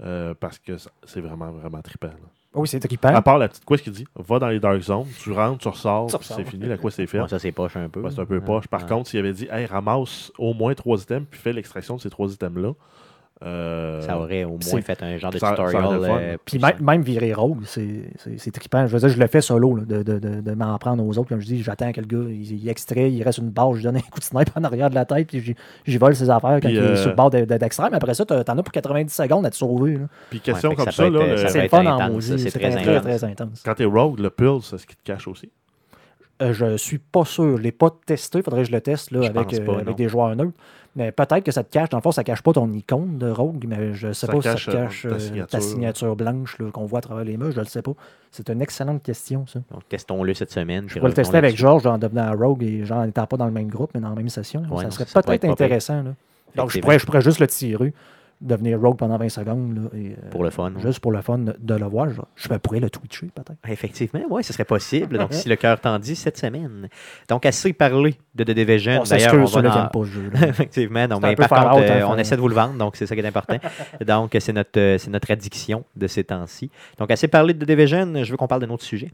[0.02, 0.72] Euh, parce que
[1.04, 2.06] c'est vraiment, vraiment trippant.
[2.08, 2.14] là.
[2.54, 3.14] Oui, c'est trippant.
[3.14, 5.68] À part la petite quest qui dit va dans les dark zones, tu rentres, tu
[5.68, 7.28] ressors, c'est fini, la quest est faite.
[7.28, 8.00] Ça, c'est poche un peu.
[8.00, 8.66] Ouais, c'est un peu Ah, poche.
[8.66, 8.88] Par ah.
[8.88, 12.10] contre, s'il avait dit hey, ramasse au moins trois items, puis fais l'extraction de ces
[12.10, 12.72] trois items-là.
[13.43, 15.82] Euh, ça aurait au moins c'est- fait un genre de ça- tutorial.
[15.82, 15.99] fun.
[16.18, 18.86] euh, Puis même, même virer rogue, c'est c'est- c'est trippant.
[18.86, 21.16] Je veux dire, je le fais solo, là, de, de, de, de m'en prendre aux
[21.18, 21.28] autres.
[21.30, 23.78] Comme je dis, j'attends que le gars, il, il extrait, il reste une barre, je
[23.78, 25.55] lui donne un coup de sniper en arrière de la tête, puis
[25.86, 27.88] j'y- vole ses affaires quand Puis, il est euh, sur le bord de- de- d'extrême.
[27.91, 29.95] Mais après ça, t'en as pour 90 secondes à te sauver.
[29.95, 30.07] là.
[30.30, 31.05] Puis question Ouais, comme ça
[31.49, 32.26] C'est fun en maudit.
[32.26, 33.62] c'est C'est très très, très, intense.
[33.64, 35.51] quand t'es rogue, le pulse, est-ce qu'il te cache aussi
[36.41, 37.57] Euh, je suis pas sûr.
[37.57, 38.38] Je l'ai pas testé.
[38.38, 40.53] Il faudrait que je le teste là, Je avec, euh, avec des joueurs neutres.
[40.97, 41.88] Mais peut-être que ça te cache.
[41.91, 44.38] Dans le fond, ça cache pas ton icône de Rogue, mais je sais Ça pas
[44.38, 45.47] si cache, ça te euh, cache ta signature.
[45.47, 47.53] ta signature blanche qu'on voit à travers les murs.
[47.53, 47.93] Je le sais pas.
[48.32, 49.61] C'est une excellente question, ça.
[49.70, 50.86] Donc, testons-le cette semaine.
[50.88, 53.47] Je vais le tester avec Georges en devenant Rogue et genre en n'étant pas dans
[53.47, 54.62] le même groupe, mais dans la même session.
[54.70, 56.03] Ouais, ça serait peut-être intéressant.
[56.03, 56.14] là.
[56.57, 57.93] Donc, je pourrais, je pourrais juste le tirer,
[58.41, 59.76] devenir Rogue pendant 20 secondes.
[59.76, 60.72] là, et, euh, Pour le fun.
[60.82, 62.09] Juste pour le fun de, le voir.
[62.09, 63.59] Je, je pourrais le twitcher, peut-être.
[63.68, 65.18] Effectivement, oui, ce serait possible.
[65.18, 66.88] Donc, si le cœur t'en dit, cette semaine.
[67.28, 69.01] Donc, assez parlé de The Division.
[69.01, 70.30] On D'ailleurs, on va en- pas jeu.
[70.43, 73.14] Effectivement, non, mais par hein, euh, on essaie de vous le vendre, donc c'est ça
[73.14, 73.59] qui est important.
[74.07, 76.70] donc, c'est notre, euh, notre addiction de ces temps-ci.
[76.99, 79.11] Donc, assez parlé de The Division, je veux qu'on parle d'un autre sujet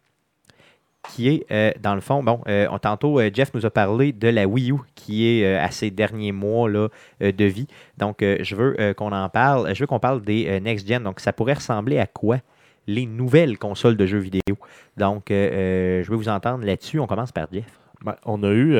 [1.09, 4.28] qui est, euh, dans le fond, bon, euh, tantôt, euh, Jeff nous a parlé de
[4.28, 6.88] la Wii U qui est à ses derniers mois là,
[7.20, 7.66] de vie.
[7.98, 9.74] Donc, je veux qu'on en parle.
[9.74, 11.02] Je veux qu'on parle des next-gen.
[11.02, 12.38] Donc, ça pourrait ressembler à quoi?
[12.86, 14.57] Les nouvelles consoles de jeux vidéo.
[14.96, 16.98] Donc, je veux vous entendre là-dessus.
[16.98, 17.66] On commence par Jeff.
[18.04, 18.76] Ben, on a eu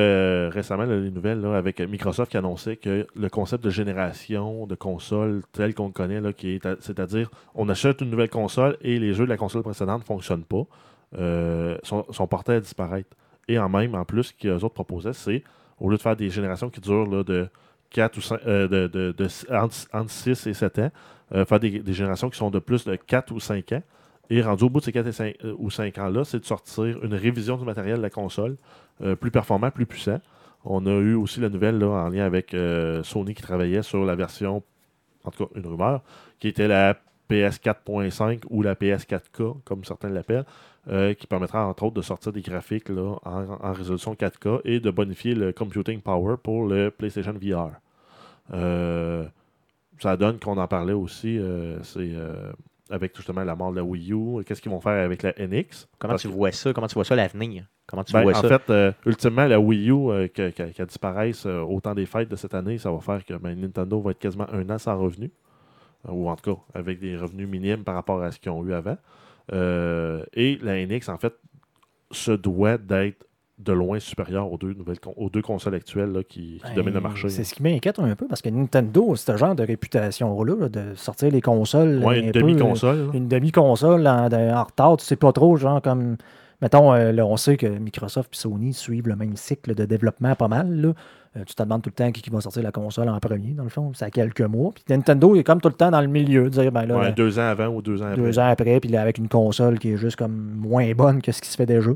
[0.49, 5.41] récemment les nouvelles là, avec Microsoft qui annonçait que le concept de génération de console
[5.53, 6.21] tel qu'on connaît,
[6.79, 10.45] c'est-à-dire on achète une nouvelle console et les jeux de la console précédente ne fonctionnent
[10.45, 10.63] pas,
[11.15, 13.09] euh, sont, portés à disparaître.
[13.47, 15.43] Et en même, en plus, ce qu'eux autres proposaient, c'est,
[15.79, 17.47] au lieu de faire des générations qui durent là, de
[17.91, 20.91] 4 ou 5, euh, de, de- de- entre, entre 6 et 7 ans,
[21.33, 23.83] euh, faire des, des générations qui sont de plus de 4 ou 5 ans.
[24.29, 26.45] Et rendu au bout de ces 4 et 5, euh, ou 5 ans-là, c'est de
[26.45, 28.57] sortir une révision du matériel de la console,
[29.21, 30.19] plus performant, plus puissant.
[30.65, 32.53] On a eu aussi la nouvelle là, en lien avec
[33.03, 34.63] Sony qui travaillait sur la version,
[35.23, 36.01] en tout cas une rumeur,
[36.39, 36.95] qui était la
[37.27, 40.45] PS 4.5 ou la PS 4K, comme certains l'appellent,
[40.89, 44.79] euh, qui permettra entre autres de sortir des graphiques là, en, en résolution 4K et
[44.79, 47.71] de bonifier le computing power pour le PlayStation VR.
[48.53, 49.25] Euh,
[49.99, 52.11] ça donne qu'on en parlait aussi, euh, c'est
[52.89, 55.87] avec justement la mort de la Wii U, qu'est-ce qu'ils vont faire avec la NX.
[55.99, 56.73] Comment Parce tu vois ça?
[56.73, 57.65] Comment tu vois ça l'avenir?
[57.87, 58.47] Comment tu ben, vois en ça?
[58.47, 62.05] fait, euh, ultimement, la Wii U, euh, que- que- qu'elle disparaisse euh, au temps des
[62.05, 64.77] fêtes de cette année, ça va faire que ben, Nintendo va être quasiment un an
[64.77, 65.31] sans revenus.
[66.07, 68.73] Ou en tout cas, avec des revenus minimes par rapport à ce qu'ils ont eu
[68.73, 68.97] avant.
[69.53, 71.33] Euh, et la NX, en fait,
[72.11, 73.25] se doit d'être
[73.59, 76.99] de loin supérieure aux deux, nouvelles aux deux consoles actuelles là, qui, qui dominent le
[76.99, 77.27] Ben, marché.
[77.29, 80.69] C'est ce qui m'inquiète un peu parce que Nintendo, c'est ce genre de réputation-là, là,
[80.69, 82.03] de sortir les consoles.
[82.03, 83.09] Ouais, un une demi-console.
[83.15, 86.17] Une demi-console en, de- en retard, tu sais pas trop, genre comme.
[86.61, 90.33] Mettons, euh, là, on sait que Microsoft et Sony suivent le même cycle de développement
[90.35, 90.81] pas mal.
[90.81, 90.93] là.
[91.35, 93.49] Euh, tu te demandes tout le temps qui, qui va sortir la console en premier,
[93.53, 93.91] dans le fond.
[93.93, 94.71] C'est à quelques mois.
[94.73, 97.37] Puis Nintendo est comme tout le temps dans le milieu, dire, ben là, Ouais, deux
[97.37, 98.21] ans avant ou deux ans après.
[98.21, 101.31] deux ans après, puis là, avec une console qui est juste comme moins bonne que
[101.31, 101.91] ce qui se fait déjà.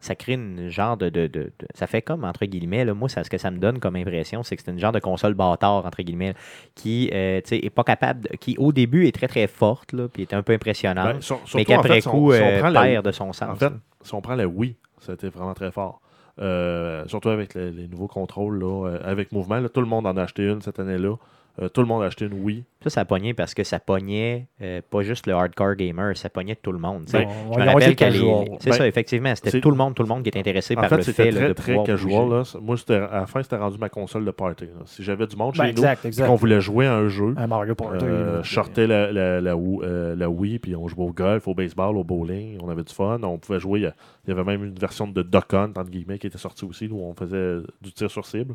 [0.00, 3.08] Ça crée une genre de, de- de- de- Ça fait comme, entre guillemets, là, moi,
[3.08, 5.34] ça, ce que ça me donne comme impression, c'est que c'est une genre de console
[5.34, 6.34] bâtard, entre guillemets,
[6.74, 10.08] qui euh, tu sais, est pas capable, qui au début est très très forte, là,
[10.08, 12.44] puis est un peu impressionnante, Ben, sur- mais en qu'après si on- coup, si on
[12.46, 13.50] euh, prend la- perd de son sens.
[13.50, 13.76] En fait, là.
[14.02, 16.00] si on prend la Wii, ça a été vraiment très fort.
[16.40, 19.58] Euh, surtout avec les, les nouveaux contrôles, là, euh, avec mouvement.
[19.58, 21.16] là, tout le monde en a acheté une cette année-là.
[21.60, 22.64] Euh, tout le monde a acheté une Wii.
[22.84, 26.54] Ça, ça pognait parce que ça pognait euh, pas juste le hardcore gamer, ça pognait
[26.54, 27.06] tout le monde.
[27.12, 28.12] Ben, On- je me rappelle qu'à.
[28.12, 29.34] C'est Ben, ça, effectivement.
[29.34, 31.30] C'était tout le monde, tout le monde qui était intéressé En par fait, le fait
[31.32, 32.28] là, très, de très pouvoir casual.
[32.30, 32.42] Là.
[32.60, 34.66] Moi, c'était- à la fin, c'était rendu ma console de party.
[34.66, 34.82] là.
[34.86, 37.46] Si j'avais du monde Ben, chez exact, nous, qu'on voulait jouer à un jeu, Un
[37.48, 38.04] Mario Party.
[38.04, 41.12] euh, là, je sortais la, la, la, Wii- euh, la Wii, puis on jouait au
[41.12, 42.58] golf, au baseball, au bowling.
[42.62, 43.18] On avait du fun.
[43.24, 43.80] On pouvait jouer.
[43.80, 46.86] Il y avait même une version de Duck Hunt, entre guillemets, qui était sortie aussi,
[46.88, 48.54] où on faisait du tir sur cible.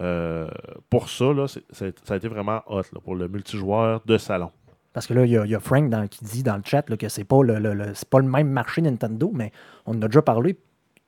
[0.00, 0.48] Euh,
[0.90, 4.50] pour ça, là, ça a été vraiment hot pour le multijoueur de salon.
[4.92, 7.42] Parce que là, il y, a- Frank qui dit dans le chat que c'est pas
[7.42, 9.52] le, pas le même marché Nintendo, mais
[9.84, 10.56] on en a déjà parlé.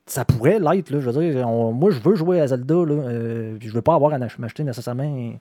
[0.05, 0.89] Ça pourrait l'être.
[0.91, 2.73] Je veux moi, je veux jouer à Zelda.
[2.75, 5.33] Là, euh, je veux pas avoir à ach- m'acheter nécessairement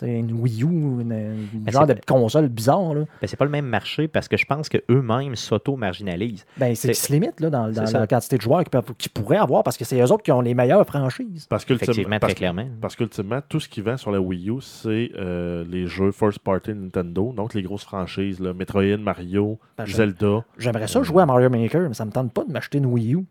[0.00, 2.94] une Wii U, une, une Mais genre de c'est- console bizarre.
[2.94, 3.02] Là.
[3.20, 6.44] Ben, c'est pas le même marché parce que je pense qu'eux-mêmes s'auto-marginalisent.
[6.56, 8.00] Ben, c'est C'est- qu'ils se limite là, dans, dans c'est ça.
[8.00, 10.54] la quantité de joueurs qu'ils, pourraient avoir parce que c'est eux autres qui ont les
[10.54, 11.46] meilleures franchises.
[11.48, 12.66] Parce qu'ultimement, Effectivement, parce très clairement.
[12.80, 16.38] Parce qu'ultimement, tout ce qui vend sur la Wii U, c'est euh, les jeux first
[16.40, 20.44] party Nintendo, donc les grosses franchises, là, Metroid, Mario, Ben, Zelda.
[20.58, 23.14] J'aimerais ça jouer à Mario Maker, mais ça me tente pas de m'acheter une Wii
[23.14, 23.24] U.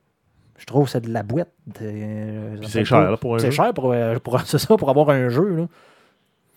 [0.58, 1.50] Je trouve que c'est de la boîte.
[1.74, 3.52] tente c'est cher là, pour un C'est jeu.
[3.64, 5.56] cher pour, euh, pour, c'est ça, pour avoir un jeu.
[5.56, 5.68] Là.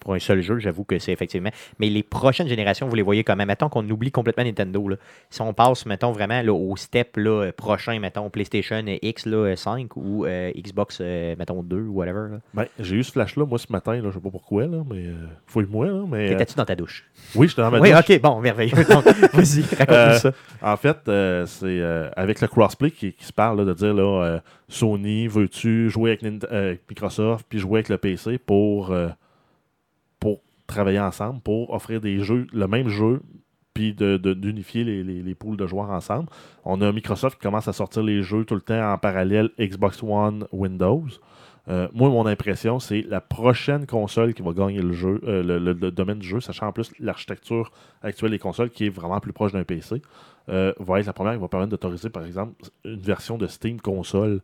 [0.05, 1.50] Pour un seul jeu, j'avoue que c'est effectivement.
[1.78, 3.46] Mais les prochaines générations, vous les voyez comment?
[3.46, 4.86] Mettons qu'on oublie complètement Nintendo.
[4.88, 4.96] Là.
[5.30, 9.96] Si on passe, mettons, vraiment là, au step là, prochain, mettons, PlayStation X là, 5
[9.96, 12.28] ou euh, Xbox, euh, mettons, 2 ou whatever.
[12.52, 15.07] Ben, j'ai eu ce flash-là, moi, ce matin, là, je sais pas pourquoi, là, mais
[15.07, 15.14] euh,
[15.46, 16.26] fouille-moi, mais...
[16.26, 17.05] euh, T'étais-tu dans ta douche?
[17.34, 18.00] oui, j'étais dans ma oui, douche.
[18.11, 18.74] ok, bon, merveilleux.
[19.32, 20.32] Vas-y, raconte-nous Euh, ça.
[20.62, 24.02] En fait, euh, c'est euh, avec le crossplay qui, qui se parle de dire là,
[24.24, 24.38] euh,
[24.68, 29.14] Sony, veux-tu jouer avec, euh, Microsoft puis jouer avec le PC pour, euh, pour
[30.66, 33.20] travailler ensemble, pour offrir des jeux, le même jeu,
[33.74, 36.28] puis de- de- d'unifier les, les, les pools de joueurs ensemble.
[36.64, 40.02] On a Microsoft qui commence à sortir les jeux tout le temps en parallèle Xbox
[40.02, 41.06] One, Windows.
[41.68, 45.58] Euh, moi, mon impression, c'est la prochaine console qui va gagner le jeu, euh, le-
[45.72, 49.32] le domaine du jeu, sachant en plus l'architecture actuelle des consoles qui est vraiment plus
[49.32, 50.02] proche d'un PC,
[50.50, 52.52] euh, va être la première qui va permettre d'autoriser, par exemple,
[52.84, 54.40] une version de Steam console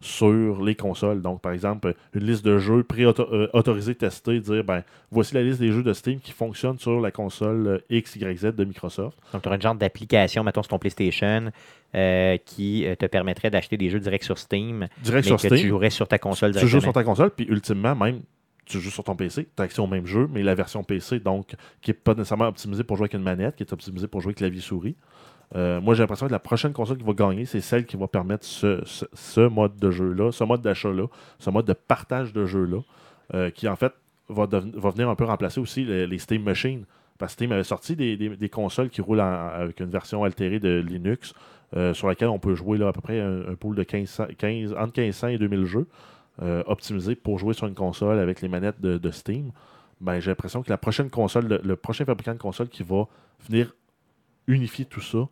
[0.00, 1.22] sur les consoles.
[1.22, 5.72] Donc, par exemple, une liste de jeux pré-autorisés, testés, dire, ben, voici la liste des
[5.72, 9.16] jeux de Steam qui fonctionnent sur la console euh, X, Y, Z de Microsoft.
[9.32, 11.50] Donc, tu aurais une genre d'application, mettons, sur ton PlayStation
[11.94, 15.48] euh, qui euh, te permettrait d'acheter des jeux direct sur Steam, Direct mais sur que
[15.48, 15.60] Steam.
[15.60, 16.82] tu jouerais sur ta console tu joues directement.
[16.82, 18.20] sur ta console, puis ultimement, même,
[18.66, 21.20] tu joues sur ton PC, tu as accès au même jeu, mais la version PC,
[21.20, 24.20] donc, qui n'est pas nécessairement optimisée pour jouer avec une manette, qui est optimisée pour
[24.20, 24.96] jouer avec clavier-souris.
[25.54, 28.08] Euh, moi, j'ai l'impression que la prochaine console qui va gagner, c'est celle qui va
[28.08, 31.06] permettre ce, ce- mode de jeu-là, ce mode d'achat-là,
[31.38, 32.78] ce mode de partage de jeux-là,
[33.34, 33.92] euh, qui en fait
[34.28, 36.84] va, va venir un peu remplacer aussi les, Steam Machines.
[37.18, 40.58] Parce que Steam avait sorti des, des- consoles qui roulent en- avec une version altérée
[40.58, 41.32] de Linux,
[41.76, 44.72] euh, sur laquelle on peut jouer là, à peu près un, pool de 15, 15,
[44.72, 45.86] entre 1500 et 2000 jeux,
[46.66, 49.52] optimisés pour jouer sur une console avec les manettes de, de Steam.
[50.00, 53.06] Ben, j'ai l'impression que la prochaine console, le, le prochain fabricant de console qui va
[53.48, 53.72] venir
[54.46, 55.28] unifier tout ça,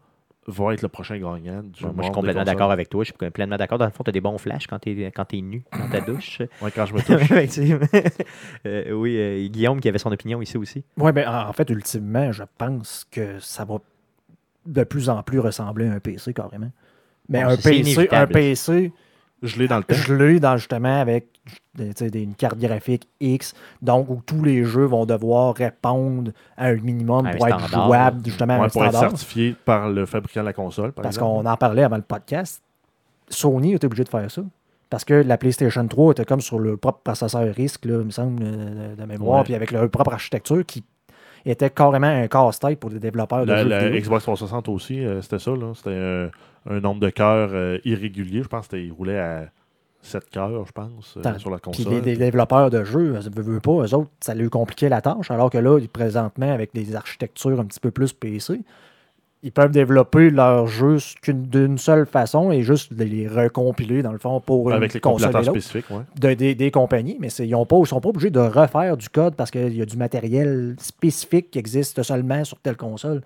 [0.47, 3.05] va être le prochain gagnant du Moi, je suis complètement d'accord avec toi.
[3.05, 3.79] Je suis pleinement d'accord.
[3.79, 6.41] Dans le fond, tu as des bons flashs quand tu es, nu dans ta douche.
[6.63, 7.31] Ouais, quand je me touche.
[7.31, 7.87] Effectivement.
[8.67, 10.85] Euh, oui, euh, Guillaume qui avait son opinion ici aussi.
[10.97, 13.79] Oui, ben, en fait, ultimement, je pense que ça va
[14.67, 16.71] de plus en plus ressembler à un PC carrément.
[17.29, 18.27] Mais Bon, un, PC, un.
[18.27, 18.93] PC,
[19.43, 19.95] je l'ai dans le temps.
[19.95, 21.27] je l'ai dans, justement avec
[21.79, 27.27] une carte graphique X, donc où tous les jeux vont devoir répondre à un minimum
[27.27, 27.87] À un pour être standard.
[27.87, 29.11] jouables justement à Ouais, un pour être standard.
[29.11, 32.63] certifié par le fabricant de la console, par Parce qu'on en parlait avant le podcast.
[33.29, 34.43] Sony était obligé de faire ça.
[34.91, 38.11] Parce que la PlayStation 3 était comme sur le propre processeur risque, là, il me
[38.11, 39.45] semble, de, de mémoire, Ouais.
[39.45, 40.85] puis avec leur propre architecture qui
[41.51, 44.01] était carrément un casse-tête pour les développeurs de La, jeux la vidéo.
[44.01, 45.53] Xbox 360 aussi, euh, c'était ça.
[45.75, 46.31] C'était un,
[46.71, 48.43] un nombre de cœurs euh, irrégulier.
[48.43, 49.47] Je pense qu'il roulait à
[50.03, 51.93] 7 cœurs, je pense, euh, sur la Puis console.
[51.95, 55.31] les, les développeurs de jeux, ne veulent pas, eux autres, ça lui compliquait la tâche,
[55.31, 58.61] alors que là, ils- présentement, avec des architectures un petit peu plus PC,
[59.43, 64.19] ils peuvent développer leurs jeux qu'une- d'une seule façon et juste les recompiler, dans le
[64.19, 66.03] fond, pour une Avec les console spécifiques, ouais.
[66.21, 69.51] de- des, des compagnies, mais ils ne sont pas obligés de refaire du code parce
[69.51, 73.23] qu'il y a du matériel spécifique qui existe seulement sur telle console.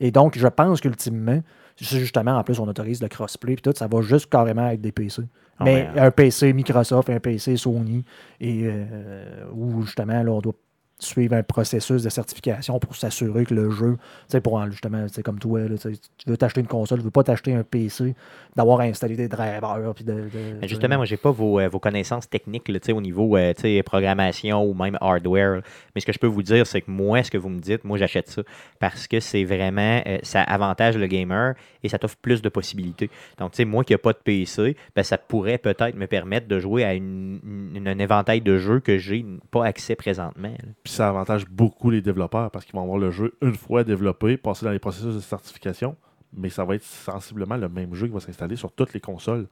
[0.00, 1.40] Et donc, je pense qu'ultimement,
[1.76, 4.80] c'est justement, en plus, on autorise le crossplay, puis tout, ça va juste carrément avec
[4.80, 5.22] des PC.
[5.60, 8.04] Ah mais ouais, un PC Microsoft, un PC Sony,
[8.40, 10.54] et euh, où justement, là, on doit
[10.98, 15.06] suivre un processus de certification pour s'assurer que le jeu, tu sais, pour en- justement,
[15.08, 15.90] c'est comme toi, tu
[16.26, 18.14] veux t'acheter une console, tu veux pas t'acheter un PC,
[18.56, 20.28] d'avoir installé des drivers, de,
[20.66, 23.52] Justement, moi, j'ai pas vos, euh, vos connaissances techniques là, au niveau euh,
[23.84, 25.62] programmation ou même hardware.
[25.94, 27.84] Mais ce que je peux vous dire, c'est que moi, ce que vous me dites,
[27.84, 28.42] moi, j'achète ça
[28.78, 33.10] parce que c'est vraiment, euh, ça avantage le gamer et ça t'offre plus de possibilités.
[33.38, 36.48] Donc, tu sais, moi qui n'ai pas de PC, ben, ça pourrait peut-être me permettre
[36.48, 37.40] de jouer à une,
[37.86, 40.52] un éventail de jeux que j'ai pas accès présentement.
[40.88, 44.38] Puis ça avantage beaucoup les développeurs parce qu'ils vont avoir le jeu une fois développé,
[44.38, 45.96] passer dans les processus de certification,
[46.32, 49.48] mais ça va être sensiblement le même jeu qui va s'installer sur toutes les consoles,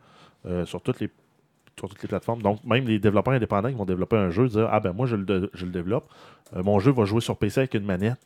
[0.47, 1.11] euh, sur, toutes les,
[1.78, 2.41] sur toutes les plateformes.
[2.41, 5.16] Donc, même les développeurs indépendants qui vont développer un jeu, dire Ah ben moi je
[5.16, 6.09] le, développe,
[6.57, 8.18] euh, mon jeu va jouer sur PC avec une manette.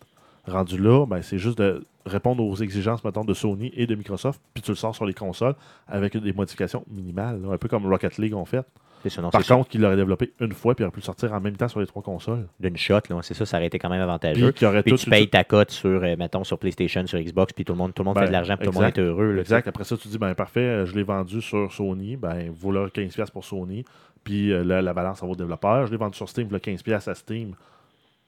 [0.47, 4.41] Rendu là, ben, c'est juste de répondre aux exigences mettons, de Sony et de Microsoft,
[4.55, 5.57] puis tu le sors sur les consoles
[5.89, 8.65] avec des modifications minimales, un peu comme Rocket League ont fait.
[9.03, 11.01] C'est ça, non, Par c'est contre, qu'il l'aurait développé une fois, puis il aurait pu
[11.01, 12.47] le sortir en même temps sur les trois consoles.
[12.59, 14.53] D'une shot, là, c'est ça, ça aurait été quand même avantageux.
[14.53, 17.19] Puis qu'il aurait Puis tout tu payes ta cote sur, euh, mettons, sur PlayStation, sur
[17.19, 18.79] Xbox, puis tout le monde, tout le monde Ben, fait de l'argent, puis tout le
[18.79, 19.33] monde est heureux.
[19.33, 19.67] là, Exact.
[19.69, 22.87] Après ça, tu dis, ben parfait, euh, je l'ai vendu sur Sony, ben vaut là
[22.89, 23.85] 15$ pour Sony,
[24.23, 25.87] puis euh, la, la balance, ça va au développeur.
[25.87, 27.55] Je l'ai vendu sur Steam, le 15$ à Steam,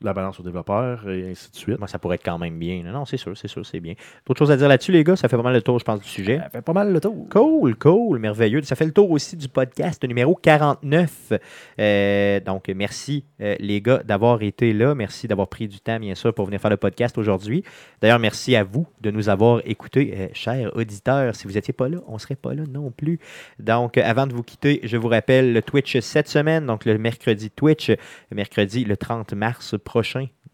[0.05, 1.79] la balance au développeur, et ainsi de suite.
[1.79, 2.83] Moi, ça pourrait être quand même bien.
[2.83, 3.95] Non, non, c'est sûr, c'est sûr, c'est bien.
[4.27, 5.17] D'autres choses à dire là-dessus, les gars?
[5.17, 6.39] Ça fait pas mal le tour, je pense, du sujet.
[6.39, 7.27] Ça fait pas mal le tour.
[7.31, 8.63] Cool, cool, merveilleux.
[8.63, 11.33] Ça fait le tour aussi du podcast numéro 49.
[11.79, 14.95] Euh, donc, merci euh, les gars d'avoir été là.
[14.95, 17.65] Merci d'avoir pris du temps, bien sûr, pour venir faire le podcast aujourd'hui.
[18.01, 21.35] D'ailleurs, merci à vous de nous avoir écoutés, euh, chers auditeurs.
[21.35, 23.19] Si vous n'étiez pas là, on ne serait pas là non plus.
[23.59, 26.97] Donc, euh, avant de vous quitter, je vous rappelle le Twitch cette semaine, donc le
[26.99, 29.92] mercredi Twitch, le mercredi le 30 mars prochain,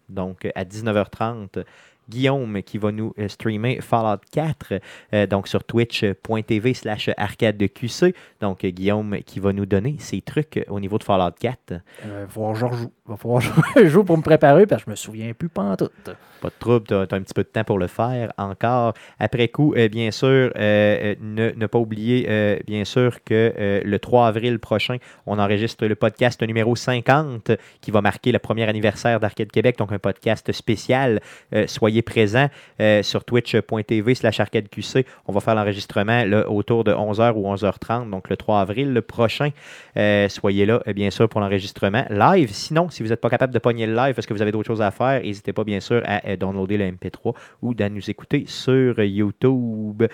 [0.09, 1.65] donc euh, à 19h30.
[2.09, 4.75] Guillaume qui va nous euh, streamer Fallout 4,
[5.13, 8.15] euh, donc sur twitch.tv slash arcade de QC.
[8.41, 11.75] Donc euh, Guillaume qui va nous donner ses trucs euh, au niveau de Fallout 4.
[12.05, 12.93] Il va falloir que je rejoue.
[13.07, 13.43] Il va falloir
[13.75, 16.11] que je joue pour me préparer parce que je me souviens plus pantoute.
[16.41, 18.93] Pas de trouble, tu as, un petit peu de temps pour le faire encore.
[19.19, 23.53] Après coup, euh, bien sûr, euh, euh, ne, ne pas oublier, euh, bien sûr, que
[23.59, 28.39] euh, le 3 avril prochain, on enregistre le podcast numéro 50 qui va marquer le
[28.39, 31.21] premier anniversaire d'Arcade Québec, donc un podcast spécial.
[31.55, 31.67] Euh,
[31.99, 32.49] soyez présents
[32.81, 35.07] euh, sur twitch.tv slash arcadeqc.
[35.27, 39.51] On va faire l'enregistrement autour de 11h ou 11h30, donc le 3 avril le prochain.
[39.97, 42.51] Euh, soyez là, euh, bien sûr, pour l'enregistrement live.
[42.53, 44.67] Sinon, si vous n'êtes pas capable de pogner le live parce que vous avez d'autres
[44.67, 48.11] choses à faire, n'hésitez pas, bien sûr, à euh, downloader le MP3 ou à nous
[48.11, 50.05] écouter sur YouTube.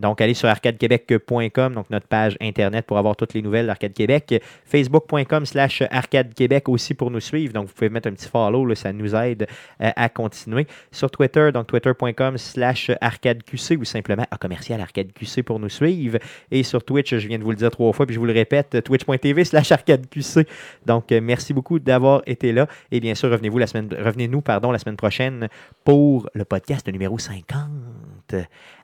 [0.00, 4.42] Donc, allez sur arcadequebec.com, donc notre page Internet pour avoir toutes les nouvelles d'Arcade Québec.
[4.64, 7.52] Facebook.com slash Arcade Québec aussi pour nous suivre.
[7.52, 9.46] Donc, vous pouvez mettre un petit follow, ça nous aide
[9.80, 10.66] euh, à continuer.
[10.90, 16.18] Sur Twitter, donc twitter.com slash ArcadeQC ou simplement à commercial ArcadeQC pour nous suivre.
[16.50, 18.32] Et sur Twitch, je viens de vous le dire trois fois, puis je vous le
[18.32, 20.48] répète, twitch.tv slash ArcadeQC.
[20.86, 22.66] Donc, euh, merci beaucoup d'avoir été là.
[22.90, 25.48] Et bien sûr, revenez-vous la semaine, revenez-nous pardon, la semaine prochaine
[25.84, 28.34] pour le podcast numéro 50.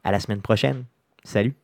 [0.04, 0.84] À la semaine prochaine.
[1.30, 1.54] Salut.